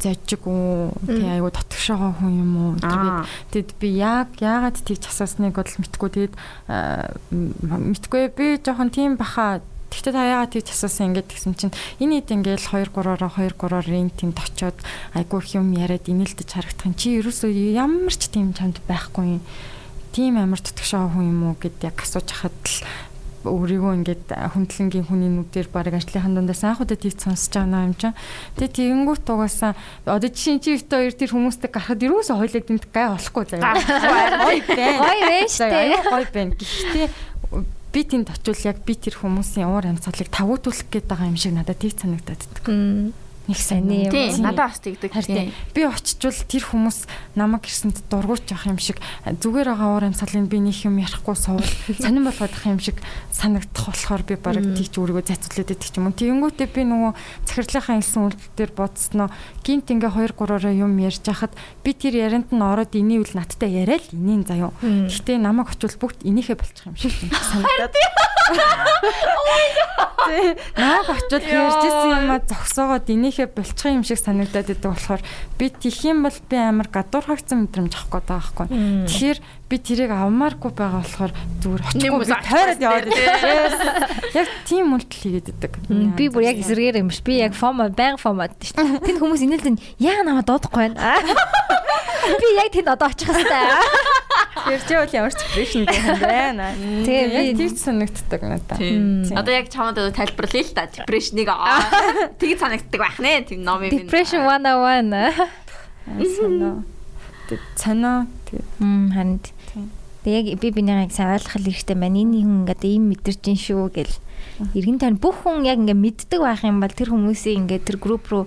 [0.00, 2.72] зажиг үү тий айгу дотгошоогоо хүн юм уу?
[2.80, 3.16] Тэгээд
[3.52, 6.34] тэгэд би яг яагаад тийч асуусныг бодол мэдгүй тэгэд
[7.32, 9.60] мэдгүй би жоохон тийм баха.
[9.92, 13.86] Тэгтээ та яагаад тийч асуусан ингээд гэсэн чинь энэ хэд ингээд 2 3-оор 2 3-оор
[13.86, 14.78] энэ тэнд очиод
[15.16, 16.98] айгүй их юм яриад инээлдэж харагдах юм.
[16.98, 19.40] Чи ерөөсөө ямар ч тийм чамд байхгүй.
[19.40, 19.42] юм
[20.16, 22.80] тийм амар тутагшаа хүн юм уу гэд яг асууж хахад л
[23.44, 28.16] өөрийгөө ингээд хүндлэнгийн хүний нүдээр баг ажлынхан дундаас анхудаа тийч сонсож байгаа юм чинь.
[28.56, 29.76] Тэгээ тэгэнгүүт угаасаа
[30.08, 33.76] одоо жишээ чи өвтө хоёр тэр хүмүүстэй гарахад юусоо хойлог дэмт гай болохгүй заяа.
[34.40, 34.98] Гой байна.
[35.04, 36.02] Гой байна шүү дээ.
[36.10, 36.52] Гой байна.
[36.56, 37.06] Гэхдээ
[37.92, 41.78] би тэнд очивол яг би тэр хүмүүсийн уур амьсгалыг тавуутуулах гээд байгаа юм шиг надад
[41.78, 43.14] тийч санагдаад байна
[43.46, 44.12] нэг сайн юм.
[44.42, 45.10] Надад бас тэгдэг.
[45.14, 46.98] Харин би очичвол тэр хүмүүс
[47.38, 51.70] намайг гэрсэнд дургуйч явах юм шиг зүгээр байгаа уур амьсгалыг би нэг юм ярихгүй суувал
[52.02, 52.98] сонирн болгоод ах юм шиг
[53.30, 56.10] санагдах болохоор би бараг тийч өөрийгөө зацуулаад идэх юм.
[56.10, 57.12] Тэгэнгүүтээ би нөгөө
[57.46, 59.28] захирлынхаа хэлсэн үйлдэл дээр бодсноо
[59.62, 61.52] гинт ингээ 2 3-ороо юм ярьж хахад
[61.84, 64.72] би тэр ярианд нь ороод эний үл надтай яриа л энийг заяа.
[64.82, 67.94] Гэхдээ намайг очивол бүгд энийхээ болчих юм шиг санагдаад.
[70.76, 75.20] Намайг очивол ярьжсэн юм а зогсоогоод энийг ихе булчих юм шиг санагдаад идэг болохоор
[75.60, 78.66] би тих юм бол би амар гадуур хагцсан мэдрэмж авах гээд байгаа байхгүй.
[79.04, 83.06] Тэгэхээр би тэрийг авмааргүй байгаа болохоор зүгээр очихгүй тойроод яваад.
[84.30, 85.72] Яг тийм үйлдэл хийгээд идэг.
[86.14, 87.18] Би бүр яг эсэргээр юм ш.
[87.26, 89.02] Би яг фомо байнга фомод шүү дээ.
[89.02, 91.18] Тэнд хүмүүс инээлдэн яа намайг дуудахгүй байна.
[92.26, 93.50] Би яг тэнд одоо очих хэвээр.
[94.66, 95.42] Ярьж байвал ямар ч
[95.78, 95.86] юм
[96.22, 96.70] байна.
[97.02, 98.78] Тийм яг тийч санагддаг надад.
[99.34, 101.50] Одоо яг чамд тайлбарлая л та депрешнийг
[102.38, 103.90] тэгж санагддаг байх нэ тийм ном юм.
[103.90, 105.10] Depression 101.
[106.38, 106.86] Санаа.
[107.74, 108.26] Санаа.
[108.78, 109.40] Мм харин.
[110.26, 112.18] Тэг яг би бинийгаа сайн ойлгох хэрэгтэй байна.
[112.18, 114.14] Энэ хүн ингээд ийм мэдэрч ин шүү гэл.
[114.74, 118.26] Иргэн тань бүх хүн яг ингээд мэддэг байх юм бол тэр хүмүүсийн ингээд тэр групп
[118.34, 118.44] руу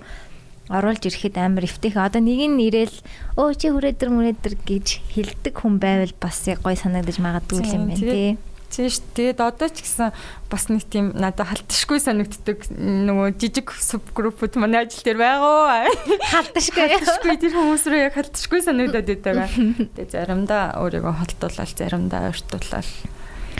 [0.68, 1.96] оруулж ирэхэд амар эвтэх.
[1.96, 2.96] Одоо нэг нь ирээл
[3.40, 7.96] өө чи хүрээдэр мүрээдэр гэж хэлдэг хүн байвал бас яг гой санагдаж магадгүй юм байна
[7.96, 8.36] тий.
[8.70, 10.14] Тийш тэгээд одоо ч гэсэн
[10.46, 15.90] бас нэг тийм надад халтшгүй санагддаг нөгөө жижиг субгруппууд манай ажил дээр байгаа.
[16.30, 16.86] Халтшгүй.
[16.94, 19.50] Халтшгүй тэр хүмүүс рүү яг халтшгүй санагдаад байдаг.
[19.98, 22.86] Тэгээд заримдаа өөрийгөө холтуулаад заримдаа ойртуулаад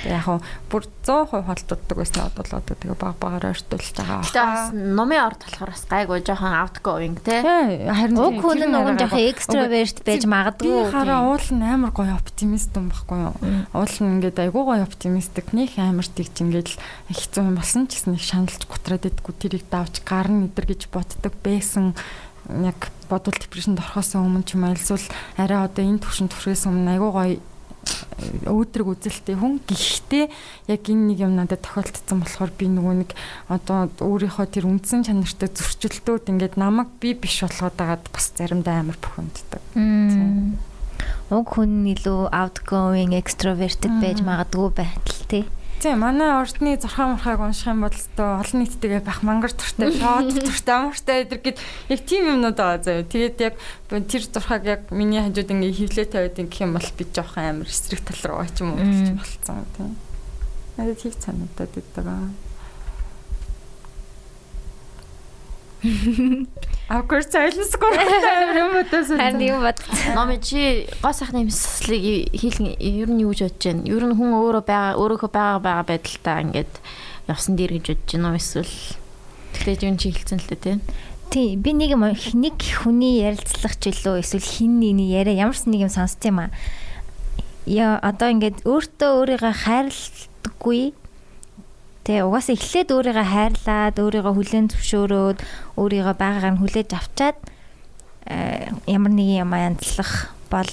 [0.08, 0.38] Яг хөө
[0.72, 4.24] бүр 100% холддог байсан бодлоо тэгээ баг багаар ойртуулж байгаа.
[4.24, 7.40] Гэтэ бас номын орд болохоор бас гайгүй жоохон outgoing тий.
[7.44, 10.88] Харин уг хүн нь уг нь жоохон extrovert байж магадгүй.
[10.88, 13.36] Хараа уул нь амар гоё оптимист юм баггүй юу?
[13.76, 16.80] Уул нь ингээд айгүй гоё оптимистик нөх амар тэгж ингээд л
[17.12, 21.34] хэцүү юм болсон ч гэсэн их шаналж гутраад идэггүй тэрийг давж гарна идэр гэж боддог
[21.44, 21.92] байсан
[22.48, 25.02] яг бодвол депрешнд орохоос өмнө ч юм альсвал
[25.36, 27.34] арай одоо энэ төвшин төрхөөс өмнө айгүй гоё
[28.46, 30.24] өөдрөг үзэлтэй хүн гэхдээ
[30.72, 33.10] яг энэ нэг юм надад тохиолдсон болохоор би нөгөө нэг
[33.48, 38.98] одоо өөрийнхөө тэр үндсэн чанартай зөрчилдөөд ингээд намайг би биш болгоод байгаад бас заримдаа амар
[39.00, 39.62] бухимддаг.
[41.30, 45.44] Уг хүн илүү outgoing extroverted байж магадгүй байтал тий.
[45.80, 50.36] Тийм манай ордны зурхаа мурхааг унших юм бол тоо олон нийттэйгээ байх мангар туртай, шоод
[50.36, 51.56] туртай, амартай эдэр гэд
[51.88, 53.08] яг тийм юмнууд байгаа заяа.
[53.08, 53.54] Тэгээд яг
[53.88, 58.04] тэр зурхааг яг миний хажууд ингээ хөвлөө тавиад гэх юм бол би жоохон амар эсрэг
[58.04, 59.96] тал руу ч юм уу болцсон тийм.
[60.76, 62.04] Надад хийх санагдаад байдаг.
[65.80, 69.32] Awkward silence гоо юм бодож байна.
[69.32, 69.78] Харин юм бод.
[70.14, 73.88] Номи чи гоо сайхны имслийг хийлэн ер нь юу гэж бодож байна?
[73.88, 76.72] Ер нь хүн өөрөө байгаа өөрөөхөө байгаа байгаа байдалтай ингээд
[77.32, 78.74] явсан дээр гэж бодож байна уу эсвэл
[79.56, 80.80] тэгтээ юу чи хэлсэн л дээ тийм.
[81.30, 85.64] Тий, би нэг юм нэг хүний ярилцлах ч илүү эсвэл хин нэгний яриа ямар ч
[85.70, 86.50] нэг юм сонсд юм аа.
[87.64, 90.92] Яа одоо ингээд өөртөө өөрийгөө хайрладаггүй
[92.00, 95.38] Тэ угаасаа эхлээд өөрийгөө хайрлаад, өөрийгөө хүлээн зөвшөөрөөд,
[95.76, 97.36] өөрийгөө байгаагаар нь хүлээж авчаад
[98.24, 100.70] э, ямар нэгэн юм янзлах бол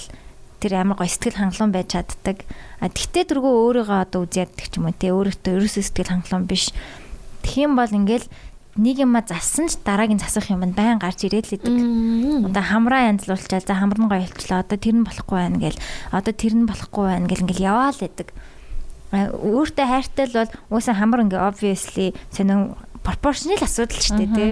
[0.63, 2.47] тэр амар гоё сэтгэл хангалуун байж чаддаг.
[2.79, 6.71] А тэгтээ тэргүй өөрийгөө одоо үзээддэг ч юм уу те өөрөөтөө ерөөсөө сэтгэл хангалуун биш.
[7.43, 8.27] Тэгхийн бол ингээл
[8.79, 11.75] нэг юма зассан ч дараагийн засах юм байн гарч ирээд л идэг.
[12.47, 14.63] Одоо хамраа янзлуулчаа за хамар нь гоё болчлаа.
[14.63, 15.81] Одоо тэр нь болохгүй байна гэл.
[16.15, 18.31] Одоо тэр нь болохгүй байна гэл ингээл яваал идэг
[19.11, 22.75] өөртөө хайртай л бол уусаа хамар ингээ obviously сонин
[23.07, 24.51] proportional асуудал шүү дээ тий.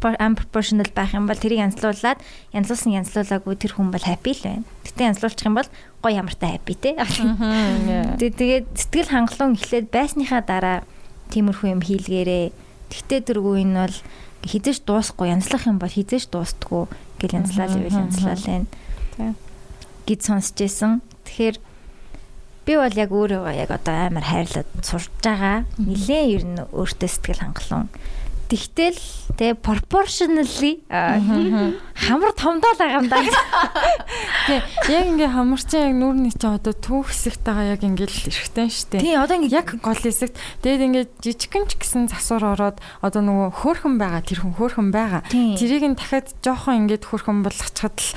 [0.00, 2.16] unproportional байх юм бол тэрийг янзлуулад
[2.56, 4.64] янзлуулсан янзлуулаагүй тэр хүн бол happy л байна.
[4.88, 5.68] Гэтэ янзлуулчих юм бол
[6.00, 6.94] гоё ямартай happy тий.
[8.16, 10.78] Тэгээд сэтгэл хангалуун эхлээд байсныхаа дараа
[11.28, 12.56] тиймэрхүү юм хийлгээрээ.
[12.88, 13.96] Гэтэ тэргүй энэ бол
[14.48, 16.88] хизээш дуусахгүй янзлах юм бол хизээш дуустдаггүй
[17.20, 19.34] гэл янзлал ивэл янзлал байна.
[20.08, 21.04] Гэт сонсч байсан.
[21.28, 21.67] Тэгэхээр
[22.68, 25.64] би бол яг өөрийгөө яг одоо амар хайрлаад сурж байгаа.
[25.80, 27.88] Нилээ ер нь өөртөө сэтгэл хангалуун.
[28.48, 28.98] Тэгтэл
[29.36, 33.20] те proportionally хамар томдоо л байгаа юм да.
[34.48, 34.60] Тий.
[34.88, 39.02] Яг ингээ хамарчин яг нүүрний чи одоо түүх хэсэгт байгаа яг ингээ л эрэхтэн штэ.
[39.04, 43.48] Тий одоо ингээ яг гол хэсэгт тэгээд ингээ жижигхэн ч гэсэн засвар ороод одоо нөгөө
[43.62, 45.22] хөөхөн байгаа тэр хүн хөөхөн байгаа.
[45.28, 48.10] Тэрийг нь дахиад жоохон ингээд хөөхөн болгочхад л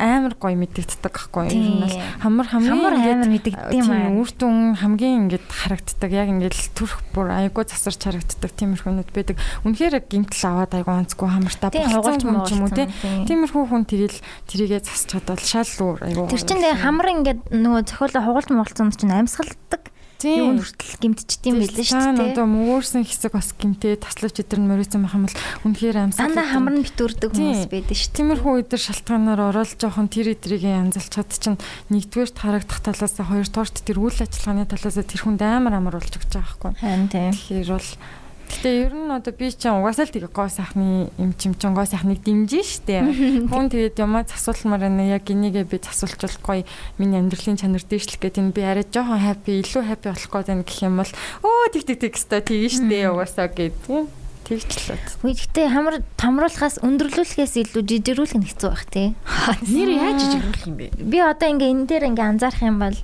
[0.00, 1.54] амар гоё мэдэгддэг байхгүй юу?
[1.54, 4.10] Ер нь бол хамар хамгийн амар мэдэгддэг юм аа.
[4.14, 6.10] Үр дүн хамгийн ингээд харагддаг.
[6.10, 9.36] Яг ингээд төрх бүр айгуу засарч харагддаг тиймэрхүүнүүд байдаг.
[9.74, 12.86] Үнэхээр гимтэл аваад айгуу онцгүй хамартаа болцсон юм уу тий.
[13.26, 14.14] Тиймэрхүү хүн тэрийг
[14.46, 16.30] тэрийгэ засчаад бол шал луур айгуу.
[16.30, 19.90] Тэр чинь тэгээ хамар ингээд нөгөө зохиолоо хугалт муулцсан чинь амьсгалдаг
[20.24, 22.32] юу хүртэл гимтчихдээ билээ шүү дээ.
[22.32, 25.36] Одоо мөөрсөн хэсэг бас гимтээ таславч өдр нь мөрөөсөн байх юм бол
[25.68, 26.32] үнэхээр амьсгал.
[26.32, 28.14] Дандаа хамар нь битүүрдэг хүмүүс байдаг шүү.
[28.14, 31.60] Тиймэрхүү өдр шалтгаанаар орол жоохон тэр эдрийг янзалчаад чинь
[31.92, 36.40] нэгдүгээр харагдах талаас хоёрдугаарт тэр үйл ажиллагааны талаас тэр хүнд амар амар болж өгч байгаа
[36.40, 36.72] байхгүй.
[36.80, 37.32] Харин тийм.
[37.34, 37.90] Тэгэхээр бол
[38.54, 42.22] Гэтэ ер нь одоо би ч угаасаа л тийг гоо сайхны юм чимчин гоо сайхныг
[42.22, 43.02] дэмжин штэ.
[43.50, 45.18] Хүн тэгээд ямаа засуулмаар байна.
[45.18, 46.62] Яг энийгээ би засуулчвал гоё
[47.02, 50.62] миний амьдралын чанар дээшлэх гэдэг нь би арай жоохон хаппи, илүү хаппи болох гээд байна
[50.62, 54.22] гэх юм бол өө тэг тэг тэг өстой тийг штэ угаасаа гэдэг.
[54.44, 55.00] Тэгчлээ.
[55.24, 59.16] Гэхдээ хамар тамруулахаас өндөрлүүлэхээс илүү жижигрүүлэх нь хэцүү байх тий.
[59.72, 60.86] Нэр яаж жижигрүүлэх юм бэ?
[61.00, 62.98] Би одоо ингээ энэ дээр ингээ анзаарах юм бол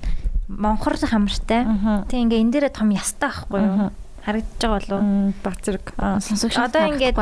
[0.45, 1.65] монхор хамартай.
[2.13, 3.89] Тэг ингээ энэ дээрээ том ястай байхгүй юу?
[4.25, 5.01] Харагдаж байгаа болов
[5.41, 7.17] баг зэрэг сонсогч одоо ингээд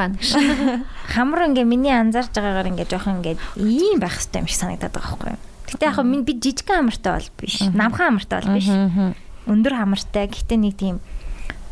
[1.16, 5.16] хамар ингээ миний анзаарж байгаагаар ингээ жоохон ингээ ийм байх хэрэгтэй юм шиг санагдаад байгаа
[5.16, 5.42] байхгүй юу.
[5.70, 7.56] Гэтэ яг минь би жижигхэн хамартай бол биш.
[7.72, 8.68] Намхан хамартай бол биш.
[9.46, 10.26] Өндөр хамартай.
[10.28, 10.98] Гэтэ нэг тийм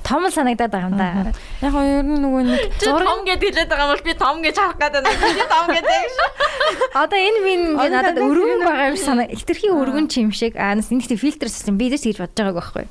[0.08, 1.36] том л санагдаад байгаа юм да.
[1.60, 4.80] Яг нь ер нь нөгөө нэг зураг гэд хэлээд байгаа бол би том гэж харах
[4.80, 5.36] гээд байна.
[5.36, 6.30] Би том гэдэг шүү.
[6.96, 9.28] Одоо энэ минь ингээ надад өргөн байгаа юм санаа.
[9.28, 10.56] Илтерхий өргөн ч юм шиг.
[10.56, 12.86] Аа нас нэг тийм фильтр систем би дэс гэж бодож байгааг байхгүй.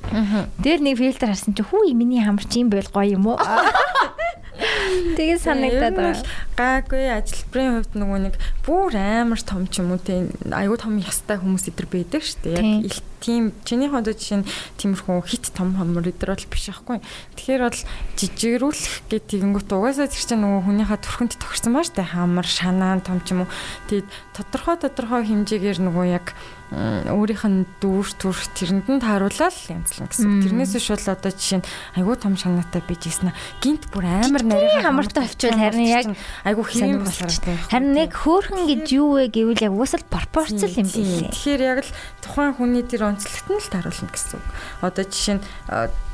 [0.61, 3.41] Дээр нэг фильтр харсан чи хүү миний хамар чи юм байл гоё юм уу?
[4.57, 6.25] Тэгээ санагдаад байгаа.
[6.57, 8.35] Гаагүй ажилбарын хувьд нөгөө нэг
[8.65, 12.89] бүр амар том ч юм уу тийм айгүй том ястай хүмүүс идэр байдаг шүү дээ.
[12.89, 14.49] Яг тийм чиний хондоо жишээ нь
[14.81, 17.01] тиймэрхүү хит том хомор өдр бол биш аахгүй.
[17.37, 17.81] Тэгэхээр бол
[18.17, 23.21] жижигрүүлэх гэдэг тэгэнгүүт угаасаа тэр чинь нөгөө хүнийхээ төрхөнд тохирсон бааш тэ хамар шанаан том
[23.21, 23.53] ч юм уу.
[23.89, 26.33] Тэгээд тодорхой тодорхой хэмжээгээр нөгөө яг
[26.71, 30.43] өөрийнх нь дүүр төрх тэрэнд нь тааруулаад янзлан гэсэн.
[30.43, 33.31] Тэрнээс биш бол одоо жишээ нь айгүй том шанаатай бийж ийснэ.
[33.63, 36.05] Гинт бүр амар нарийн хамартай авчвал харин яг
[36.43, 37.31] айгүй хэвэн болохоор
[37.71, 41.31] харин нэг хөөхөн гэж юу вэ гэвэл яг уусал пропорцл юм билээ.
[41.31, 44.41] Тэгэхээр яг л тухайн хүний тэр онцлогт нь л тааруулна гэсэн.
[44.83, 45.43] Одоо жишээ нь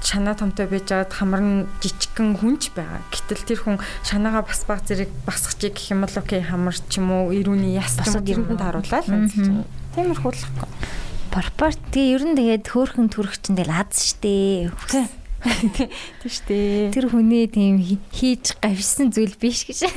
[0.05, 3.01] шанаа томтой байж байгаад хамар нь жижигхэн хүнч байгаа.
[3.09, 7.09] Гэтэл тэр хүн шанаагаа бас баг зэрэг басгачиг гэх юм бол окей хамар ч юм
[7.09, 10.69] уу ирүүний яс ч юм уу тэрэнд нь тааруулаад л Тиймэрхүү л хэвгүй.
[11.29, 14.73] Пропорт тэгээ ер нь тэгээд хөөхөн төрөх чинь тэгэл аз штэ.
[14.73, 16.89] Тийм штэ.
[16.93, 17.77] Тэр хүний тийм
[18.09, 19.93] хийж гавьсан зүйл биш гэж.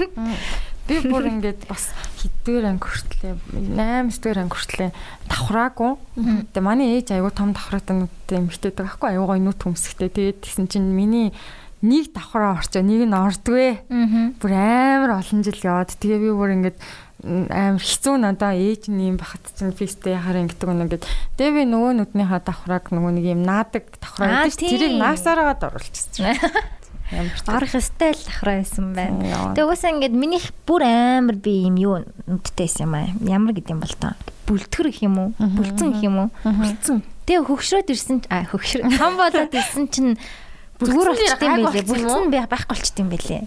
[0.87, 1.91] Би бүр ингээд бас
[2.23, 3.35] хэдгээр анги хүртлээ
[3.75, 4.91] 8 дэх анги хүртлээ
[5.27, 5.93] давхраагүй.
[6.55, 10.13] Тэгээ манай ээж аягүй том давхраатай нүдтэй эмэгтэйдэг аахгүй аягүй гоё нүд хүмсгтэй.
[10.15, 11.35] Тэгээд тэгсэн чинь миний
[11.83, 13.83] нэг давхраа орчоо нэг нь ордгүй.
[14.39, 16.79] Бүр амар олон жил яваад тэгээ би бүр ингээд
[17.25, 21.05] амар хэцүү надаа ээж нь юм бахад чинь фистэ яхаар ингэдэг үнэ ингээд
[21.41, 26.37] тэгээ би нөгөө нүднийхаа давхрааг нөгөө нэг юм наадаг давхраа гэдэг тэрийг наасараагаад оруулчихсан.
[27.47, 29.55] Орох өстэй л давхраа байсан байна.
[29.57, 33.09] Тэгээ уусаа ингээд минийх бүр амар би юм юу нүдтэй байсан юм аа.
[33.25, 34.19] Ямар гэдэм бол таа.
[34.45, 35.31] Бүлтгэр гэх юм уу?
[35.39, 36.29] Бүлцэн гэх юм уу?
[36.45, 37.01] Бүлцэн.
[37.25, 38.93] Тэгээ хөгшрөөд ирсэн а хөгшрөө.
[38.99, 40.19] Том болоод ирсэн чинь
[40.83, 41.87] зүгээр болчтой юм байлээ.
[41.87, 43.43] Бүлцэн байхгүй болчтой юм байлээ.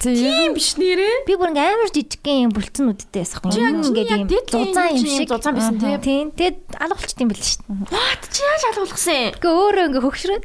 [0.00, 1.28] Тийм биш нэрээ.
[1.28, 3.84] Би бүр ингээм амар жижигхэн юм булцнуудтай байсан юм.
[3.84, 6.00] Ингээд юм зузаан юм шиг зузаан байсан Тийм.
[6.00, 6.26] тийм.
[6.32, 8.00] Тэгээд алгуулчт юм байл шүү дээ.
[8.00, 9.20] Аа чи яаж алгуулсан?
[9.36, 10.44] Гэхдээ өөрөө ингээ хөгшрөөд.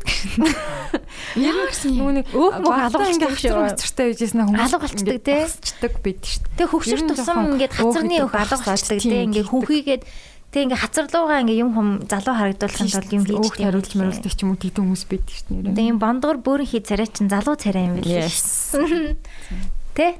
[1.40, 2.08] Яарсан юм.
[2.20, 2.76] Нүг өөх мөх
[3.16, 5.42] ингээ хацар хацартай байжсэн хүмүүс алгуулчдаг тий.
[5.48, 6.44] Хацчдаг байд шүү.
[6.60, 9.24] Тэгээд хөгшөр тусам ингээд хацарны өөх алгуулчдаг тий.
[9.24, 10.04] Ингээ хүнхийгээд
[10.56, 14.40] Тэг ингээ хацарлуугаа ингээ юм хум залуу харагдуулсан тул юм хийж өгөх хариулт мариулдаг ч
[14.40, 15.76] юм уу тэгдэг хүмүүс байдаг шүү дээ.
[15.76, 18.24] Тэг юм бондгоор бөөрн хий царай чин залуу царай юм билээ.
[20.00, 20.16] Тэ?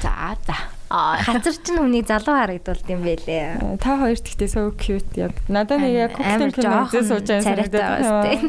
[0.00, 0.56] За за.
[0.88, 3.76] Хазар чин хүнийг залуу харагдуулд юм байлээ.
[3.76, 5.36] Та хоёр тэгтээ so cute яг.
[5.52, 8.48] Надад нэг яг коктейл кино үзээ сууж байгаа санагдаад.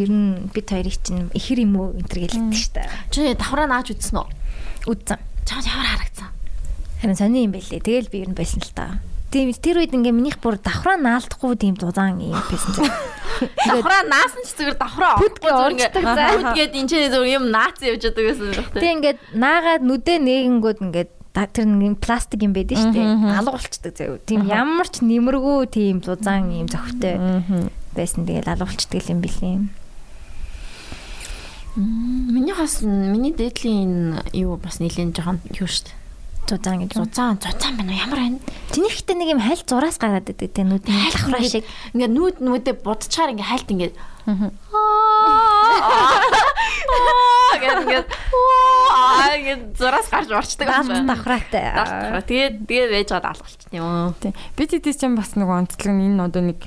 [0.00, 2.88] Ер нь бид хоёрыг чинь ихэр юм уу энэ төр гэлдэг шүү дээ.
[3.12, 4.28] Чи давхраа нааж үзсэн үү?
[4.88, 5.20] Үзсэн.
[5.44, 6.32] Чамд ямар харагдсан?
[7.04, 7.84] Харин сони юм байлээ.
[7.84, 8.96] Тэгэл би ер нь байсан л та.
[9.28, 12.80] Тийм тэр үед ингээ минийх бүр давхраа наалдахгүй тийм дузаан юм байсан.
[13.68, 18.08] Давхраа наасан ч зүгээр давхраа орохгүй зүгээр ингээ үдгээд энэ ч зүгээр юм наац явж
[18.08, 18.80] байгаа гэсэн юм байна.
[18.80, 23.36] Тийм ингээ наагаад нүдэ нэгэнгүүд ингээ тэр нэг пластик юм байдаг шүү дээ.
[23.36, 24.22] Алгуулцдаг заяа.
[24.24, 27.18] Тийм ямар ч нэмэргүй тийм дузаан юм зөгтэй
[27.92, 28.24] байсан.
[28.24, 29.60] Тэгэл алгуулцдаг юм билээ.
[31.74, 36.03] Миний хас миний дээдлийн юу бас нэлийн жоохон юу шүү дээ.
[36.44, 36.92] Зузаан гэж.
[36.94, 38.02] Зузаан, зузаан байна уу?
[38.04, 38.38] Ямар байна?
[38.72, 41.64] Тэнийхтэй нэг юм хайлт зураас гараад идэг те нүд давхраа шиг.
[41.96, 43.92] Ингээ нүүд нүдэ будчихаар ингээ хайлт ингээ
[47.64, 48.08] ингээд
[48.94, 51.72] аа ингээд зураас гарч орчдөг Даалт давхраатай.
[51.74, 52.22] Давхраа.
[52.24, 54.14] Тэгээд тэгээд вэж гад алгалчихсан юм.
[54.20, 54.32] Тий.
[54.56, 56.60] Би тэдээс ч бас нэг онцлог нь энэ одоо нэг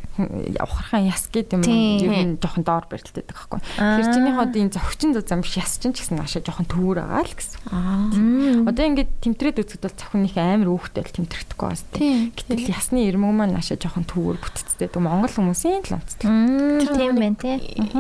[0.58, 3.60] явахархан яс гэдэг юм ер нь жоохон доор барилтдаг байхгүй.
[3.78, 7.26] Тэр чиний хоод энэ зөгчин зузаан биш яс чинь ч гэсэн ашаа жоохон төвөр байгаа
[7.26, 7.58] л гэсэн.
[7.74, 8.70] Аа.
[8.70, 12.34] Одоо ингээд тэмтрээд үзэхэд бол цохинных амар өөхтэй л тэмтрэгдэхгүй бас тий.
[12.36, 14.90] Гэтэл ясны ирмэг маань ашаа жоохон төвөр бүтцтэй.
[14.98, 16.28] Монгол хүмүүсийн л онцлог.
[16.28, 17.47] Тийм байна тий.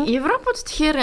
[0.07, 0.99] Европод тэгэхээр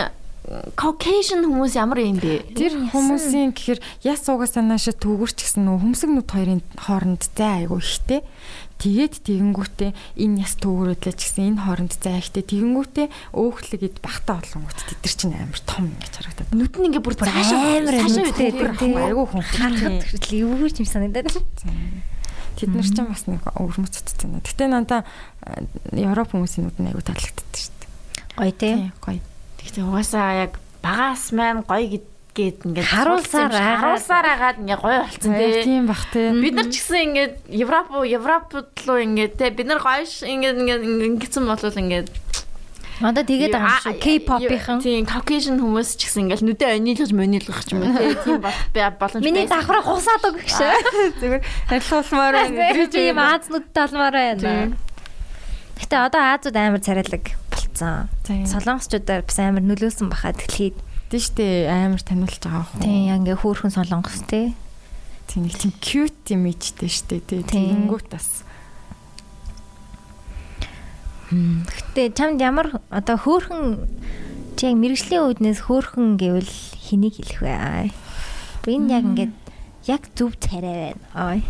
[0.76, 2.52] Caucasian хүмүүс ямар юм бэ?
[2.52, 7.80] Тэр хүмүүсийн гэхээр яс суугаа санаашаа төгөрч гэсэн нөө хүмсэг нүд хоёрын хооронд зай айгу
[7.80, 8.20] ихтэй.
[8.76, 9.90] Тэгээд тэгэнгүүтээ
[10.20, 12.44] энэ яс төгөрөөдлөө ч гэсэн энэ хооронд зай ихтэй.
[12.44, 16.52] Тэгэнгүүтээ өөхлөгд бахта олонгууд тэд чинь амар том ингэж харагдаад.
[16.52, 21.40] Нүд нь ингээ бүр цаашаа амар нүдтэй айгу хүн хатгад юу ч юм санагдаад.
[22.60, 24.44] Тэд нар ч бас нэг өвөрмөц цэцэн.
[24.44, 25.08] Гэтэ надаа
[25.96, 27.73] Европ хүмүүсийн нүд нь айгу таалагддаг шүү.
[28.36, 28.90] Гоё тий.
[29.00, 29.20] Гоё.
[29.62, 30.52] Гэхдээ угаасаа яг
[30.82, 32.02] багаас маань гоё
[32.34, 35.62] гээд ингээд харуулсаар харуулсаар агаад ингээ гоё болцсон тий.
[35.62, 36.34] Тийм бах тий.
[36.34, 40.82] Бид нар ч гэсэн ингээд Европ Европод руу ингээд тий бид нар гоё ингээд ингээд
[40.82, 42.10] ингэсэн болвол ингээд
[43.02, 43.98] Надад тэгээд байгаа шүү.
[43.98, 44.78] K-pop-ийнхан.
[44.78, 47.90] Тийм, Caucasian хүмүүс ч гэсэн ингээл нүдэ онилгож монилгох юм уу
[48.22, 49.26] тийм боломж байна.
[49.26, 51.18] Миний давхраа хусаад өгөх шүү.
[51.18, 51.42] Зүгээр
[51.74, 52.86] харилцуулмаар байна.
[52.86, 54.78] Тийм Аз нүдтэй олмоор байна.
[55.78, 58.08] Гэтэ одоо Азууд амар царайлаг болцсон.
[58.24, 60.78] Солонгосчуудаар бас амар нөлөөсөн баха дэлхийд.
[61.10, 62.82] Тий штэ амар таниулж байгаа хөө.
[62.82, 64.54] Тийм ингээ хөөхөн солонгос тий.
[65.26, 67.42] Тийм нэг тийм cute имижтэй штэ тий.
[67.42, 68.46] Тэнгүүт бас.
[71.34, 73.90] Гэтэ чамд ямар одоо хөөхөн
[74.54, 76.52] чи яг мэрэгжлийн үүднээс хөөхөн гэвэл
[76.86, 77.90] хэнийг хэлэх вэ?
[78.62, 79.34] Би энэ яг ингээд
[79.90, 81.02] яг зөв царай байна.
[81.18, 81.40] Ой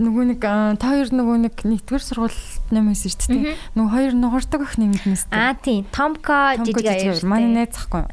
[0.00, 0.40] нөгөө нэг
[0.80, 2.40] та хоёр нөгөө нэг нэгдүгээр сургууль
[2.72, 3.56] нэмээс шүү дээ.
[3.76, 5.28] Нөгөө хоёр нугардаг ах нэмднэс.
[5.28, 5.84] Аа тийм.
[5.92, 7.20] Томко жижиг аяар.
[7.28, 8.08] Манай найз захгүй.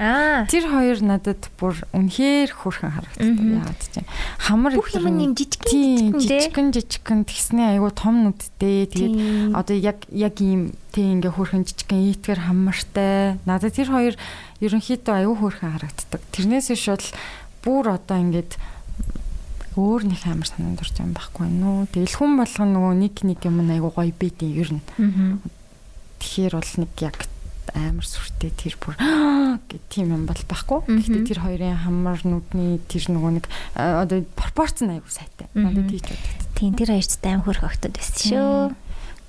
[0.52, 3.32] Тэр хоёр надад бүр үнэхээр хөөрхөн харагддаг.
[3.32, 4.08] Яагаад ч юм.
[4.44, 8.84] Хамар бүх юм юм жижигхэн жижигхэн жижигхэн тэгснээ айгу том нүдтэй.
[8.92, 9.16] Тэгээд
[9.56, 13.40] одоо яг яг ийм тийм ингээ хөөрхөн жижигхэн ийтгэр хамартай.
[13.48, 14.16] Надад тэр хоёр
[14.60, 16.22] ерөнхийдөө айгу хөөрхөн харагддаг.
[16.36, 17.04] Тэрнээс шууд
[17.64, 18.60] бүр одоо ингээд
[19.78, 21.78] өөр нэг амар санаанд орж байгаа байхгүй нүү.
[21.94, 24.84] Тэгэл хүн болгоно нөгөө нэг нэг юм айгу гоё бэдэ ер нь.
[26.20, 27.18] Тэгэхээр бол нэг яг
[27.76, 28.98] амар сүртэй тэр бүр
[29.70, 30.80] гэх тийм юм бол байхгүй.
[30.90, 33.46] Гэхдээ тэр хоёрын хамар нүдний тэр нөгөө нэг
[33.78, 35.50] одоо пропорц нь айгу сайтай.
[35.54, 36.34] Надад тийж боддог.
[36.58, 38.74] Тийм тэр хоёрт аим хөрх огтод байсан шүү.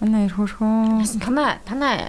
[0.00, 1.04] Манай хоёр хөрхөн.
[1.20, 2.08] Танаа танаа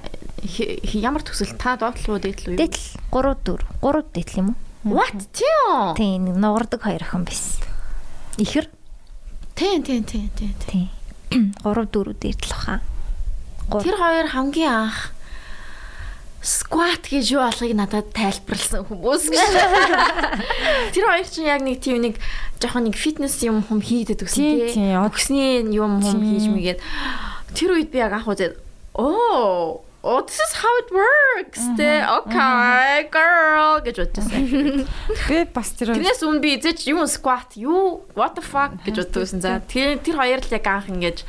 [0.95, 2.59] ямар төсөл та доотлоо дээдлүү юу?
[2.59, 4.95] Дээдл 3 4 3 дээдл юм уу?
[4.95, 5.19] What?
[5.35, 5.93] Тийм.
[5.99, 7.70] Тийм нугардаг хоёр охин байсан.
[8.37, 8.69] Ихэр.
[9.55, 10.55] Тийм тийм тийм тийм.
[10.67, 11.53] Тийм.
[11.63, 12.81] 3 4 дээдл баха.
[13.71, 15.11] Тэр хоёр хамгийн анх
[16.41, 19.53] squat гэж юу болохыг надад тайлбарласан хүмүүс гэж.
[20.97, 22.17] Тэр хоёр чинь яг нэг тийм нэг
[22.57, 25.05] жоохон нэг фитнес юм хүм хийдэг гэсэн тийм.
[25.05, 26.79] Өгсний юм хүм хийж мэгээд
[27.53, 28.57] тэр үед би яг анх үзээд
[28.97, 31.61] оо Oh, this is how it works.
[31.77, 34.89] Тэ okay, girl гэж бодчихсон.
[35.29, 39.45] Би бас тэр Тэрнээс өмнө би эзэж юу squat, юу what the fuck гэж боддогсэн.
[39.45, 41.21] За тэр тэр хоёр л яг анх ингэж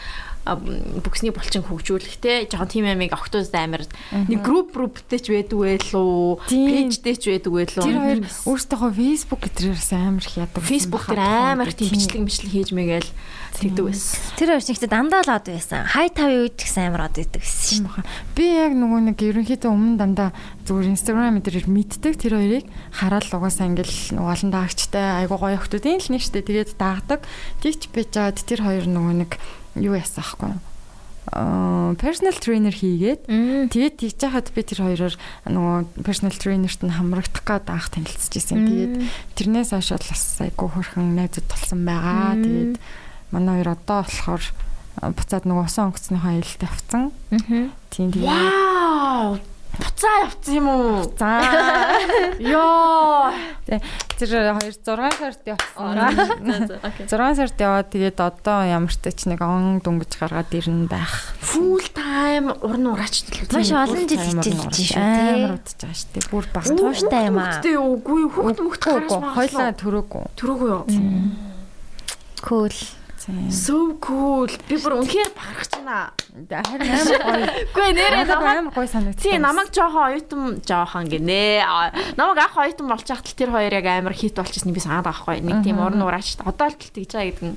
[0.44, 6.42] бүксний булчин хөгжүүлэх те жоохон тим амиг октоос амар нэг групп групптэй ч байдаг байлуу.
[6.50, 7.86] Пэйжтэй ч байдаг байлуу.
[7.86, 8.20] Тэр хоёр
[8.50, 10.62] өөрсдөө фейсбુક гэтрээс амар их яадаг.
[10.66, 13.10] Фейсбુક дээр амар их тийм бичлэг бичлэг хийж мэгээл
[13.62, 14.18] тэгдэг байсан.
[14.34, 15.86] Тэр хоёр ч ихтэй дандаа л од байсан.
[15.86, 18.04] Хай тавын үед гэсэн амар од идэг гэсэн шин
[18.34, 20.34] би яг нөгөө нэг ерөнхийдөө өмнө дандаа
[20.66, 22.66] зүгээр инстаграм дээр мэддэг тэр хоёрыг.
[22.90, 27.22] Хараад угаасаа ингээл олон даагчтай айгуу гоё охтуудын л нэг штэ тэгээд даадаг
[27.62, 29.32] тэгч бич жаад тэр хоёр нөгөө нэг
[29.76, 30.52] юу яасан аахгүй
[31.30, 33.30] аа personal trainer хийгээд
[33.70, 35.14] тэгээд тийж хахад би тэр хоёроор
[35.46, 38.66] нөгөө personal trainer-т нь хамрагдах гээд анх танилцж ирсэн.
[38.66, 38.94] Тэгээд
[39.38, 42.42] тэрнээс хойш бас айгу хөрхөн найзууд толсон байгаа.
[42.42, 42.74] Тэгээд
[43.30, 44.44] манай хоёр одоо болохоор
[45.14, 47.14] буцаад нөгөө усан онгоцныхоо айлд авцсан.
[47.94, 49.51] Тийм тэгээд!
[49.80, 51.08] Буцаа явцсан юм уу?
[51.16, 51.40] За.
[52.52, 53.32] Йоо.
[54.20, 54.84] Тэр 2 6
[55.16, 55.96] сард явсан.
[57.08, 61.32] 6 сард яваад тэгээд одоо ямар ч ч нэг он дүнгэж гаргаад ирнэ байх.
[61.40, 63.48] Full time уран ураач төлөв.
[63.48, 65.32] Маш олон жил хичээлж шүү дээ.
[65.40, 66.28] Амар удаж байгаа шүү дээ.
[66.28, 67.56] Бүр баг тууштай юм аа.
[67.62, 69.34] Үгүй үгүй хүүхд мөхт гарч байгаа.
[69.40, 70.24] Хойлоо төрөөгүй.
[70.36, 70.84] Төрөөгүй юу?
[72.44, 72.74] Cool.
[73.50, 74.50] So cool.
[74.66, 76.10] Би бүр үнэхээр бахархаж байна.
[76.66, 77.46] Харин амар гоё.
[77.70, 79.22] Үгүй нэрээ амар гоё санагдсан.
[79.22, 81.62] Тий намайг жоохон оюутан жоохон гинэ.
[82.18, 85.38] Намайг ах оюутан болж хахтал тэр хоёр яг амар хит болчихсон би санаад байхгүй.
[85.38, 86.34] Нэг тийм уран ураач.
[86.42, 87.56] Одоо л тэгж байгаа гэдэг нь.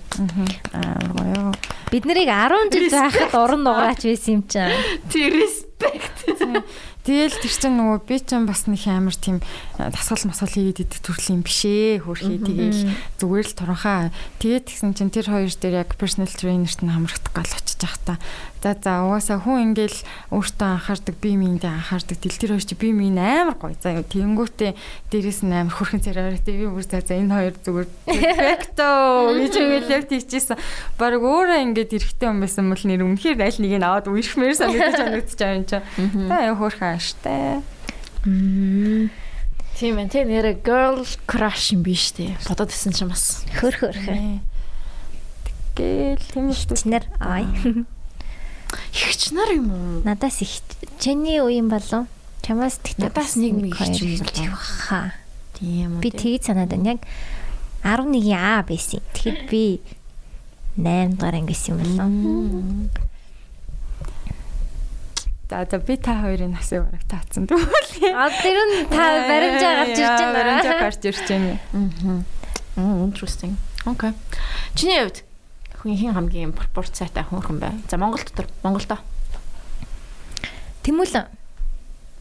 [0.76, 1.54] амар гоё.
[1.90, 4.70] Бид нарыг 10 жил байхад уран нуграач байсан юм чинь.
[5.10, 6.30] Тий респект.
[7.06, 9.38] Тэгэл тэр чинь нөгөө би ч бас нэг амар тийм
[9.78, 12.82] дасгал масгал хийгээд идэх төрлийн юм бишээ хөрхий тэгээл
[13.22, 14.10] зүгээр л туранхаа
[14.42, 18.18] тэгээд тэгсэн чинь тэр хоёр дээр яг personal trainer-т нь хамрагдах гал очиж явах та
[18.66, 20.00] за за угаасаа хүн ингээл
[20.34, 24.74] өөртөө анхаардаг бие биендээ анхаардаг тэл тэр хоёр чи бие минь амар гоё за тэгэнгүүтээ
[25.14, 28.90] дээрэс нь амар хөрхэн царайраа би бүр за за энэ хоёр зүгээр перфекто
[29.38, 30.58] гэж ингээл яг тийчээсэн
[30.98, 34.98] баг өөрөө ингээд эрэхтэй юм байсан бол нэр үнэхээр аль нэг нь аваад үерхмээр санагдаж
[34.98, 35.86] санагдаж байгаа юм чинь
[36.26, 37.62] та яа хөрхэн штэ
[39.76, 40.08] Тийм ээ.
[40.08, 42.32] Тэ нэрэ girl crush юм биш үү?
[42.48, 43.44] Бодоод исэн чинь бас.
[43.60, 44.40] Хөр хөрхөө.
[45.76, 46.80] Гээл тийм шүү дээ.
[46.80, 47.44] Чинэр ай.
[48.94, 50.02] Ихч нар юм уу?
[50.04, 50.62] Надаас их
[51.00, 52.08] чиний үеийн болов?
[52.42, 54.60] Чамаас тэгтээ Надаас нэг нэг хоёр ихч юм болж болов.
[54.90, 55.14] хаа.
[55.56, 56.02] Тийм үү.
[56.04, 56.98] Би тэгж санаад байна.
[56.98, 57.02] Яг
[57.86, 59.02] 11-ийн А байсан.
[59.14, 59.82] Тэгэхэд би
[60.78, 62.10] 8 дугаар ангис юм болов.
[65.50, 67.70] За за би та хоёрын насыг бараг таацсан тэгвэл.
[68.18, 70.34] А тэр нь та баримжаа гарч ирж байна.
[70.34, 71.60] Баримжаа гарч ирж байна.
[71.74, 72.26] Мм
[73.08, 73.56] interesting.
[73.86, 74.12] Okay.
[74.74, 75.24] Чиний хувьд
[75.86, 77.78] хүн хин хамгийн пропорцаатай хүн бай.
[77.86, 78.98] За Монгол дотор Монголдо.
[80.82, 81.30] Тэмүүл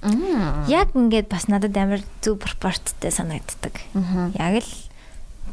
[0.04, 0.68] Мм.
[0.68, 3.80] яг ингээд бас надад амар зөв пропорцтэй санагддаг.
[4.36, 4.72] Яг л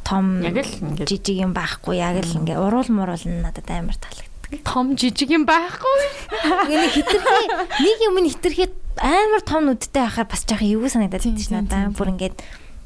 [0.04, 3.96] том Яг л ингээд жижиг юм байхгүй яг л ингээ уруул муруул нь надад амар
[3.96, 4.60] таалагддаг.
[4.68, 6.00] том жижиг юм байхгүй.
[6.68, 7.48] Ингээ хитрхи
[7.80, 8.68] нэг юм нь хитрхи
[9.00, 11.96] амар том нүдтэй байхаар бас жоохон юу санагдаад байдаг ш надаа.
[11.96, 12.36] Бүр ингээд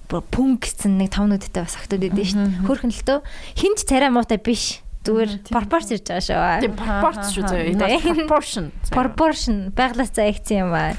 [0.05, 2.37] бүр пүнг гэсэн нэг том нүдтэй бас охтууд байдаг ш.
[2.37, 2.69] Мгм.
[2.69, 3.19] Хөрхөн л төө
[3.57, 4.84] хинч царай муутай биш.
[5.05, 6.61] Зүгээр пропорц ирж байгаа шүү.
[6.65, 7.77] Тийм пропорц шүү зөө.
[8.25, 8.65] Proportion.
[8.89, 10.97] Proportion байглаас заягдсан юм аа.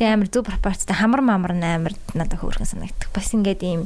[0.00, 3.12] Тэгээ амар зөв пропорцтай хамар мамар амар надад хөөрхөн санагддаг.
[3.12, 3.84] Бас ингээд ийм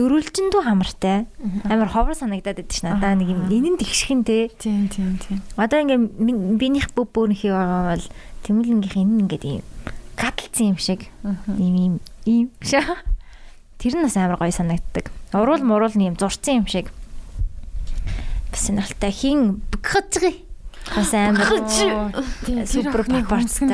[0.00, 1.28] дөрвөлжин дүү хамартай.
[1.68, 4.48] Амар ховор санагдаад байдаг ш надаа нэг юм энэ нь тэгшхэн те.
[4.56, 5.44] Тийм тийм тийм.
[5.60, 8.04] Одоо ингээд min- биенийх бүх бөөнийхий байгаа бол
[8.48, 9.62] тэмүүлэнгийнх энэ ингээд ийм
[10.16, 11.12] гадалцсан юм шиг
[11.60, 11.94] ийм ийм
[12.24, 13.04] ийм шаа.
[13.76, 15.12] Тэр нь бас амар гоё санагддаг.
[15.36, 16.88] Уруул муруул нь ийм зурцсан юм шиг.
[18.52, 20.44] Бас сонирхолтой хин бгхацгий.
[20.94, 21.40] Бас амар
[22.68, 23.72] супер пропорцтай.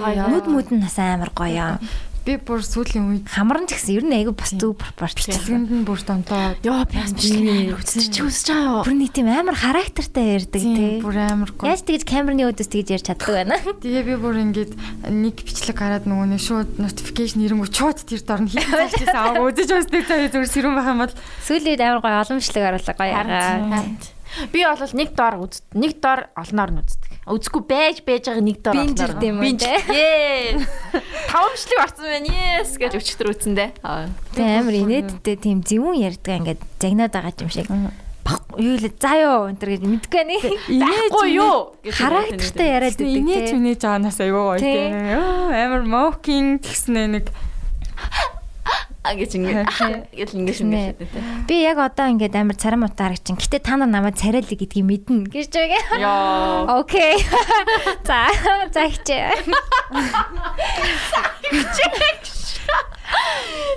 [0.00, 0.24] гоё.
[0.32, 1.76] Нүд мүд нь бас амар гоё.
[2.22, 5.34] Би бүр сүүлийн үед Хамран ч гэсэн ер нь айгүй бас зөв пропорцтай.
[5.34, 8.84] бичлэгэнд нь бүр донтоо Йоо би бас бичлэг үзчих чи үзэж байгаа юу?
[8.86, 11.02] Бүр нэг тийм амар характертай ярьдаг тий.
[11.02, 11.74] бүр амар гоё.
[11.74, 13.58] Яаж тэгж камерны өдөөс тэгж ярьж чаддаг байна.
[13.82, 14.72] Тэгээ би бүр ингээд
[15.10, 19.70] нэг бичлэг хараад нөгөө нэг шууд notification ирэнгүү шууд тэр дор нь хийчихсэн аа үзэж
[19.82, 24.21] үздэг цаа зүгээр сэрүүн байх юм бол Сүүлийн амар гоё боломжлог оруулаа гоё ягаа.
[24.52, 27.10] Би бол нэг дор үз нэг дор олноор нь үздэг.
[27.28, 29.62] Үзэхгүй байж байж байгаа нэг ирд юм уу, Binge.
[29.62, 29.78] те?
[29.92, 30.66] Yes.
[31.30, 32.28] Тавамшлыг орсон байна.
[32.32, 33.70] Yes гэж өчтөр үзэндээ.
[34.34, 37.68] Тэг амар инээдтэй тийм зөвүүн ярьдаг ингээд загнаад байгаа юм шиг.
[38.22, 40.36] Баг юу л заа ёо энэ төр гэж мэдгүй нэ.
[40.78, 43.58] Байхгүй юу гэж Характертай яриад Тэгсэн инээж байдаг.
[43.58, 44.74] үнээж аанаас аюу гоё Тий.
[44.78, 44.94] тийм.
[45.50, 47.26] Амар mocking гэснээ нэг
[49.02, 49.66] гэж ингэ
[50.18, 50.54] гэж ингэ Нэ.
[50.54, 50.94] шинэ.
[51.50, 53.34] Би яг одоо ингээд амар царай муутай харагчин.
[53.34, 55.98] Гэтэ та нар намайг царайлаг гэдгийг мэднэ гэж байгаа.
[55.98, 56.78] Яа.
[56.78, 57.18] Окей.
[58.06, 58.30] За
[58.74, 59.34] за хичээ.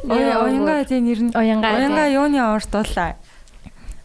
[0.06, 1.80] Ой оянга тийм нэр нь Уянгаа, тий.
[1.82, 3.18] Уянга юуны орд болаа.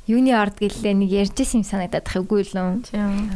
[0.09, 2.83] Юуны орд гэлээ нэг ярьжсэн юм санагдаад тах үгүй л юм.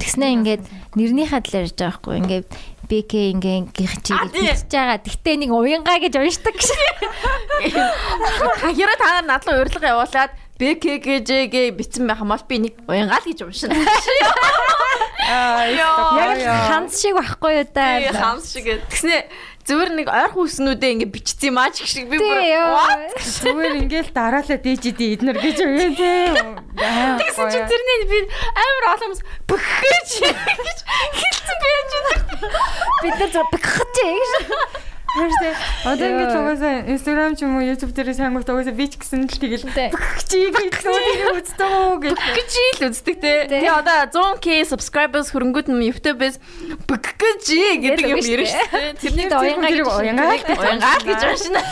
[0.01, 0.65] Тэгснэ ингээд
[0.97, 2.17] нэрнийхээ талаар ярьж байгаа хгүй.
[2.25, 2.47] Ингээд
[2.95, 5.03] БК ингээд гих чи А, гэж байгаа.
[5.03, 6.71] Тэгтээ нэг уянгаа гэж уншдаг гэж.
[8.63, 13.43] Хаяра та нар надлан урилга явуулаад БКГЖГ битсэн байх юм бол би нэг уянгаал гэж
[13.43, 13.75] уншина.
[15.27, 17.99] Аа Яг л ханс шиг байхгүй юу да.
[17.99, 18.67] Би хамс шиг.
[18.93, 19.27] Тэгснэ
[19.65, 22.53] зөвөр нэг ойрхон хүснүүдээ ингэ бичсэн юм аа ч гэх шиг би бүр Тий
[23.45, 26.37] зүгээр ингээл дараалал дээжиди эднэр гэж үгүй тийм.
[26.77, 28.19] Тэгсэн чи тэрний би
[28.53, 30.11] амар олон хүмүүс бөхөж
[30.69, 30.79] гэж
[31.17, 32.25] хэлсэн байж байна.
[33.01, 34.94] Бид нар зөв бэхэж гэж.
[35.15, 35.55] Тэрсээ
[35.87, 39.31] одоо ингээд угаасаа Instagram ч юм уу YouTube дээр сайн гот угаасаа би ч гэсэн
[39.31, 39.63] л тэгэл
[40.27, 42.19] чи гэж нүдийг үздэг үү гэж.
[42.19, 43.33] гэж ил үздэг те.
[43.47, 46.37] Тэгээ одоо 100k subscribers хөрөнгөд нь YouTube-ээс
[46.91, 48.67] бөхөж гэдэг юм ирнэ шүү.
[48.99, 51.63] Тэрний Тэр уянгаа гэж уянгаа гэж уншина.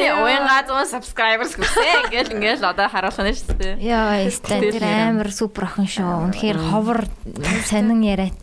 [0.00, 3.74] Тэгээ уянгаа 100 subscribers хүсээ ингээл ингээл одоо харуулах нь шүү дээ.
[3.84, 6.32] Яа, стан тэр амар супер охин шүү.
[6.32, 7.04] Үнэхээр ховор
[7.68, 8.36] сонин яриад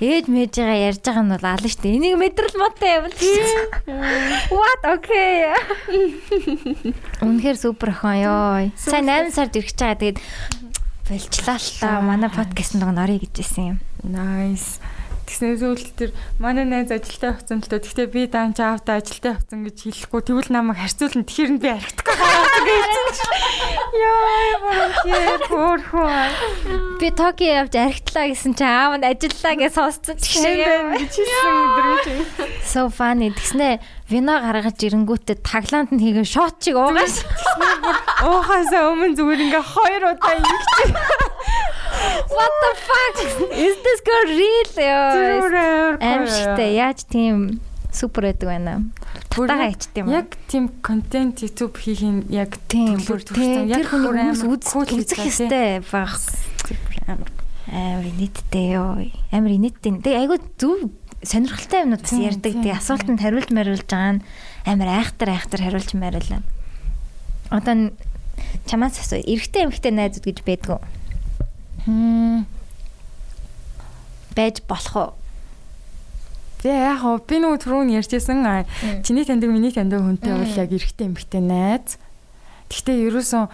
[0.00, 1.92] ээж мэжээгээ ярьж байгаа нь бол алан штэ.
[1.92, 3.16] Энийг мэдрэл мотой юм л.
[4.48, 5.52] What okay.
[7.20, 8.72] Үнэхээр супер охин ёо.
[8.80, 10.00] Сайн 8 сард ирэх гэж байгаа.
[10.00, 10.18] Тэгээд
[11.04, 12.00] болчлаа л та.
[12.00, 13.78] Манай подкастт нэг орё гэж хэлсэн юм.
[14.00, 14.80] Nice.
[15.30, 16.10] Тэгснээр зөвлөлт тэр
[16.42, 17.78] манай найз ажилдаа явцсан л тоо.
[17.78, 20.20] Гэхдээ би даан чаавта ажилдаа явцсан гэж хэлэхгүй.
[20.26, 21.22] Тэгвэл намайг харьцуулна.
[21.22, 23.34] Тэгэхээр нь би архитектор гаргасан гэж хэлсэн чинь.
[23.94, 26.98] Яа, мөр хөөрхөн.
[26.98, 31.86] Би Токио явж архитлаа гэсэн чи аав нь ажиллаа гэж сонссон ч гэж хэлсэн өдөр
[31.94, 32.06] гэж.
[32.66, 33.30] So funny.
[33.30, 33.78] Тэгснэ
[34.10, 37.22] вино гаргаж ирэнгүүтээ таглаанд нь хийгээ шот чиг уугаас.
[38.26, 40.90] Уухасаа өмнө зүгээр ингээ хоёр удаа ингэчих.
[42.30, 43.16] What the fuck?
[43.52, 44.66] Is this girl real?
[46.00, 46.74] Аимшигтай.
[46.74, 47.60] Яаж тийм
[47.92, 48.74] супер байдаг байна.
[49.28, 50.08] Татагаа ичт юм.
[50.10, 53.68] Яг тийм контент YouTube хийх нь яг тийм бүр тийм.
[53.68, 56.16] Яг амар хүмүүс үзэх хэвээр баг.
[57.70, 58.96] Амар нийттэй ёо.
[59.34, 60.00] Амар нийттэй.
[60.00, 60.90] Тэгээ айгу зөв
[61.22, 62.52] сонирхолтой юмнууд бас ярьдаг.
[62.64, 64.24] Тэгээ асуултанд хариулж мариулж байгаа нь
[64.64, 66.42] амар айхтар айхтар хариулж мариулаа.
[67.50, 67.92] Одоо
[68.66, 69.20] чамаас асуу.
[69.20, 70.78] Эрэгтэй эмэгтэй найзууд гэж байдгүй.
[74.36, 75.10] Байж болох уу?
[76.60, 78.44] Тэгээ яг хоо би нөгөө түрүүн ярьжсэн
[79.00, 81.96] чиний таньдаг миний таньдаг хүнтэй бол яг эрэгтэй эмэгтэй найз.
[82.68, 83.48] Гэхдээ ерөөсөн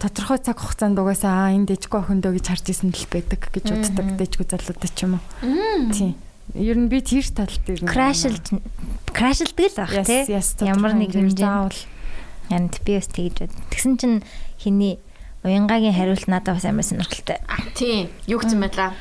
[0.00, 4.06] тодорхой цаг хугацаанд угаасаа аа, энэ дэжгүй охиндөө гэж харж исэн л байдаг гэж боддог
[4.18, 5.24] дэжгүй залуудаа ч юм уу.
[5.92, 6.16] Тийм.
[6.56, 8.56] Ер нь би тэр тал дээр Крашилж
[9.14, 10.26] крашилдаг л баг тий.
[10.66, 11.38] Ямар нэг хэмжээнд.
[11.38, 11.80] заавал.
[12.50, 13.54] Янд би бас тэгж бод.
[13.70, 14.18] Тэгсэн чинь
[14.58, 14.98] хиний
[15.44, 17.38] уянгагийн хариулт надад бас амар сонирхолтой.
[17.76, 18.08] Тийм.
[18.26, 18.96] Юу гэсэн байлаа?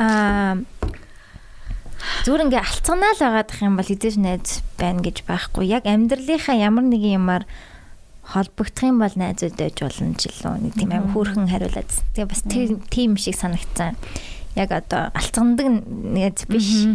[0.00, 0.64] Аа
[2.24, 5.68] зүгээр ингээ алцганаа л байгаадах юм бол хэдэж найз байна гэж байхгүй.
[5.68, 7.44] Яг амьдралынхаа ямар нэгэн юмар
[8.24, 11.90] холбогдох юм бол найзууд байж болно ч илүү нэг тийм амар хөөрхөн хариулаад.
[12.16, 12.42] Тэгээ бас
[12.88, 14.00] тийм шиг санагцсан.
[14.56, 16.88] Яг одоо алцгандаг найз биш.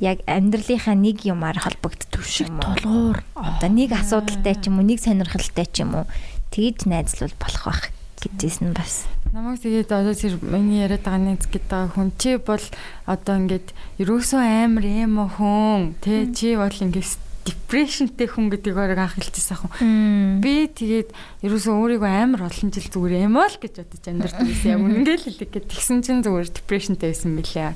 [0.00, 2.72] Яг амьдралынхаа нэг юмар холбогддог юм уу?
[2.80, 3.18] Тулгуур.
[3.36, 6.06] Одоо нэг асуудалтай ч юм уу, нэг сонирхолтой ч юм уу
[6.54, 7.93] тэгж найзлуул болох байх
[8.32, 9.04] гэжсэн бас.
[9.34, 12.64] Намайг тэгээд одоо тэр миний яриад байгаа нэг гэдэг хүн чи бол
[13.04, 13.68] одоо ингээд
[13.98, 20.40] ерөөсөө амар эмо хүн тэ чи бол ингээд депрешнтэй хүн гэдгийг өөрөө анх хэлчихсэн хүн.
[20.40, 21.12] Би тэгээд
[21.44, 24.70] ерөөсөө өөрийгөө амар олон жил зүгээр эмо л гэж бодож амьдардаг байсан.
[24.72, 27.68] Яг үнэнгээл хэлэх гээд тэгсэн чинь зүгээр депрешнтэй байсан мөлий.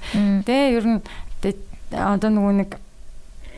[0.48, 1.00] Тэгээ ер нь
[1.44, 1.60] тэ-
[1.92, 2.70] одоо нөгөө нэг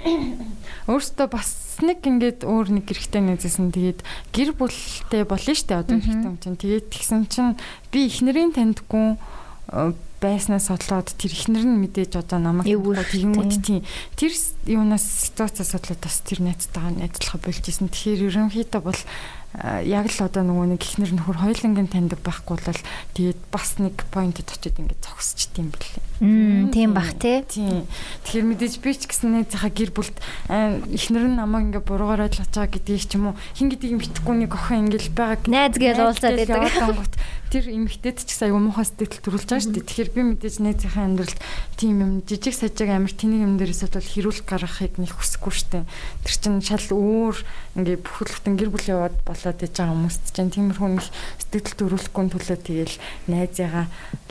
[0.90, 4.00] өөртөө бас нэг ингээд өөр нэг гэрхтэй нэзсэн тэгээд
[4.32, 7.58] гэр бүлтэй болно штэ одоо гэрхтэй юм чинь тэгээд тэгсэн чинь
[7.90, 13.80] би эхнэрийн таньдгүй э, байснаас судлаад тэр эхнэр нь мэдээж одоо намайг тэгэнгүүт тийм.
[14.14, 14.32] Тэр
[14.68, 20.20] юунаас ситуацаас судлаад бас тэр найзтайгаа найзлахаа болж исэн тэгэхээр ерөнхийдөө бол э, яг л
[20.20, 22.80] одоо нөгөө нэг эхнэр нөхөр хоёулангийн таньдаг байхгүй бол
[23.16, 27.40] тэгээд бас нэг поинтэд очиод ингээд зогсчт юм бэлээ Мм тийм бах тий.
[27.48, 27.88] Тийм.
[28.28, 30.16] Тэгэхээр мэдээж би ч гэсэн найзынхаа гэр бүлд
[30.52, 34.52] эхнэр нь намайг ингээ буруугаар ойлгож байгаа гэдгийг ч юм уу хин гэдгийг мэдхгүй нэг
[34.52, 37.08] охин ингээл байгаа Найз гэж уулзаад байдаг.
[37.50, 39.88] Тэр эмэгтэйд ч гэсэн аюу муухай сэтгэл төрүүлж байгаа шүү дээ.
[39.90, 41.40] Тэгэхээр би мэдээж найзынхаа амьдралд
[41.74, 45.84] тийм юм жижиг сажиг амар тэний юм дээрээс бол хэрүүл гаргахыг нэг хүсэхгүй шүү дээ.
[46.22, 47.36] Тэр чинь шал өөр
[47.74, 51.06] ингээ бүхэлдэн гэр бүл яваад болоод иж байгаа хүмүүст чинь тиймэрхүү нэг
[51.50, 52.94] сэтгэл төрүүлэхгүй төлөө тэгэл
[53.26, 53.86] найзыгаа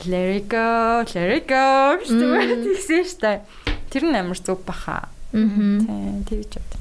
[0.08, 2.08] let it go let it go гэж
[2.80, 3.38] тэгсэн дээ.
[3.90, 5.08] Тэр нь амар зүг баха.
[5.32, 6.80] Тийм тэгж боддог.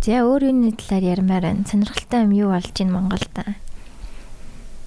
[0.00, 1.68] За өөр юуны талаар ярмаар байна.
[1.68, 3.36] Сонирхолтой юм юу болж ийн Монголд?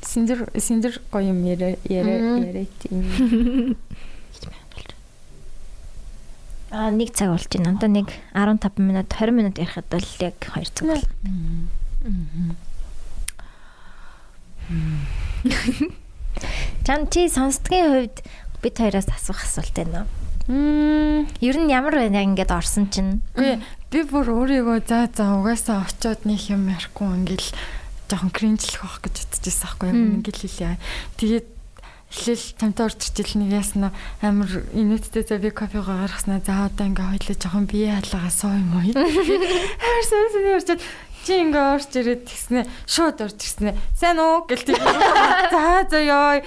[0.01, 3.77] Синдер синдер гоё юм яриа яриа яриа тийм.
[6.73, 7.77] Аа нэг цаг болж байна.
[7.77, 11.05] Одоо нэг 15 минут 20 минут ярихад бол яг 2 цаг бол.
[16.83, 18.17] Чам чи сонсдгийн хувьд
[18.59, 20.03] бид хоёроос асуух асуулт байна?
[20.51, 23.23] Мм Ер нь ямар байна ингээд орсон чинь?
[23.39, 27.55] Үгүй би бүр өөрийгөө за за угаасаа очиод нэг юм ярихгүй ингээл
[28.11, 30.75] жоохон кринжлэх байх гэж бодчихсан байхгүй юм ингээл хэлээ.
[31.15, 31.47] Тэгээд
[32.11, 37.37] эхлээл тамтай ирчихэл нэг ясна амар инээдтэй за би кофего гаргаснаа за одоо ингээ хоёлаа
[37.39, 38.91] жоохон бие хаалгаа суу юм уу.
[39.87, 40.81] Амар сайн сайн ярьчаад
[41.23, 43.71] чи ингээ орж ирээд тэгснэ шууд орж ирснэ.
[43.95, 44.75] Сайн уу гэлтэй.
[44.75, 46.43] За за ёо.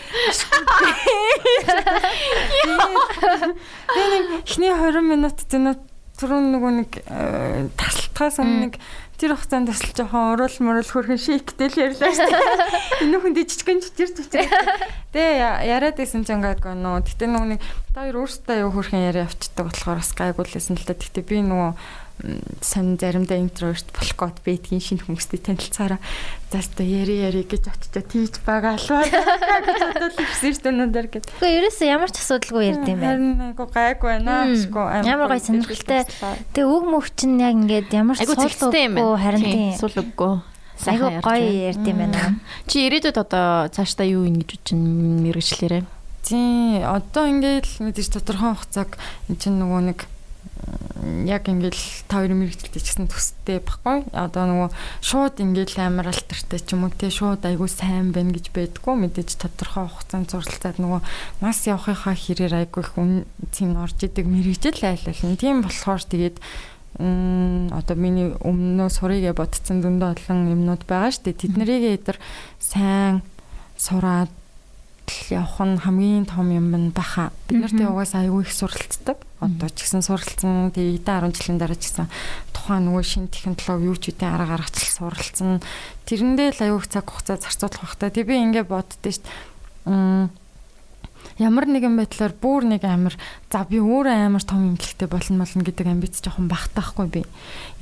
[3.97, 5.81] Тэгээ нэг эхний 20 минут зэнэ
[6.17, 8.75] түрүүн нөгөө нэг э, тасалтгаас өмнө нэг
[9.17, 13.09] тэр хугацаанд бас л жоохон урал мурал хөрхэн шийктэй л ярьлаа шүү дээ.
[13.09, 14.49] Энэ хүн жижигхэн чичэр чичэр.
[15.13, 16.77] Тэгээ яриад байсан ч ингээд гоо.
[16.77, 17.61] Гэтэ нөгөө нэг
[17.97, 20.97] та хоёр өөрсдөө аюу хөрхэн яриа авчдаг болохоор бас гайгүй л байсан л да.
[20.97, 21.71] Гэтэ би нөгөө
[22.65, 26.01] сонь заримдаа интроверт болох гээд бэдгийн шинэ хүмүүстэй танилцаараа
[26.49, 31.33] за өстө яри яри гэж очичоо тийж байгаа алваа гэж дээ өнөөдөр гэдэг.
[31.37, 33.13] Гэхдээ ерөөсөө ямар ч асуудалгүй ярьд юм байна.
[33.13, 36.03] Харин айгу гайгүй байна гэшгүй Ямар гоё сонирхолтой.
[36.57, 38.25] Тэгээ үг мөх чинь яг ингээд ямар ч
[38.97, 39.21] байна.
[39.21, 39.73] харин Тийм.
[39.77, 40.35] Сул үггүй.
[40.89, 42.41] Айгу гоё ярьд юм байна.
[42.65, 45.85] Чи ирээдүйд одоо цаашдаа юу ин гэж байна мэрэгчлэрээ?
[46.25, 48.99] Тийм одоо ингээд мэдээж тодорхой хугацааг
[49.29, 50.01] эн чинь нөгөө нэг
[51.27, 54.09] яг ингээл та хоёр мэрэгчлээ ч гэсэн төстэй баггүй.
[54.11, 54.71] Одоо нөгөө
[55.03, 58.95] шууд ингээл амар алтартай ч юм уу те шууд айгуу сайн байна гэж байдгүй.
[58.95, 61.01] Мэдээж тодорхой хугацаанд зурлалцаад нөгөө
[61.45, 65.37] нас явахынхаа хэрээр айгуу их үн тийм орж идэг мэрэгжил айл айл.
[65.39, 66.39] Тийм болохоор тэгээд
[66.97, 71.43] одоо миний өмнөө сурыгээ бодцсон зөндөө олон юмнууд байгаа шүү дээ.
[71.45, 72.17] Тэднэрийг эдэр
[72.57, 73.21] сайн
[73.77, 74.33] сураад
[75.31, 77.31] явах нь хамгийн том юм баха.
[77.49, 79.19] Бид нарт угаас аягүй их суралцдаг.
[79.41, 80.71] Одоо ч гэсэн суралцсан.
[80.75, 82.07] Тэгээ 10 жилийн дараа ч гэсэн
[82.55, 85.63] тухайн нөгөө шин технологи юу ч үдэ арга гаргач суралцсан.
[86.07, 88.11] Тэрэндээ л аягүй их цаг хугацаа зарцуулах хэрэгтэй.
[88.11, 89.25] Тэг би ингээд боддөө шүү
[89.87, 90.46] дээ
[91.37, 93.15] ямар нэгэн байдлаар бүр нэг амар
[93.53, 97.23] за би өөрөө амар том имлэгтэй болно болно гэдэг амбиц жоохон багтаахгүй би.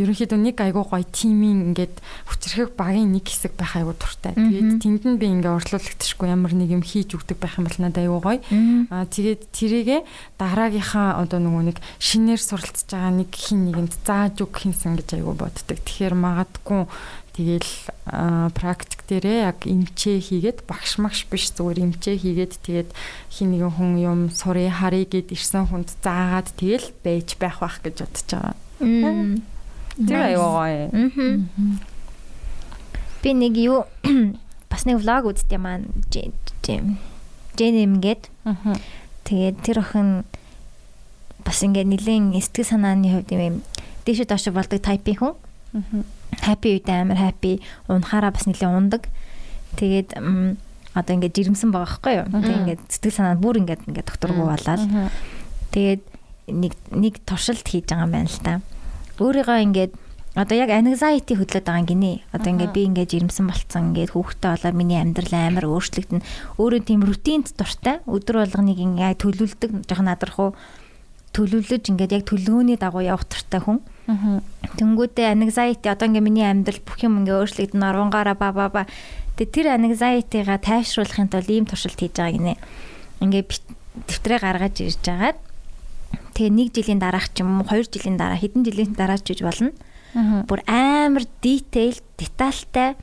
[0.02, 4.34] Ерөнхийдөө нэг айгуу гоё тимийн ингээд хүчрэх багийн нэг хэсэг байх айгуу туртай.
[4.34, 8.02] Тэгээд тэнд нь би ингээ орлуулагтшгүй ямар нэг юм хийж өгдөг байх юм бол надад
[8.02, 8.42] айгуу гоё.
[8.90, 9.98] Аа тэгээд тэрийгэ
[10.34, 15.38] дараагийнхаа одоо нөгөө нэг шинээр суралцж байгаа нэг хин нэгэнд зааж өг хинсэн гэж айгуу
[15.38, 15.78] боддог.
[15.78, 16.90] Тэгэхээр магадгүй
[17.34, 17.66] Тэгэл
[18.54, 22.90] практик дээрээ яг эмчээ хийгээд багш магш биш зүгээр эмчээ хийгээд тэгээд
[23.26, 28.06] хин нэгэн хүн юм сурыг харъя гэд ирсэн хүнд заагаад тэгэл байж байх бах гэж
[28.06, 28.54] бодож байгаа.
[29.98, 30.94] Тэр аюугаа.
[33.18, 33.82] Би нэг юу
[34.70, 35.90] бас нэг влог үзтээ маань
[37.58, 38.30] Жэм гээд.
[39.26, 40.22] Тэгээд тэр охин
[41.42, 43.66] бас ингээд нэлээд сэтгэл санааны хувьд юм
[44.06, 45.34] дээшээ доош болдог тайпын хүн.
[45.74, 49.06] Аа happy үедээ амар happy унахаараа бас нэлээ ундаг.
[49.78, 50.18] Тэгээд
[50.94, 52.26] одоо ингээд жирэмсэн байгаа байхгүй юу.
[52.30, 54.82] Тэгээд ингээд сэтгэл санаа бүр ингээд ингээд докторгуу болоод
[55.70, 56.02] тэгээд
[56.50, 58.54] нэг нэг туршилт хийж байгаа юм байна л та.
[59.18, 59.92] Өөрийгөө ингээд
[60.34, 62.26] одоо яг anxiety хөдлөд байгаа гинэ.
[62.34, 66.22] Одоо ингээд би ингээд жирэмсэн болцсон ингээд хүүхдтэй болоод миний амьдрал амар өөрчлөгдөн.
[66.58, 68.02] Өөрөө тийм рутинд дуртай.
[68.10, 70.50] Өдөр болгоныг ингээд төлөвлөдөг жоохон надрах уу
[71.34, 73.78] төлөвлөж ингээд яг төлөвлөгөөний дагуу явах туртай хүн.
[74.04, 78.82] Тэнгүүдээ anxiety одоо ингээ миний амьдрал бүх юм ингээ өөрчлөгдөн орвонгаараа ба ба ба.
[79.40, 82.54] Тэгээ тэр anxiety-га тайвшруулахын тулд ийм туршилт хийж байгаа гинэ.
[83.24, 83.42] Ингээ
[84.04, 85.38] дэвтрээ гаргаж ирж байгаад
[86.36, 89.40] тэгээ нэг жилийн дараах ч юм уу хоёр жилийн дараа хэдэн жилийн дараа ч гэж
[89.40, 89.72] болно.
[90.46, 92.94] Бүр амар detail, детальтай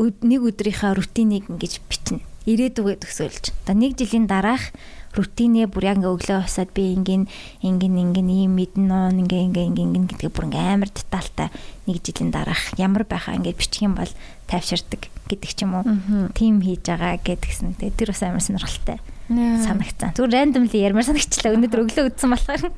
[0.00, 2.20] нэг өдрийнхаа рутинийг ингэж бичнэ.
[2.48, 3.44] Ирээдүгээ төсөөлж.
[3.64, 4.72] Одоо нэг жилийн дараах
[5.16, 7.24] рутинээ бүр яг ингээ өглөө усаад би ингэн
[7.64, 11.48] ингэн ингэн ийм мэдэн ноо ингээ ингээ ингээ ингээ гэдгээ бүр ингээ амар детальтай
[11.88, 14.12] нэг жилийн дараах ямар байхаа ингээ бичих юм бол
[14.48, 15.84] тайвширдаг гэдэг ч юм уу.
[16.32, 17.76] Тим хийж байгаа гэдгсэн.
[17.76, 18.98] Тэгээ тэр бас амар сонирхолтой
[19.28, 20.16] санагцсан.
[20.16, 21.52] Зүгээр randomly ярмаар санагчлаа.
[21.52, 22.72] Өнөөдөр өглөө үдсэн болохоор.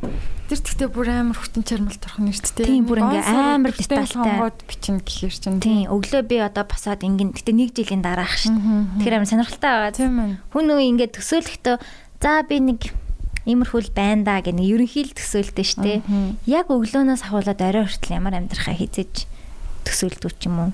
[0.51, 2.66] Тэр тэгтээ бүр амар хүтэн чармал торхон нэрчтэй.
[2.66, 5.62] Тийм бүр ингээ амар детальтай бичнэ гэхээр чинь.
[5.62, 8.59] Тийм өглөө би одоо басаад ингээ гэтээ нэг жилийн дараах шин.
[8.98, 10.43] Тэгэхээр амар сонирхолтой байгаа.
[10.51, 11.77] Хүн үе ингээ төсөөлөхдөө
[12.20, 12.92] За би нэг
[13.48, 16.05] иймэрхүүл байна да гэх нэг ерөнхийл төсөөлтөө штэ.
[16.44, 19.24] Яг өглөөнөөс ахуулаад орой хүртэл ямар амьдрахаа хизэж
[19.88, 20.72] төсөөлдөг ч юм уу.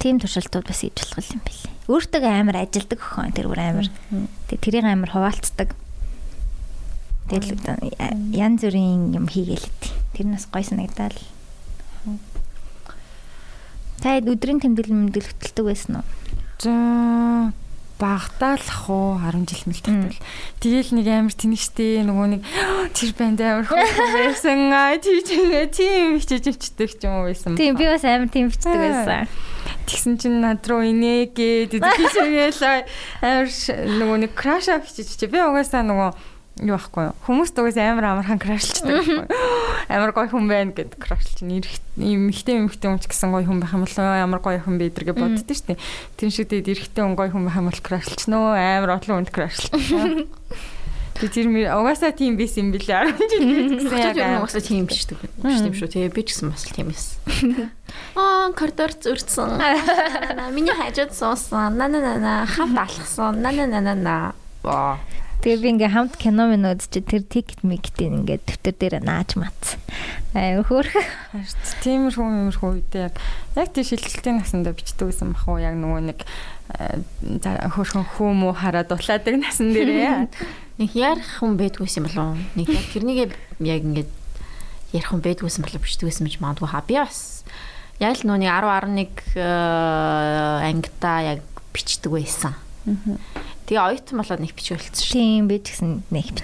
[0.00, 1.68] Тим туршилтууд бас хийж болох юм билээ.
[1.92, 3.88] Өөртөө амар ажилдаг өхөн тэр бүр амар.
[4.48, 5.76] Тэг тэрийг амар хуваалцдаг.
[7.28, 7.60] Тэгэл
[8.32, 9.92] янз бүрийн юм хийгээл хэв.
[10.16, 11.12] Тэр нас гой санагдал.
[14.00, 16.06] Та өдрийн тэмдэглэл мэмдэл хөтэлдэг байсан уу?
[16.56, 16.72] За
[18.00, 20.24] багтаалах уу 10 жил мэлтэгтэл.
[20.64, 22.42] Тэгээл нэг амар тэнэгчтэй нөгөө нэг
[22.96, 23.84] тэр банд амар хүн
[24.16, 25.28] байсан аа тийч
[25.76, 27.60] тийм бичиж өвчдөг ч юм уу байсан.
[27.60, 29.28] Тийм би бас амар тийм бичдэг байсан.
[29.84, 32.64] Тэгсэн чинь над руу инээгээд тийчгээл
[33.28, 33.48] амар
[34.00, 36.10] нөгөө нэг краш ап бичиж чи би угаасаа нөгөө
[36.60, 39.26] юу байхгүй юу хүмүүс дугаас амар амархан крашлчдаг байхгүй
[39.88, 41.64] амар гоё хүн байна гэд крашлч нь
[41.98, 44.92] ийм ихтэй эмхтэй хүн ч гэсэн гоё хүн байх юм бол ямар гоё хүн бэ
[44.92, 45.78] гэдэргээ боддөө шүү дээ
[46.20, 49.32] тэр шиг тэгээд эрэгтэй хүн гоё хүн байх юм бол крашлч нөө амар олон хүнд
[49.32, 49.72] крашлч
[51.20, 53.44] Тэг мэр угаасаа тийм биш юм билээ 10 жил
[53.76, 55.68] гэсэн яг угаасаа тийм биш шүү дээ.
[55.68, 55.92] Тийм шүү.
[55.92, 57.68] Тэгээ би ч гэсэн бас тийм байсан.
[58.16, 59.60] Аа, коридор зүрдсэн.
[60.56, 61.76] Миний хажууд суусан.
[61.76, 63.36] На на на на хамт алхсан.
[63.36, 64.16] На на на на на.
[64.64, 64.96] Ваа.
[65.40, 69.80] Тэгээ би ингээм хамт кино минь үзчих тэр тикет миктийн ингээд дэвтэр дээр нааж мац.
[70.36, 70.92] Аа хөөх.
[71.80, 73.16] Тиймэрхүү юмэрхүү үедээ яг
[73.56, 76.20] яг тий шилжилтийн насандаа бичдэг гэсэн бах уу яг нөгөө нэг
[77.72, 80.28] хөөрхөн хүмүү хараад дулаадаг насан дээрээ.
[80.80, 82.40] Нэг ярих хүн байдгүйсэн болов уу?
[82.60, 83.32] Нэг яг тэрнийг
[83.64, 84.12] яг ингээд
[84.92, 86.84] ярих хүн байдгүйсэн болов бичдэгсэн мэж магадгүй хаа.
[86.84, 87.48] Би бас
[87.96, 89.08] яг л нүуний 10
[89.40, 89.40] 11
[90.68, 91.40] ангита яг
[91.72, 92.52] бичдэг байсан.
[92.84, 95.14] Аа Тэгээ оюутан болоод нэг бичүүлсэн шүү.
[95.14, 96.42] Тийм би ч гэсэн нэг.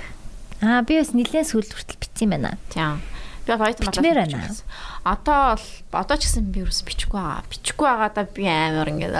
[0.62, 2.54] Аа би бас нэлээд сүүл хүртэл бичсэн байна.
[2.70, 3.02] Тийм.
[3.42, 4.30] Би оюутан болоод байна.
[4.30, 4.62] бичсэн.
[5.02, 7.50] Одоо бол одоо ч гэсэн би ерөөс бичихгүй байгаа.
[7.50, 9.18] Бичихгүй байгаадаа би амар ингээд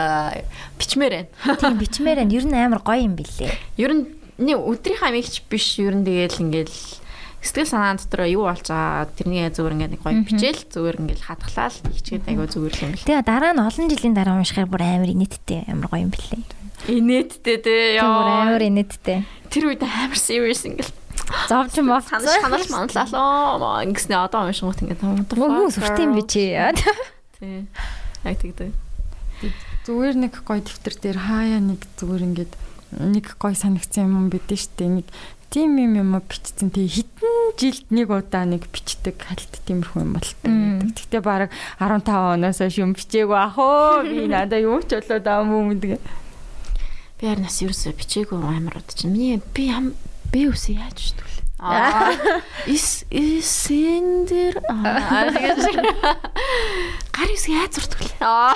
[0.79, 1.59] бичмээр байна.
[1.59, 3.51] Тийм бичмээр энэ ер нь амар гоё юм билээ.
[3.75, 4.07] Ер нь
[4.39, 6.71] нэг өдрийнхаа мэгч биш ер нь тэгээл ингээд
[7.43, 11.75] сэтгэл санаа дотор юу болж байгаа тэрний зүгээр ингээд нэг гоё бичээл зүгээр ингээд хатглаад
[11.91, 13.07] хичгээд айгуу зүгээр юм бэл.
[13.07, 16.66] Тэгээ дараа нь олон жилийн дараа уншихаар бүр амар инээдтэй амар гоё юм билээ.
[16.85, 18.53] Инээдтэй те яа.
[18.53, 19.25] амар инээдтэй.
[19.49, 20.93] Тэр үед амар serious ингээд
[21.49, 22.07] Зовж юм бов.
[22.07, 23.83] санаж манлалаа.
[23.83, 26.53] Ингэснэ одоо уншингууд ингээд Мөн сүртэй юм би чи.
[27.41, 27.67] Тий.
[28.23, 28.71] Яг тэгдэг.
[29.87, 32.53] Зүгээр нэг гоё дэвтэр дээр хаяа нэг зүгээр ингээд
[33.03, 35.07] нэг гоё санагцсан юм бидэн штэ нэг
[35.51, 40.51] тийм юм юм бичсэн тий хитэн жилд нэг удаа нэг бичдэг хальт тиймэрхүү юм болтой.
[40.91, 45.43] Гэхдээ баг 15 оноос хойш юм бичээгүй ах оо би надаа юу ч болоод аа
[45.47, 46.01] мүү гэдэг.
[47.17, 49.17] Би харин бас ерөөсөө бичээгүй амар удаа чинь.
[49.17, 49.95] Миний би ям
[50.29, 51.37] би үсэ яаж штүл.
[51.57, 52.13] Аа.
[52.69, 55.65] Ис исэндэр аа тэгээд
[57.17, 58.13] гар ис яаж зурдгүй.
[58.21, 58.53] Аа.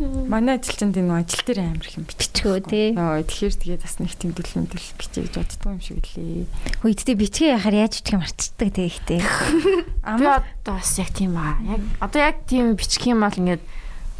[0.00, 2.64] Манай ажилчинд энэ ажил дээр амар их юм биччихөө.
[2.64, 2.96] Тий.
[2.96, 6.48] Йоо тэгэхээр тэгээд бас нэг тийм дүл мэдэл бичээ гэж боддгоо юм шиг лээ.
[6.80, 9.20] Хүйдтэй бичгээ яхаар яаж бичих юм марцдаг тэгэхтэй.
[10.18, 11.60] Би одоо бас яг тийм аа.
[11.68, 13.60] Яг одоо яг тийм бичих юм бол ингээд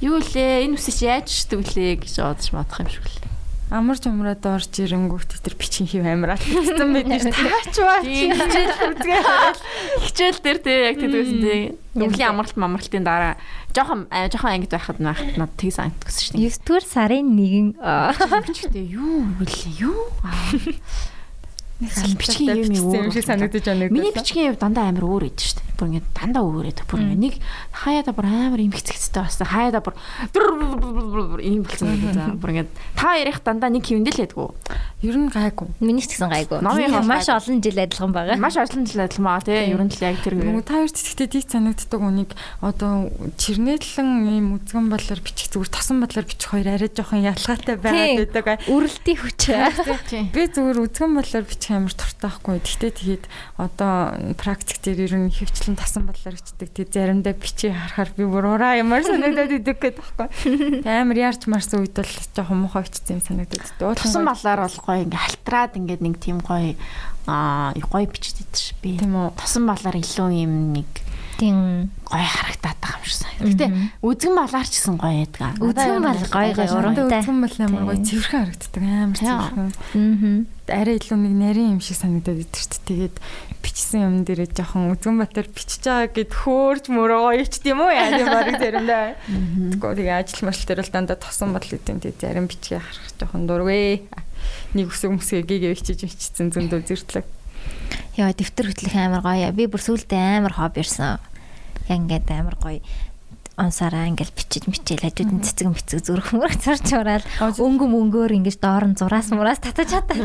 [0.01, 3.31] юу лээ энэ үсэж яаж штүл лээ гэж бодож матах юм шиг лээ.
[3.75, 8.05] Амарч умраад орж ирэнгүүт тэр бичин хив амираад хэлсэн байд нь таач баа.
[8.05, 9.59] Хичээл үзгээ хараад
[10.05, 11.61] хичээл дээр тий яг тэгдэгсэн тий.
[11.97, 13.35] Өвлийн амралт мамралтын дараа
[13.73, 16.55] жоохон аа, жоохон ангид байхад наад над тийг санагдсан дээ.
[16.55, 17.75] 9 дугаар сарын 1
[18.47, 19.47] Бичгтээ юу вэ
[19.81, 20.13] юу?
[22.19, 23.89] бичгийн юм өөр юм шиг санагдаж байна.
[23.91, 25.73] Миний бичгийн юм дандаа амар өөр идэв шүү дээ.
[25.75, 26.87] Бүр ингээд дандаа өөр идэв.
[26.87, 27.35] Бүр нэг
[27.75, 29.49] хаяада бүр амар юм хэцэгцтэй басна.
[29.51, 29.95] Хаяада бүр
[31.43, 32.39] ийм болсон гэдэг.
[32.43, 34.49] Бүр ингээд та ярих дандаа нэг хөвөндөл байдгүй.
[35.05, 35.69] Ер нь гайгүй.
[35.83, 36.63] Миний ч гэсэн гайгүй.
[36.65, 38.39] Номынхаа маш олон жил адилхан байгаа.
[38.41, 39.75] Маш олон жил адилмаа тий.
[39.75, 42.31] Ер нь л яг тэр Нөгөө та хоёр цэцэгтэй дийц санагддаг үнийг
[42.65, 48.33] одоо чирнэтлэн ийм үзгэн балаар бичих зүгээр тосон балаар бичих хоёр арай жоохон ялгаатай байгаад
[48.33, 48.47] байдаг.
[48.71, 49.43] Үрэлтийн хүч.
[50.33, 52.63] Би зүгээр үзгэн балаар бичих амар туртаахгүй.
[52.63, 53.25] Гэхдээ тэгээд
[53.59, 56.71] одоо практик дээр ер нь хөвчлэн тосон балаар бичдэг.
[56.73, 60.29] Тэгээд заримдаа бичиж харахаар би бүр ураа ямар санагдаад идэг гэдэг байхгүй.
[60.87, 63.99] Амар яарч марсан үед бол жоохон муухай бичсэн юм санагдаад.
[64.01, 66.79] Тусан балаар бол гоё ингээ халтраад ингээд нэг тийм гоё
[67.29, 68.97] аа гоё бичдэг ш би.
[68.97, 70.89] Тусан балаар илүү юм нэг
[71.39, 71.91] Тийм.
[72.07, 73.33] гоё харагдаад байгаа юм шиг сан.
[73.43, 73.67] Гэтэ
[74.05, 75.59] үзгэн балаар ч гэсэн гоё яадаг.
[75.59, 77.21] Үзгэн бал гоё гоё урамтай.
[77.21, 78.83] Үзгэн бал амар гоё цэвэрхэн харагддаг.
[78.85, 79.29] Амар Тийм.
[79.29, 80.47] цэвэрхэн.
[80.65, 80.81] Аа.
[80.81, 82.85] арай илүү нэг нарийн юм шиг санагдаад дээ.
[82.85, 83.17] Тэгээд
[83.61, 88.09] бичсэн юм дээрээ жоохон үзгэн батар бичиж байгаа гэд хөөрж мөрөө ичт юм уу яа
[88.15, 89.19] тийм барыг заримдаа.
[89.27, 92.01] Тэгвэл тэгээ ажил мэл дээр л дандаа тосон бодол идэв.
[92.01, 94.09] Тэгээд зарим бичгээ харах жоохон дургүй.
[94.73, 97.27] Нэг үсэг мүсгээ гээгээ бичиж бичсэн зөндөө зэртлэг.
[98.19, 99.51] Яа, дэвтэр хөтлөх амар гоё.
[99.53, 101.19] Би бүр сүултээ амар хоб ирсэн.
[101.89, 102.81] Яг ингээд амар гоё
[103.57, 108.59] онсараа ингээл бичиж мичээл хажууд нь цэцэг мэцэг зүрх мөрөх царч ураал өнгө мөнгөөр ингэж
[108.59, 110.19] доор нь зураас мураас татаж чадаа.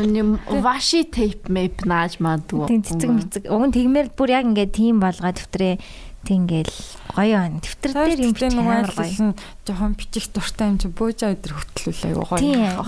[0.58, 2.66] Ваши тейп мэп нааж мадгүй.
[2.66, 3.42] Тийм цэцэг мэцэг.
[3.46, 5.78] Уг нь тэгмээр бүр яг ингээд тийм болгоо дэвтрээ
[6.20, 6.68] Тэнгэл
[7.16, 7.60] гоё байна.
[7.64, 9.34] Дэвтэр дээр юм бичих амар гоё.
[9.64, 12.38] жоохон бичих дуртай юм чи буужаа өдр хөтлөл айгу гоё.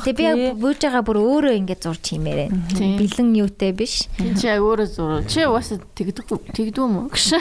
[0.04, 2.48] Тэгээ би яг бууж байгаа бүр өөрөө ингэж зурж хиймээрээ.
[3.00, 4.06] Бэлэн юутэй биш.
[4.20, 5.24] Чи яг өөрөө зур.
[5.24, 7.40] Чи угаасаа тэгдэг тэгдүү мө гэж.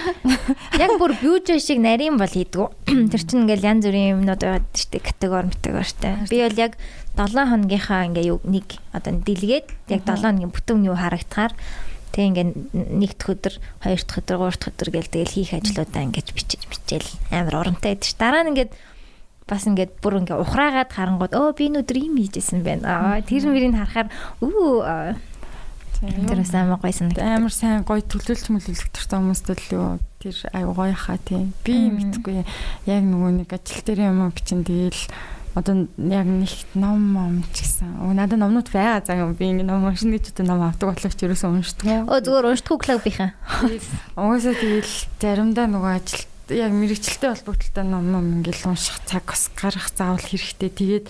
[0.80, 2.68] Яг бүр бьюж шиг нарийн бол хийдгүү.
[3.12, 6.24] Тэр чинь ингээл янз бүрийн юмнууд байгаад штэ категори категоритой.
[6.32, 6.80] Би бол яг
[7.20, 11.52] 7 хоногийнхаа ингээ нэг одоо дэлгээд яг 7 хоногийн бүтэн юу харагдахаар
[12.12, 16.28] тэг ингээ нэгдүгээр өдөр, хоёр дахь өдөр, гурав дахь өдөр гээл тэгэл хийх ажлуудаа ингэж
[16.36, 18.16] бичиж бичээл амар урамтай байдаг ш.
[18.20, 18.72] Дараа нь ингээд
[19.48, 22.88] бас ингээд бүр ингээ ухраагаад харангууд өө би энэ өдөр ийм хийжсэн байна.
[22.88, 24.08] Аа тэр мөрийг харахаар
[26.02, 26.26] Тийм.
[26.26, 27.22] тэр бас амар гоё санагдав.
[27.22, 31.94] амар сайн гоё төлөвлөж мөлөлөх төртэй хүмүүстэй л юу тэр аюу гоё хаа тийм би
[31.94, 32.42] мэдгүй
[32.90, 34.98] яг нөгөө нэг ажил дээр юм бичин тэгэл
[35.56, 39.68] одоо яг нэг ном ном ч гэсэн өө надад номнууд байгаа заа юм би ингэ
[39.68, 42.08] ном уншина гэж одоо ном авдаг боловч ерөөсөө уншдаг.
[42.08, 43.36] Өө зүгээр уншдаггүй клуб бихаа.
[44.16, 46.24] Угаасаа тэгэл заримдаа нөгөө ажил
[46.56, 50.72] яг мэрэгчлээ холбогдлолтой ном ном ингээл унших цаг бас гарах заавал хэрэгтэй.
[50.72, 51.06] Тэгээд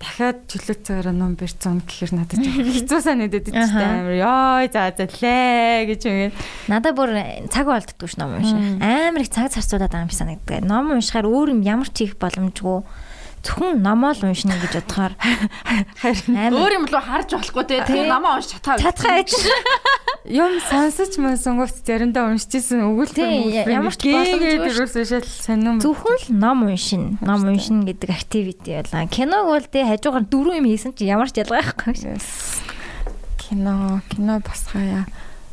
[0.00, 5.92] дахиад чөлөө цагаараа ном барьцсан гэхээр надад хэцүү санагдаад идэж амар ёо за за лээ
[5.92, 6.34] гэж үгээд
[6.72, 7.10] Надад бүр
[7.52, 8.56] цаг болддгүй ш ном унших.
[8.80, 10.64] Амар их цаг зарцуулаад байгаа юм шиг санагддаг.
[10.64, 12.80] Ном уншихаар өөр юм ямар ч хийх боломжгүй.
[13.40, 15.12] Зөвхөн номоо л уншина гэж бодохоор
[16.00, 17.80] харин Өөр юм руу харж болохгүй те.
[17.84, 18.76] Тэгээ намаа унш чатаа.
[18.76, 19.32] чадхаа аж.
[20.28, 26.68] юм сонсож мансангуут заримдаа уншижсэн өгүүлбэр ямар ч боломжгүй ерөөсөө шал сонирм Зөвхөн л ном
[26.68, 27.16] уншина.
[27.24, 29.08] Ном уншина гэдэг activity байлаа.
[29.08, 31.96] Киног бол тэ хажуугаар дөрөв юм хийсэн чи ямар ч ялгаа байхгүй
[33.50, 35.04] кино кино бас хаяа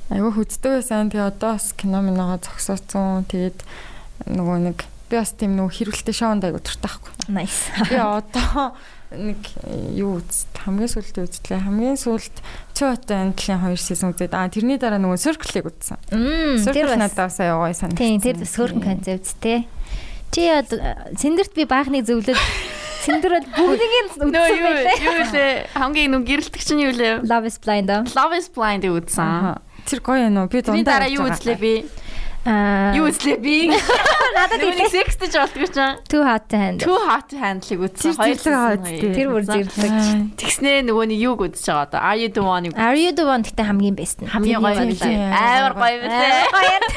[0.07, 1.11] Айгу хүздэг байсан.
[1.11, 3.27] Тэгээ одоо бас кино миногоо зогсооцсон.
[3.27, 3.59] Тэгээд
[4.23, 7.13] нөгөө нэг би бас тийм нөгөө хэрвэлтэй шоунд айгу туртай байхгүй.
[7.31, 7.71] Nice.
[7.87, 8.75] Би одоо
[9.11, 9.39] нэг
[9.95, 11.63] юу үз хамгийн сүүлд үзлээ.
[11.63, 12.35] Хамгийн сүүлд
[12.75, 15.97] Чоото антлын 2 сезон үзээд аа тэрний дараа нөгөө Circle-ыг үзсэн.
[16.11, 18.03] Тэр Circle надад бас аягаа санагдсан.
[18.03, 19.63] Тийм тэр хөөрхөн концепттэй.
[20.35, 20.41] Чи
[21.23, 22.35] сэндэрт би баахныг зөвлөд
[23.07, 24.95] сэндэр бол бүгдийг нь Нөө үзсэн байлээ.
[25.07, 27.23] юу лээ хамгийн нүг гэрэлтэг чинь юу лээ?
[27.23, 27.87] Love is blind.
[28.11, 29.55] Love is blind үзсэн.
[29.87, 30.51] Тэр гоё юм уу?
[30.51, 31.87] Би дундаа дараа юу үзлээ би?
[32.45, 33.67] Юу үзлээ би?
[33.67, 34.93] Надад Нэг хэлээ.
[34.93, 35.97] секстэй болтгоо чинь.
[36.07, 36.85] Too hot to handle.
[36.87, 38.15] Too hot to handle-ыг үзсэн.
[38.87, 39.11] Тий.
[39.11, 40.37] Тэр бүр зэрлэг.
[40.39, 41.99] Тэгснээ нөгөө нэг юуг үзэж байгаа одоо.
[41.99, 44.29] Are you the one Are you the one гэхдээ хамгийн best нь.
[44.31, 45.27] хамгийн гоё байлаа.
[45.35, 46.47] Амар гоё байлаа.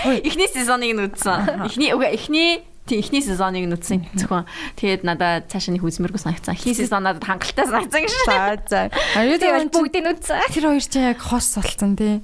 [0.07, 0.21] Гоё.
[0.29, 1.39] Эхний сезоныг нь үзсэн.
[1.67, 4.47] Эхний үгүй эхний тий эхний сезоныг нь үзсэн зөвхөн.
[4.79, 6.55] Тэгээд надад цаашаа нэг үзмэргүй санагцсан.
[6.55, 8.13] Эхний сезон надад хангалттай санагцсан гэж.
[8.27, 8.81] За за.
[9.19, 10.47] Аюу Тэр дээр бүгдийг нь үзсэн.
[10.55, 12.19] тэр хоёр чинь яг хос болсон тий.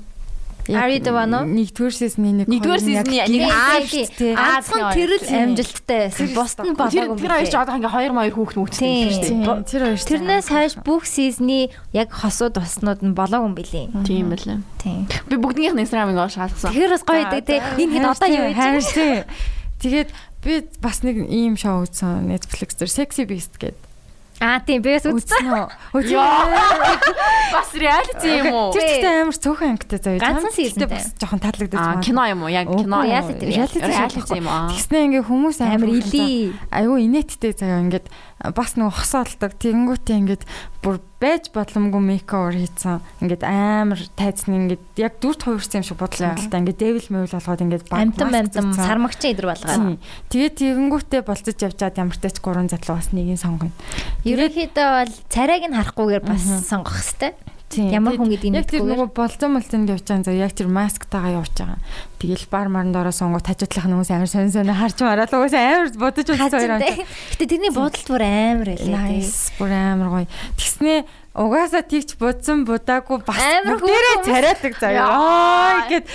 [0.74, 1.44] One уу?
[1.46, 3.42] Нэгдүгээр сезны нэг Нэгдүгээр сезны нэг
[3.86, 4.34] тий.
[4.34, 6.26] Ганцхан тэрэл амжилттай байсан.
[6.34, 7.18] Бусд нь Тэр болоогүй.
[7.22, 9.08] тэр хоёр ч одоо ингээ хоёр маяг хүүхд мөхтэй Тийм.
[9.14, 9.62] шүү дээ.
[9.70, 13.86] Тэр хоёр Тэрнээс хойш бүх сизны яг хосууд туснууд нь болоогүй юм билий.
[14.02, 14.58] Тийм байлаа.
[14.82, 15.06] Тийм.
[15.30, 16.74] Би бүгднийх нь инстаграмыг оож хаалгасан.
[16.74, 17.62] Тэгэхээр бас гоё байдаг те.
[17.78, 18.54] Энэ хэд одоо юу вэ?
[18.58, 19.14] хайр тий.
[19.78, 20.10] Тэгээд
[20.42, 20.52] би
[20.82, 23.85] бас нэг ийм шоу үзсэн Netflix дээр Sexy Beast гэдэг.
[24.40, 25.48] Аа тийм би бас үзсэн.
[25.48, 25.64] үү?
[27.56, 28.68] Бас реалити юм уу?
[28.74, 30.20] Тэр ихтэй амар цөөхөн ангитай заяа.
[30.20, 30.88] Ганцхан seasonтэй.
[30.92, 32.04] бас жоохон таалагдаж Аа байна.
[32.04, 32.50] кино юм уу?
[32.52, 33.00] Яг кино.
[33.06, 34.68] Reality Reality юм аа.
[34.68, 36.52] Тэгснэ ингээ хүмүүс Амар илий.
[36.68, 38.06] Айгүй инээдтэй заяа ингээд
[38.36, 39.56] бас нөгөө хосоолдог.
[39.56, 40.44] Тэгэнгүүтээ ингээд
[40.84, 43.00] бүр байж бодломгүй мейковер хийцэн.
[43.24, 47.32] Ингээд амар тайцны ингээд яг дүрт хувирсан юм шиг бодлоо л та ингээд devil мэвэл
[47.32, 49.72] болгоод ингээд Амтан амтан сармагчин идэр болгоо.
[49.72, 49.96] Тийм.
[50.28, 53.72] Тэгээд тэгэнгүүтээ болцож явжаад ямар ч тач гурван задлуу бас нэгийг сонгоно.
[54.28, 57.55] Ерөнхийдөө бол царайг нь харахгүйгээр бас сонгох хэвээр.
[57.74, 61.80] Ямар хүн гэдгийг Яг тэр нөгөө болзон молзон явж байгаа яг тэр масктайгаа явж байгаа.
[62.22, 66.30] Тэгэл бар марн доороо сонгоо тажидлах хүмүүс амар сонь сонь харж мараад угаас амар бодож
[66.30, 66.78] үзсэн хоёр.
[66.78, 68.94] Гэтэ тэрний бодолт бүр амар байлээ.
[68.94, 70.26] Nice бүр амар гоё.
[70.56, 70.98] Тэгснээ
[71.36, 73.36] угаасаа тийч будсан будаагүй бас
[73.68, 75.04] бүгдээрээ царайдаг заяа.
[75.04, 75.20] Яа.
[75.20, 76.06] Ой гэд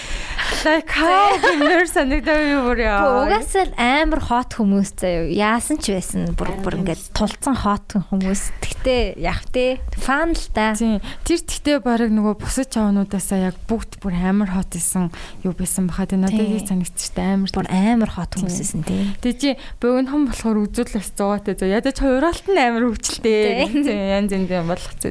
[0.65, 3.05] like how гэмээр санагдав юу бүр яа.
[3.21, 5.29] Угаасаа амар хот хүмүүс заяа.
[5.29, 8.41] Яасан ч байсан бүр бүр ингээд тулцсан хот хүмүүс.
[8.65, 10.73] Тэгтээ яг тэ фан л та.
[10.73, 10.97] Тийм.
[11.21, 15.13] Тэр тэгтээ баг нөгөө бусад чавнуудаасаа яг бүгд бүр амар хот исэн
[15.45, 16.09] юу байсан баха.
[16.09, 16.57] Тэгээ надад Тийм.
[16.57, 19.05] így санагдчих та амар Бүр амар хот хүмүүс эсэн тий.
[19.21, 21.69] Тэгээ чи богинохон болохоор үзүүлэлс 100-аатай зөө.
[21.77, 23.69] Ядаж хоёроолт нь амар хөвчлээ.
[23.69, 23.85] Тийм.
[23.85, 25.10] Янз янз юм болгоцсон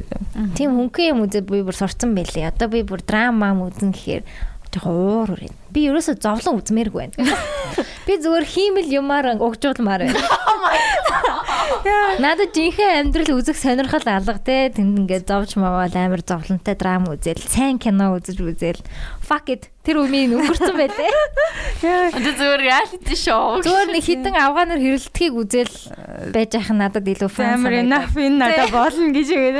[0.55, 2.51] Тийм хөнгөн юм үзээ би бүр сурцсан байлээ.
[2.51, 4.23] Одоо би бүр драма үзэн гэхээр
[4.73, 5.51] жоохон уур үрээ.
[5.71, 7.35] Би ерөөсө зовлон үзмээргүй байна.
[8.07, 10.21] Би зүгээр хиймэл юмар угжуулмаар байна.
[12.21, 17.39] Надад жинхэнэ амьдрал үзэх сонирхол алга те тэнд ингээд зовж мавал амар зовлонтой драма үзэл,
[17.41, 18.81] сайн кино үзэж үзэл.
[19.23, 19.69] Fuck it.
[19.81, 21.09] Тэр үмийн өнгөрцөн байлээ.
[22.17, 23.63] Одоо зүгээр реалити шоу.
[23.65, 25.73] Зүгээр нэг хитэн авгаанаар хэрэлдэхийг үзэл
[26.35, 28.13] байж ах нь надад илүү фан Амар санагдав.
[28.13, 29.57] enough энэ надад болно гэж үгээд.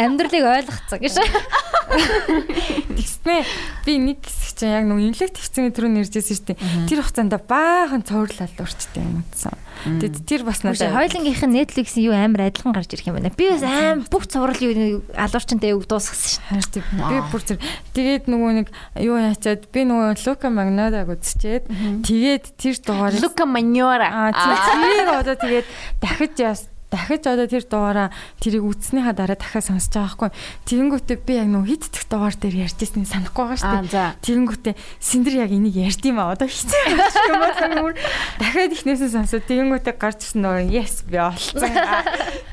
[0.00, 1.14] Амьдралыг ойлгоцсон гэж.
[3.20, 3.44] Тэгснэ
[3.84, 6.88] би нэг хэсэг чинь яг нөгөө инлект хэвцэн түрүү нэржсэн шүү дээ.
[6.88, 9.52] Тэр хугацаанд баахан цоврлал урчтай юм утсан.
[9.84, 13.32] Тэгэд тэр бас Надад хойлонгийнх нь Netflix-ийн юу амар адилхан гарч ирэх юм байна.
[13.36, 17.58] Би бас аим бүх цуврал юу алуурчантай юу дуусгасан тийм би бүр тэр
[17.92, 18.68] тэгээд нөгөө нэг
[19.04, 21.64] юу яачаад би нөгөө Лука Магнадаг үзчихэд
[22.04, 24.32] тэгээд тэр дугаарыг Лука Маньора.
[24.32, 25.68] Аа тийм одоо тэгээд
[26.00, 28.08] дахиж яас дахиж одоо тэр дугаараа
[28.42, 30.30] тэрийг үтснийхаа дараа дахиад сонсож байгаа байхгүй.
[30.66, 33.94] Тэгэнгүүтээ би яг нөгөө хит дэх дугаар дээр ярьжсэн санахгүй байгаа шүү дээ.
[33.94, 34.04] за.
[34.26, 37.94] Тэгэнгүүтээ Синдэр яг энийг ярьд юм аа одоо хэцүү юм байна.
[38.42, 41.70] Дахиад ихнээсээ сонсоод тэгэнгүүтээ гарч ирсэн нөгөө yes би олцсон.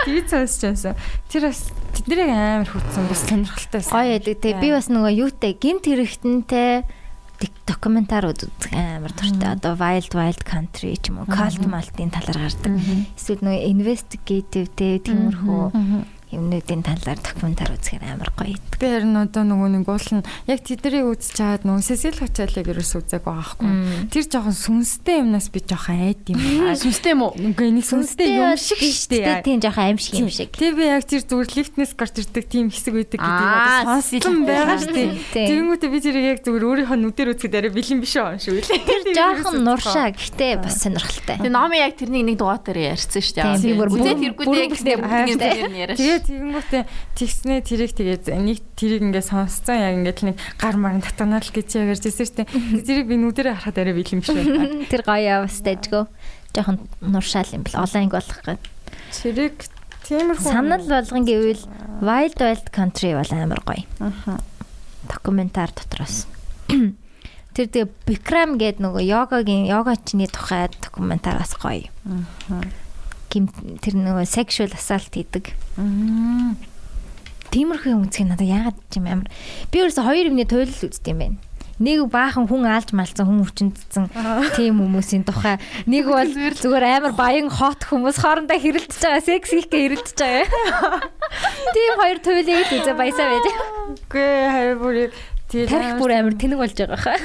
[0.05, 0.93] Тэгээд сонсож байсан.
[1.33, 1.61] Тэр бас
[1.97, 3.93] тэднийг амар хүтсэн бас сонирхолтой байсан.
[3.97, 4.37] Гоё яадаг.
[4.37, 6.85] Тэгээ би бас нөгөө юутай гинт хэрэгтэнтэй
[7.67, 9.53] документар үзэх амар дуртай.
[9.53, 12.73] Одоо Wild Wild Country ч юм уу, Cult Malt-ийн талаар гардаг.
[13.13, 18.59] Эсвэл нөгөө investigative те тиймэрхүү юмнуудын талаар документар үзэхээр амар гоё.
[18.77, 22.93] Би харин одоо нөгөө нэг уул нь яг тэднийг үзэж чаад нөгөө Сесил Хочалыг ерөөс
[22.99, 24.11] үзег байгаа байхгүй.
[24.11, 26.39] Тэр жоохон сүнстэй юмнаас би жоохон айд юм.
[26.75, 27.31] Сүнстэй юм уу?
[27.31, 29.39] Үгүй нэг сүнстэй юм шиг штэ.
[29.47, 30.51] Тийм жоохон аим шиг юм шиг.
[30.51, 34.77] Тэр би яг тэр зүгээр лифтнес гарч ирдэг тийм хэсэг байдаг Аа, одоо сонссон байгаа
[34.83, 35.15] штэ.
[35.33, 35.47] Тийм.
[35.47, 38.83] Тэгэнгүүтээ би тэрийг яг зүгээр өөрийнхөө нүдээр үзэхэд арай бэлэн биш аа шүү лээ.
[38.83, 41.39] Тэр жоохон нуршаа гэхдээ бас сонирхолтой.
[41.39, 43.63] Тэгээ Номи яг тэрнийг нэг дугаар дээр ярьсан шүү дээ.
[43.63, 46.16] Би бүр Үзээд хэрэггүй дээ гэснээр бүр- бүгдийн тийм.
[46.17, 46.83] Тэгээд тэгэнгүүтээ
[47.13, 51.53] тэгснээ тэрийг тэгээд нэг тэрийг ингээд сонсцсон яг ингээд л нэг гар маран татганаа л
[51.53, 52.49] гэж яг ярьжсэн штэ.
[52.81, 54.81] Тэрийг би нүдэрээ харахад арай бэлэн биш байна.
[54.91, 56.03] Тэр гоё бас дэжгөө.
[56.57, 58.63] Жоохон нуршаал юм бэл олон анги болох гээд.
[59.13, 59.57] Тэрийг
[60.09, 61.63] тиймэрхүү Санал болгон гэвэл
[62.01, 63.85] Wild Wild Country бол амар гоё.
[64.01, 64.41] Аха.
[65.05, 66.25] Документар дотроос.
[67.53, 71.89] Тэр тэгээ Bikram гэдэг нөгөө йогагийн йогачны тухай документар бас гоё.
[72.09, 72.86] Гим
[73.31, 75.51] тэр нөгөө sexual assault хийдэг.
[77.51, 79.29] Тиймэрхүү юм үзэх нь надад яагаад ч юм амар.
[79.71, 81.37] Би ерөөсө хоёр юмны туйлал үздэг юм байна.
[81.77, 84.09] Нэг баахан хүн аалж малцсан хүн өвчнөдсөн
[84.57, 85.61] тийм хүмүүсийн тухай.
[85.85, 91.05] Нэг бол зүгээр амар баян хот хүмүүс хоорондоо хэрэлдэж байгаа, секс хийхгээ хэрэлдэж байгаа.
[91.77, 93.45] Тийм хоёр туйлыг л үзээ баясаа байж.
[93.93, 94.95] Үгүй харин бүр
[95.53, 97.19] тийм тарих бүр амар тэнэг болж байгаа хаа.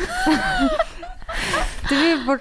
[1.88, 2.38] Тэгээ бүр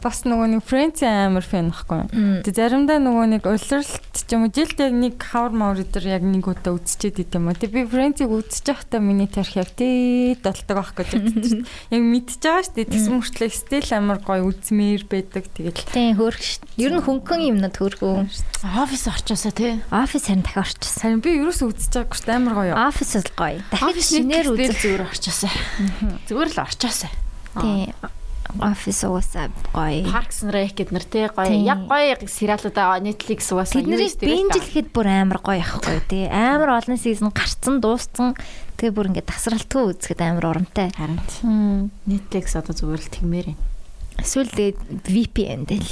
[0.00, 2.42] бас нөгөө нэг Френц амар фэн нөхгүй.
[2.46, 6.24] Тэг заримдаа нөгөө нэг улирлт ч юм уу жилд яг нэг хавар мавр өдөр яг
[6.24, 7.56] нэг удаа үзчихэд идэм юм.
[7.60, 11.68] Тэг би Френцийг үзэж байхдаа миний тарих яг тий долдог ах гэж бодчих.
[11.92, 12.88] Яг мэдчихэж байгаа шүү дээ.
[12.88, 15.44] Тэгсэн мөртлөө стил амар гоё үзмээр байдаг.
[15.52, 15.84] Тэгэл.
[15.92, 16.64] Тий хөөрх шүү.
[16.80, 18.16] Ер нь хөнгөн юмнууд хөөрхөө.
[18.80, 19.76] Офис орчоосоо тий.
[19.92, 21.00] Офис харин дахин орчихсон.
[21.04, 22.72] Харин би ерөөсөө үзэж байгаагүй шүү дээ амар гоё.
[22.80, 23.60] Офис л гоё.
[23.68, 25.52] Дахин шинээр үзэх зүгээр орчоосоо.
[26.28, 27.12] Зүгээр л орчоосоо.
[27.60, 27.92] Тий
[28.60, 30.06] офис уусаа гоё.
[30.06, 31.50] Parks and Rec гэд нэр те гоё.
[31.50, 36.26] Яг гоё сериалуудаа Netflix уусаа тийм бинжлэхэд бүр амар гоё ахгүй тий.
[36.30, 38.34] Амар олон сизон гарцсан дууссан.
[38.76, 40.92] Тэгээ бүр ингээд тасралтгүй үзэхэд амар урамтай.
[40.94, 43.58] Харин Netflix одоо зүгээр л тэгмээр юм.
[44.20, 45.86] Эсвэл тэгээд VPN del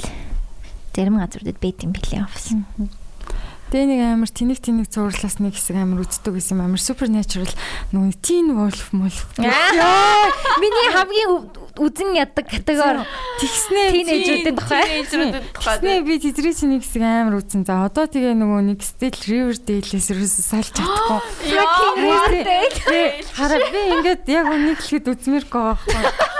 [0.95, 2.55] зарим газруудад байт юм билээ офис.
[3.75, 7.51] Тэгээ нэг амар тэнэг тэнэг зурлаас нэг хэсэг амар үздэг гэсэн амар supernatural
[7.91, 9.27] нөгөө teen wolf wolf.
[9.35, 10.31] Яа!
[10.63, 11.51] Миний хамгийн
[11.83, 13.03] үзэн яддаг категори
[13.43, 14.87] тэгснээ тинейжруудын тухай.
[14.87, 15.75] Тинейжруудын тухай.
[15.83, 17.67] Тэгснээ би тэдрий чинь нэг хэсэг амар үзэн.
[17.67, 21.19] За одоо тэгээ нөгөө нэг Still Riverdale-с ерөөсө салж чадахгүй.
[23.35, 26.34] Хараа би ингээд яг үнийг хэлэхэд үзмээргүй байхгүй.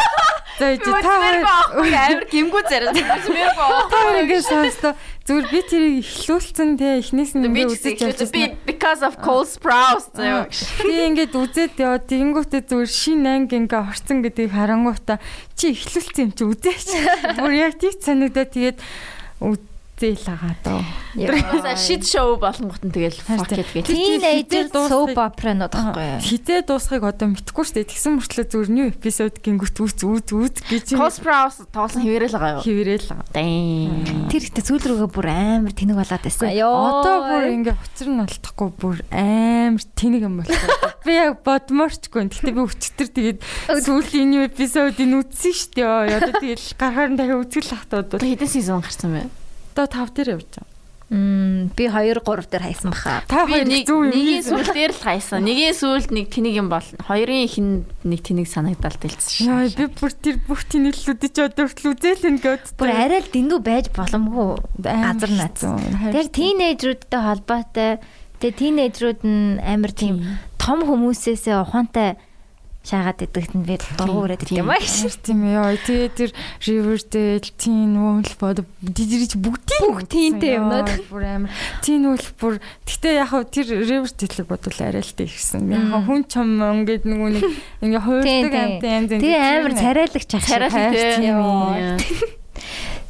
[0.59, 2.95] За ич та амар гимгүү зарим.
[3.91, 4.93] Та ингээд сонстоо
[5.27, 8.55] зүгээр би тэрийг ихлүүлсэн те эхнээс нь ингээд үзэж явчихсан.
[8.63, 10.47] Because of Cole Sprouse заяа.
[10.87, 15.19] Би ингээд үзээд яваа тэгэнгүүтээ зүгээр шин анги ингээ орцсон гэдгийг харангуйта
[15.59, 16.89] чи ихлүүлсэн юм чи үзээч.
[17.41, 18.79] Бүр яг тийч санагдаад тэгээд
[19.95, 20.83] зээл агаа дөө.
[21.15, 23.87] Яа шид шоу болонгот нь тэгэл fuck it гэж.
[23.87, 26.19] Teenager soap opera-нууд байхгүй юу?
[26.19, 27.91] Хизээ дуусахыг одоо мэдхгүй шүү дээ.
[27.95, 30.87] Тэгсэн мөрчлөө зүгээр new episode гингүүт үүс үүс үүс гэж.
[30.99, 32.67] Cosprouse тоглосон хിവэрэл байгаа юу?
[33.31, 34.27] Дэм.
[34.35, 36.51] Тэр ихтэй сүүл рүүгээ бүр амар тэнэг болоод байсан.
[36.51, 40.75] Одоо бүр ингээ хоцор нь алдахгүй бүр амар тэнэг юм болсон.
[41.07, 42.27] Би яг бодморчгүй.
[42.33, 43.39] Гэхдээ би өчтөр тэгээд
[43.85, 46.17] сүүлийн new episode-ийг үзсэн шүү дээ.
[46.17, 48.25] Одоо тэгэл гарахаар нь дахиад үзэл хатаад.
[48.25, 49.44] Хэдэн season гарсан бэ?
[49.75, 50.73] Одоо 5 дээр явж байгаа.
[51.11, 53.21] Мм би 2 3 дээр хайсан баха.
[53.29, 55.45] Та хоёр нэг нэгийн сүүл дээр л хайсан.
[55.45, 59.45] Нэгийн сүүлд нэг тэнэг юм бол хоёрын ихэнд нэг тэнэг санагдал дэлсэн.
[59.51, 62.65] Яа би бүр тэр бүх тэнэглэлүүдийг ч одоо хүртэл үзээлэн гээд.
[62.79, 64.47] Бүр арай л дэндүү байж боломгүй
[64.81, 65.61] газар наац.
[65.61, 67.91] Тэр тийнейжрүүдтэй холбоотой.
[68.41, 70.25] Тэгээ тийнейжрүүд нь амар тийм
[70.57, 72.17] том хүмүүсээсээ ухаантай
[72.85, 75.17] шаагаад идэгт нь би дургу өрөөд идэх юм аа гэж.
[75.25, 75.81] Тийм ээ.
[75.89, 76.31] Тэгээ тэр
[76.69, 81.51] Riverdale, Teen Wolf бод дижирч бүгдийн бүх тeenтэй юмнууд бүр амар.
[81.81, 85.73] Teen Wolf бүр гэхдээ яг хав тэр Riverdale-ийг бодвол арай л дээ гэсэн.
[85.73, 87.45] Яг хүн чам ингээд нөгөө нэг
[87.89, 89.11] ингээ хуурдаг амт янз.
[89.17, 92.05] Тэгээ амар царайлагч ах шиг хайртай.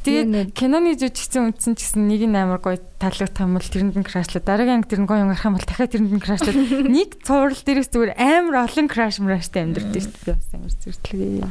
[0.05, 4.05] Тэгээд киноны жүжигчсэн үндсэн ч гэсэн нэг нь амар гоё таалагдах юм бол тэрэнд нь
[4.05, 4.45] крашлаа.
[4.45, 6.53] Дараагийн анги тэр нь гоё гарах юм бол дахиад тэрэнд нь крашлаа.
[6.93, 10.05] Нэг цуврал дээрээс зүгээр амар олон краш мраштай шүү дээ.
[10.05, 11.49] Би бас амар зүртлээ.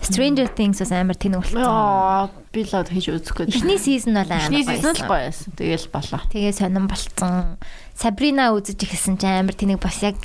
[0.00, 1.60] Stranger Things бас амар тэнэг болсон.
[1.60, 3.52] Аа, би л хийж үзэхгүй.
[3.52, 4.46] Эхний сизон бол амар.
[4.48, 5.50] Эхний сизон л гоё байсан.
[5.58, 6.20] Тэгэл болоо.
[6.32, 7.58] Тэгээ сонирн болцсон.
[7.92, 10.16] Sabrina үзэж ихсэн ч амар тэнэг бас яг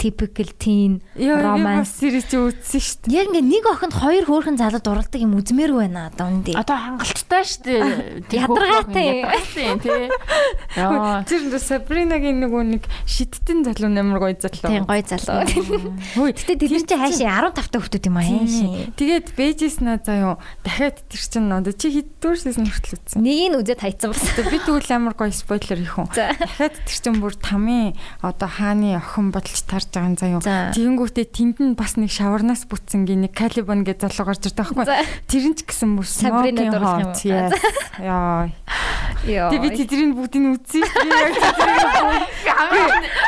[0.00, 3.16] typical teen romance series чи үзсэн шүү дээ.
[3.20, 6.56] Яг ингээ нэг охинд хоёр хөөрхөн залуу дурладаг юм үзмээргүй байна үндэ.
[6.56, 8.40] Одоо хангалттай шүү дээ.
[8.40, 9.08] Ядаргаатай.
[9.84, 10.08] Тий.
[10.80, 11.20] Яа.
[11.28, 14.72] Тэр Sabrina-гийн нөгөө нэг шидтэн залуу нэмэр гоё залуу.
[14.72, 15.44] Тийм гоё залуу.
[16.16, 16.32] Хөөе.
[16.32, 18.88] Гэтэ тэр чинь хаашаа 15 та хүмүүс юм аа.
[18.96, 23.20] Тэгээд бэжэс наа заяа дахиад тэр чинь одоо чи хэддүгээр сезон хүртэл үзсэн.
[23.20, 24.24] Нэг нь үзээд хайцсан бас.
[24.40, 26.08] Би тэгвэл амар гоё спойлер хийх хүн.
[26.14, 30.72] Дахиад тэр чинь бүр тамийн одоо хааны охин бодолч тарж байгаа юм заяа.
[30.74, 34.86] Тэгэнгүүтээ тэнд нь бас нэг шаварнаас бүтсэнгийн нэг Калибон гэж залуу гарч ирдэг байхгүй.
[35.26, 37.12] Тэр нь ч гэсэн бүр Сабрина дурах юм.
[37.98, 38.48] Яа.
[39.26, 39.50] Яа.
[39.50, 41.34] Тэг би тэдний бүгдийг нь үзсэн шүү дээ.
[42.48, 42.64] Яг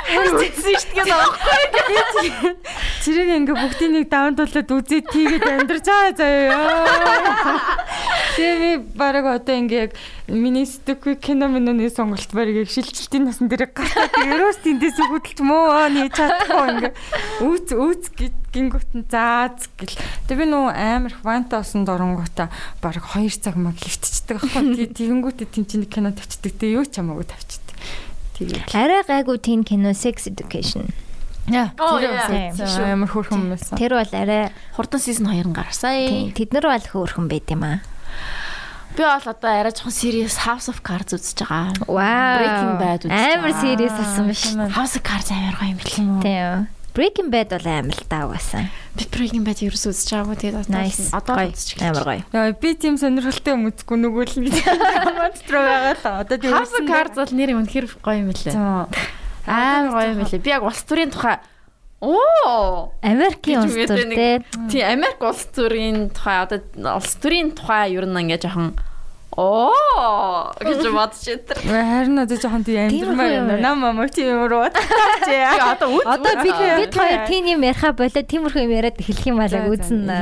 [0.09, 1.53] тэдний үзсэн шүү дээ байхгүй.
[3.03, 7.61] Тэрийг ингээ бүгдийг нэг давантуулаад үзээд тийгээд амьдарч байгаа заяа.
[8.33, 9.93] Тэгээ би бараг одоо ингээ яг
[10.33, 16.17] миний сэтгэхгүй кино миноны сонголт барыг шилжилтийн насан дээр гартаа ерөөс тэндээс хөдөлч мөө нээж
[16.53, 16.93] чадахгүй ингээ
[17.41, 18.05] үүц үүц
[18.53, 19.97] гингүүт нь зааз гэл.
[20.29, 22.53] Тэгээ би нөө амар фанта осон доронгуудаа
[22.85, 24.93] бараг 2 цаг маг хөвтчихдэг аахгүй.
[24.93, 26.53] Тэгэнгүүтээ тийм чинь кино тавьчихдаг.
[26.61, 27.77] Тэгээ юу ч хамаагүй тавьчихдаг.
[28.37, 28.62] Тэгээ.
[28.77, 30.93] Арай гайгүй тийм кино Sex Education.
[31.51, 31.74] Яа.
[31.81, 33.74] Оо, Тэр амар хөөрхөн байсан.
[33.74, 36.31] Тэр бол арай Хурдан сизон 2 гарсан.
[36.37, 37.83] тэд нар бол хөөрхөн байт юм аа.
[38.93, 41.73] Би бол одоо арай жоохон serious House of Cards үзэж байгаа.
[41.89, 42.36] Вау.
[42.39, 43.62] Breaking Bad үзэж Амар байгаа.
[43.64, 44.43] serious болсон биш.
[44.77, 45.97] House of Cards амар гоё юм бэл.
[46.20, 46.69] Тийм.
[46.93, 48.69] Breaking Bad бол амар л таа угаасан.
[48.93, 50.85] Би Breaking Bad ерөөс үзэж байгаагүй тэгээд одоо
[51.16, 52.23] одоо үзэж Амар гоё.
[52.36, 56.52] Яа би тийм сонирхолтой юм үзэхгүй нөгөө л нэг команд руу байгаа л одоо тийм
[56.52, 58.52] House of Cards бол нэр үнэхэр гоё юм лээ.
[59.48, 60.44] Амар гоё юм лээ.
[60.44, 61.40] Би яг улс төрийн тухай
[62.03, 62.91] Оо.
[63.01, 64.43] Америкийн улс төр те.
[64.66, 66.59] Тийм Америк улс төрийн тухай одоо
[66.99, 68.74] улс төрийн тухай ер нь ингээ жоохон
[69.39, 71.62] оо гэж бодож итэр.
[71.62, 73.47] Харин одоо жоохон амдмаар юм.
[73.47, 73.62] байна.
[73.62, 75.47] Нам мама тийм руу бодчихжээ.
[75.47, 76.03] Би одоо үз.
[76.05, 80.19] Одоо бид бид хоёр тийм юм яриха болоод тиймэрхүү юм яриад эхлэх юм аа үзнэ.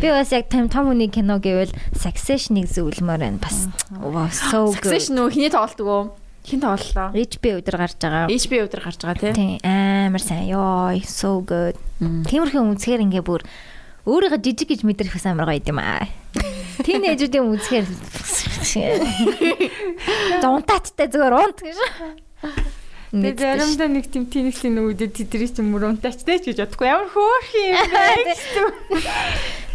[0.00, 3.68] Би бас яг том том хүний кино гэвэл Succession-ыг зөвлөмөр байна бас.
[4.00, 4.80] Wow, so good.
[4.80, 6.04] Succession нөө хиний тоглолдог уу?
[6.42, 7.14] Хин тоглолоо.
[7.14, 8.26] HBO өдр гарч байгаа.
[8.26, 9.60] HBO өдр гарч байгаа тий.
[9.62, 10.50] Амар сайн.
[10.50, 11.78] Йой, so good.
[12.02, 13.46] Тиймэрхүү үнсгээр ингээ бүр
[14.10, 16.10] өөрийгөө жижиг гэж мэдрэх бас амар гоё юм аа.
[16.82, 17.86] Тинейжүүдийн үнсгээр
[20.42, 21.78] дунтааттай зүгээр унт гэж.
[23.12, 27.48] Тэгээд заримдаа нэг тийм тэнэгслийн нүдэд тэдрий ч мөр унтаачтай ч гэж бодохгүй ямар хөөх
[27.54, 28.34] юм бэ?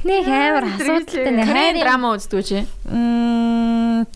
[0.04, 2.66] Нэг амар асуудалтай нэг хайрын драма үздэг чи.
[2.90, 4.10] Мм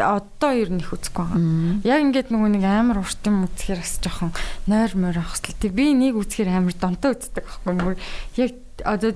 [0.00, 1.40] одоо ер нь их үзэхгүй байгаа.
[1.86, 4.32] Яг ингээд нөгөө нэг амар урт юм үзэхээр бас жоохон
[4.66, 5.54] нойр морь хэрэгтэй.
[5.56, 7.96] Тэг би нэг үзэхээр амар донтой үздэг байхгүй мөр.
[8.36, 8.52] Яг
[8.84, 9.12] одоо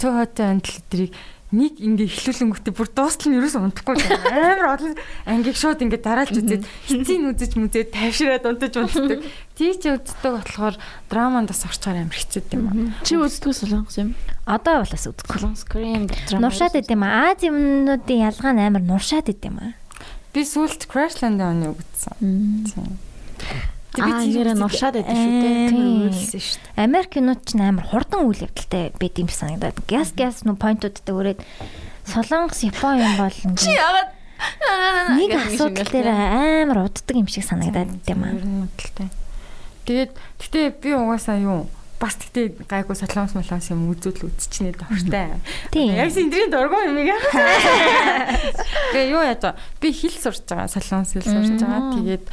[0.00, 1.12] цөөхөтэй антл тэрийг
[1.54, 3.94] нэг ингээ эхлүүлэнгүүтээ бүр дуустал нь ерөөс унтахгүй
[4.26, 9.22] амар олон ангийг шууд ингээ дараалж үзээд хэцийн үзэж мүзээд тайвшираад унтаж унтдаг.
[9.54, 10.74] Тий ч үздэг болохоор
[11.06, 13.06] драманд бас орчоор амар хэцүү юм аа.
[13.06, 14.18] Чи үздэг солонгос юм?
[14.46, 15.26] одоо бол бас үзэх.
[15.30, 16.48] Солонгос Korean драма.
[16.48, 17.32] Нуршаад идэм аа.
[17.32, 19.72] Аз юмнуудын ялгаа нь амар нуршаад идэм аа.
[20.34, 22.18] Би сүүлд Crashland-ын оны үзсэн.
[22.66, 22.98] Тийм.
[24.02, 25.68] Аа нэр нуршаад байдаг шүү дээ.
[25.70, 26.10] Тийм.
[26.10, 26.82] Үйлсэн шүү дээ.
[26.82, 29.78] Америк кинод ч амар хурдан үйл явдалтай байд юм санагдаад.
[29.86, 31.40] Газ газ нөө поинтуудтай өрөөд
[32.10, 33.30] Солонгос Япон юм бол
[33.62, 34.10] Чи яагаад
[35.14, 38.34] нэг асуудал дээр амар уддаг юм шиг санагдаад тийм аа.
[39.86, 40.10] Тэгээд
[40.42, 41.70] гэтээ би угаасаа юу
[42.04, 45.40] бас гэтээ гайгүй солонгос молонгос юм үзүүл үзчихнэ дуртай.
[45.72, 47.16] Яг синдрийн дургу юм яа.
[48.92, 49.56] Тэгээ юу яаж байгаа?
[49.80, 51.96] Би хэл сурч байгаа, солонгос хэл сурч байгаа.
[51.96, 52.24] Тэгээд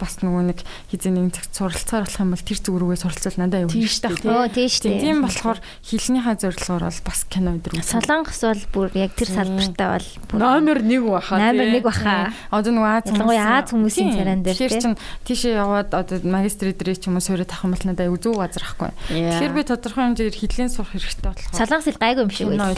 [0.00, 0.58] бас нөгөө нэг
[0.88, 4.32] хизээ нэг цагт суралцаар болох юм бол тэр зүг рүүгээ суралцвал надад шүү дээ.
[4.32, 5.00] Оо тийм шүү дээ.
[5.04, 8.00] Тийм болохоор хэлнийхаа зорилгоор бол бас кино өдр үзсэн.
[8.00, 9.88] Солонгос бол бүр яг тэр салбартай
[10.32, 11.36] бол номер 1 баха.
[11.36, 12.32] номер 1 баха.
[12.50, 14.16] Одоо нөгөө Аз Ялангуяа Аз хүмүүсийн Тийм.
[14.16, 14.80] царайн дээр, тий.
[14.80, 14.94] чин
[15.26, 18.64] тийшээ яваад одоо магистр дээр ч юм уу суурь юм бол надад аюу зүү газар
[18.64, 18.85] ахгүй.
[19.08, 21.56] Тэгэхээр би тодорхой хэмжээр хилийн сурах хэрэгтэй болохоор.
[21.56, 22.76] Солонгос хэл гайгүй юм шиг яг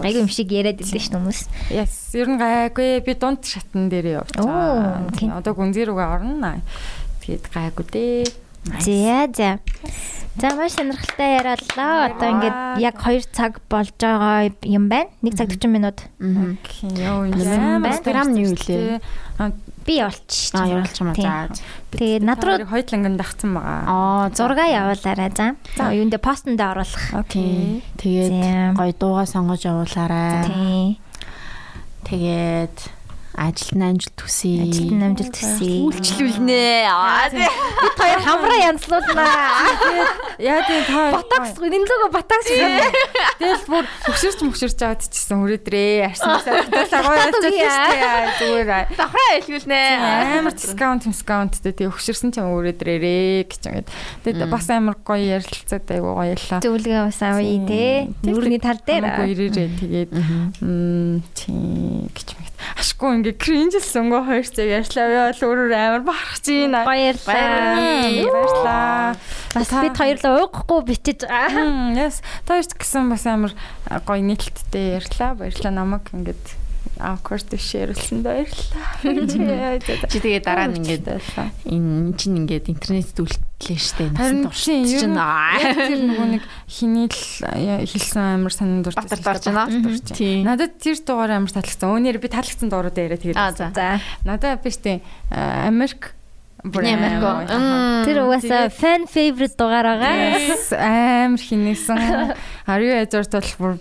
[0.00, 1.40] Гайгүй юм шиг яриад идэв ш хүмүүс.
[1.74, 3.02] Яс, ер нь гайгүй.
[3.04, 4.24] Би дунд шатн дээр
[5.18, 5.30] тийм.
[5.34, 6.60] Одоо гүнзгий рүүгээ орно.
[7.24, 8.24] Тэгээд гайгүй дээ.
[8.80, 9.58] За за.
[10.40, 12.10] За маш сонирхолтой яриаллаа.
[12.10, 15.10] Одоо ингээд яг 2 цаг болж байгаа юм байна.
[15.22, 15.98] 1 цаг 40 минут.
[16.18, 16.90] Окей.
[16.98, 18.98] Яа, драм нь юу вэ?
[19.84, 20.56] Би явуулчих.
[20.56, 21.48] Аа явуулч юм аа.
[21.52, 21.54] За.
[21.92, 23.80] Тэгээд над руу хойдлонгонд дагцсан байгаа.
[23.84, 25.46] Аа зураг явуулаарай за.
[25.76, 27.04] За юундэ постонд оруулах.
[27.28, 27.84] Тийм.
[28.00, 30.48] Тэгээд гоё дуугаа сонгож явуулаарай.
[30.48, 30.98] Тий.
[32.08, 32.76] Тэгээд
[33.34, 34.54] ажилт амжилт төсөй.
[34.64, 35.76] Ажилт нь амжилт төсөй.
[35.90, 36.62] Үйлчлүүлнэ.
[37.34, 39.34] Бид хоёр хамраа янзлуулнаа.
[40.38, 42.48] Яа тийм та Ботокс нэлээгөө ботокс.
[43.38, 46.10] Тэгэл бүр хөксөрч мөхсөрч аваад чижсэн хүрээдрээ.
[46.10, 46.62] Арснаасаа
[46.92, 48.84] талаа гоё яа зүгээр аа.
[48.94, 49.80] Давхраа илгүүлнэ.
[50.38, 53.88] амар дискаунт дискаунттэй тий хөксөрсөн ч юм хүрээдрээ гэж ингээд.
[54.26, 56.58] Тэгээд бас амар гоё ярилцаад айгуу гоё ялла.
[56.62, 57.84] Зөвлөгөө бас авъя те.
[58.22, 59.04] Нүрний тал дээр.
[59.06, 60.10] Хамаагүй ирээрээ тэгээд
[60.62, 62.54] мм тий гэж мэт.
[62.80, 66.76] Ашгүй ингээ кринжлсэн гоо хоёр цаг ярьлаа яа л өөрөөр амар бахарх чинь.
[66.76, 67.80] Баярлалаа.
[67.80, 69.16] Баярлаа.
[69.56, 71.64] Бас бид хоёрлоо бичиж байгаа.
[71.64, 73.56] Мм яс таарч гэсэн бас амар
[74.04, 75.32] гоё нийлэлттэй ярьлаа.
[75.40, 76.63] Баярлалаа намайг ингээд
[76.98, 79.78] awkward шеэрлсэн баярлалаа.
[80.08, 81.06] Чи тэгээ дараа нь ингээд
[81.66, 84.14] энэ чинь ингээд интернет үлдлээ штэ.
[84.14, 87.22] Харин Насан чинь тэр нөгөө нэг хиний л
[87.84, 89.06] хэлсэн амар санаанд дуртай.
[89.10, 90.54] Батар дорж байна.
[90.54, 91.90] Надад тэр дугаар амар таалагдсан.
[91.90, 93.38] Өөнөр би таалагдсан дууруудаа яриа тэгээд.
[93.58, 93.70] За.
[93.74, 93.98] За.
[94.22, 96.14] Надад биш тийм Америк
[96.64, 97.20] Америк.
[98.08, 100.40] Тэр угаасаа fan favorite дугаар байгаа.
[101.28, 102.32] Амар хинээсэн.
[102.64, 103.72] Are you Edward бол бүр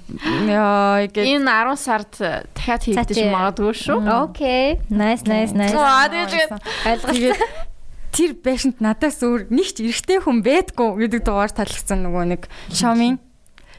[0.51, 2.11] яа гэж Энэ 10 сард
[2.51, 3.99] дахиад хийгдэж магадгүй шүү.
[4.03, 4.83] Окей.
[4.91, 5.71] Nice nice nice.
[5.71, 6.59] Аа тэгээд
[7.07, 7.71] Ойлгосон.
[8.13, 13.17] тэр байшинт надаас өөр нэг ч эрэгтэй хүн байдгүй гэдэг дугаар таалагдсан нөгөө нэг Шомин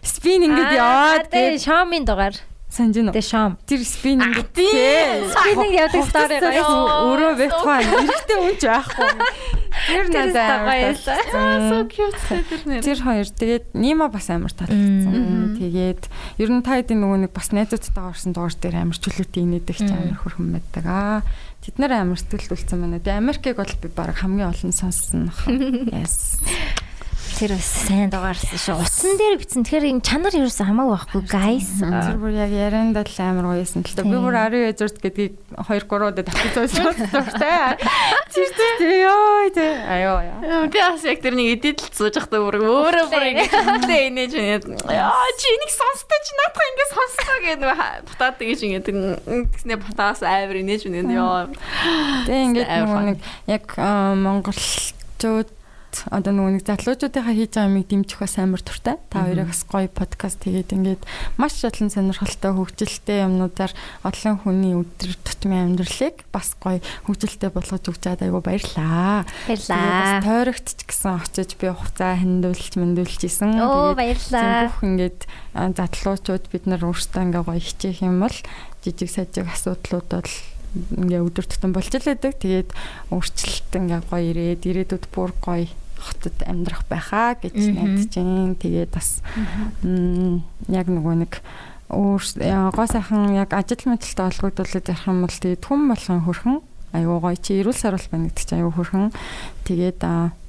[0.02, 2.36] спин ингэж яваад тэгээд Xiaomi дугаар.
[2.74, 3.16] Санаж байна уу?
[3.16, 3.52] Тэгээ шом.
[3.70, 5.30] Тэр спиннинг тий.
[5.30, 6.66] Спиннинг явдаг стори гоё.
[7.06, 9.10] өөрөө битгаа эрэхтэй үнч байхгүй.
[9.84, 11.18] Тэр надад гоё амар байсан.
[11.70, 12.18] So cute
[12.50, 12.82] тэр нэр.
[12.82, 15.54] Тэр хоёр тэгээд Нима бас амар таалагдсан.
[15.58, 16.02] Тэгээд
[16.42, 19.88] ер нь та хэдийн нөгөө нэг бас найзуудтайгаа орсон дугаар дээр амар чөлөөтэй инээдэг ч
[19.94, 21.22] амар хөрхөн байдаг аа.
[21.62, 22.98] Тэд нэр амар сэтгэл үлдсэн байна.
[23.00, 25.30] Тэгээд Америкийг бол би баг хамгийн олон сонссон.
[25.94, 26.42] Yes.
[27.34, 28.78] Тэр бас сайн дугаарсан шүү.
[28.78, 29.66] Утсан дээр бичсэн.
[29.66, 31.66] Тэгэхээр энэ чанар ерөөсөө хамаагүй байхгүй guys.
[31.82, 34.06] Тэр бүр яг яриандаа л амар гоёсэн л та.
[34.06, 36.22] Би бүр ари эзурт гэдгийг 2 3 удаа
[36.54, 37.74] сонссон дуртай.
[38.30, 39.66] Тэр тэр ёо тэ.
[39.82, 40.70] Аяа яа.
[40.70, 44.78] Би бас яг тэр нэг эдит л сууж явахдаа бүр өөрөө бүр ингэ инээж байна.
[44.94, 50.22] Яа чи энийг сонсдог чи наадах ингэ сонсдог гэдэг нэг бутаад тэгэж ингэ тэгснэ бутаас
[50.22, 51.10] амар инээж байна.
[51.18, 51.50] Яа.
[52.30, 53.06] Тэ ингээд Амар нөгөө fun.
[53.10, 53.18] нэг
[53.50, 54.14] яг аа,
[55.94, 58.96] монголчууд одоо нөгөө нэг залуучуудынхаа хийж байгаа юмыг дэмжих бас амар туртай.
[59.10, 61.02] Та хоёрыг бас гоё подкаст хийгээд ингээд
[61.38, 63.72] маш олон сонирхолтой хөгжилтэй юмнуудаар
[64.02, 69.24] олон хүний өдөр тутмын амьдралыг бас гоё хөгжилтэй болгож өгч чадаад айгу баярлаа.
[69.46, 69.78] Баярлаа.
[69.78, 73.50] Тэгээд бас тойрогт ч гэсэн очиж би хуцаа хандуулж мэндүүлж исэн.
[73.62, 74.66] Оо Тэгээд баярлаа.
[74.68, 75.20] бүх ингээд
[75.54, 78.36] задлуучууд бид нар өөрсдөө ингээ гоё хичээх юм бол
[78.82, 80.32] жижиг сажиг асуудлууд бол
[80.74, 82.34] ингээ өдөр тутам болж л байдаг.
[82.42, 82.70] Тэгээд
[83.14, 85.70] өөрчлөлт ингээ гоё ирээд ирээдүйд бүр гоё
[86.04, 88.54] хотод амьдрах байхаа гэж найдаж байна.
[88.60, 89.24] Тэгээд бас
[90.68, 91.32] яг нөгөө нэг
[91.88, 92.22] өөр
[92.76, 96.58] гоо сайхан яг ажил мэдлэлтэй олгогдуулаад ярих юм бол тэгээд хүм болгон хөрхөн
[96.94, 99.10] аюу гоё чи эрүүл сарвал байна гэдэг чинь аюу хөрхөн.
[99.66, 100.00] Тэгээд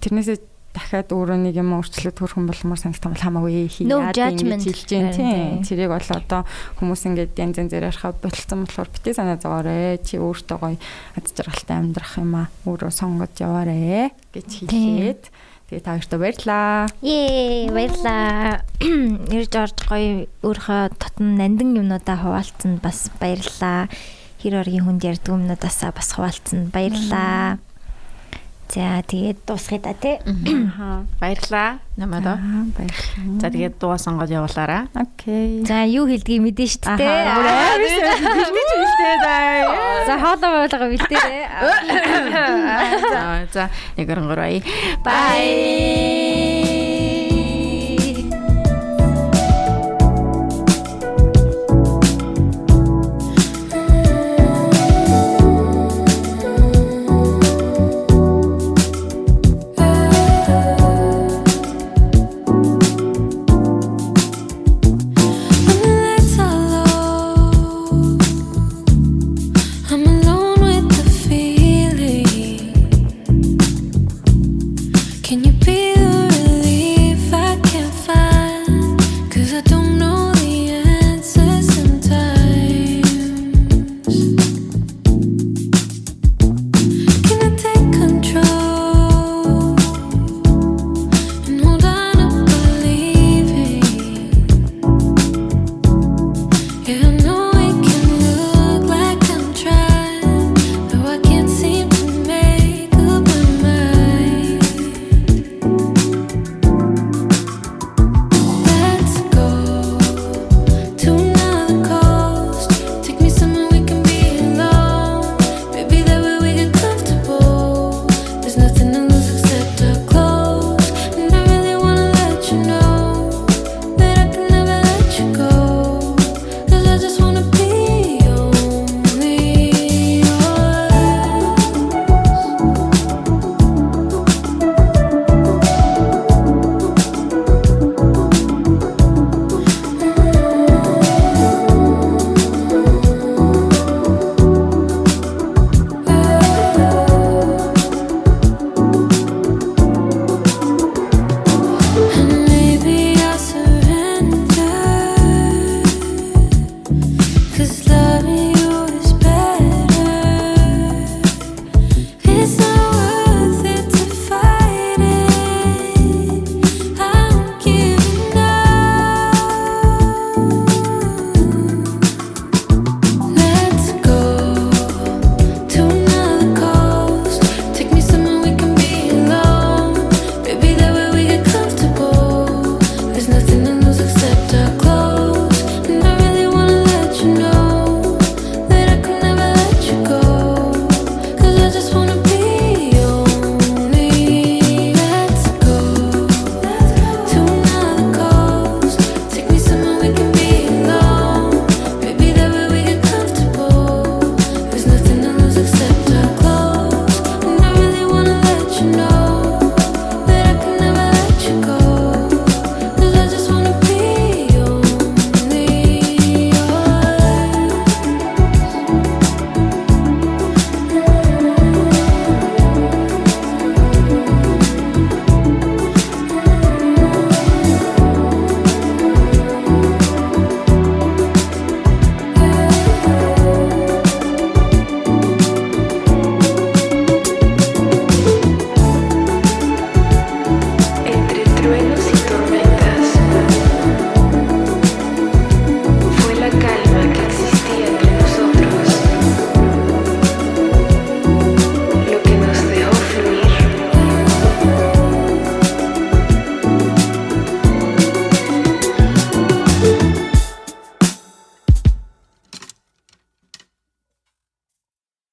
[0.03, 0.37] тэрнээсээ
[0.75, 4.59] дахиад өөрөө нэг юм өөрчлөлт хөрхөн болмоор санагдсан бол хамаагүй хий No яад judgment.
[4.59, 6.41] ингэж хэлж дээ тийм тэрийг бол одоо
[6.77, 10.77] хүмүүс ингээд янз янзээр ярихаа болцсон болохоор битээ санаа зовоорой чи өөртөө гоё
[11.15, 15.23] аз жаргалтай амьдрах юм а өөрөө сонгож яваарэ гэж хэлээд
[15.71, 18.61] тэгээ та хоёртоо баярлаа Ее баярлаа.
[19.33, 23.89] Ирж орж гоё өөрийнхөө тотон нандин юмнуудаа хуваалцсанд бас баярлаа.
[24.45, 27.57] Хэр оргийн хүнд ярьдаг юмнуудаасаа бас хуваалцсанд баярлаа.
[28.69, 30.17] За тэгээд дуусгая да тий.
[31.21, 31.79] Баярлаа.
[31.95, 32.25] Намайг.
[32.25, 34.89] Аа, баярлалаа За тэгээд дуу сонгоод явуулаарай.
[34.97, 37.23] окей За юу хэлдгийг мэдэн шүү дээ.
[37.29, 37.77] Ахаа.
[37.77, 41.45] Бэлдэж хэлтэй даа За хоолоо боолго бэлдээ.
[43.13, 43.63] За за
[43.95, 44.63] нэг 3
[45.05, 46.54] бай.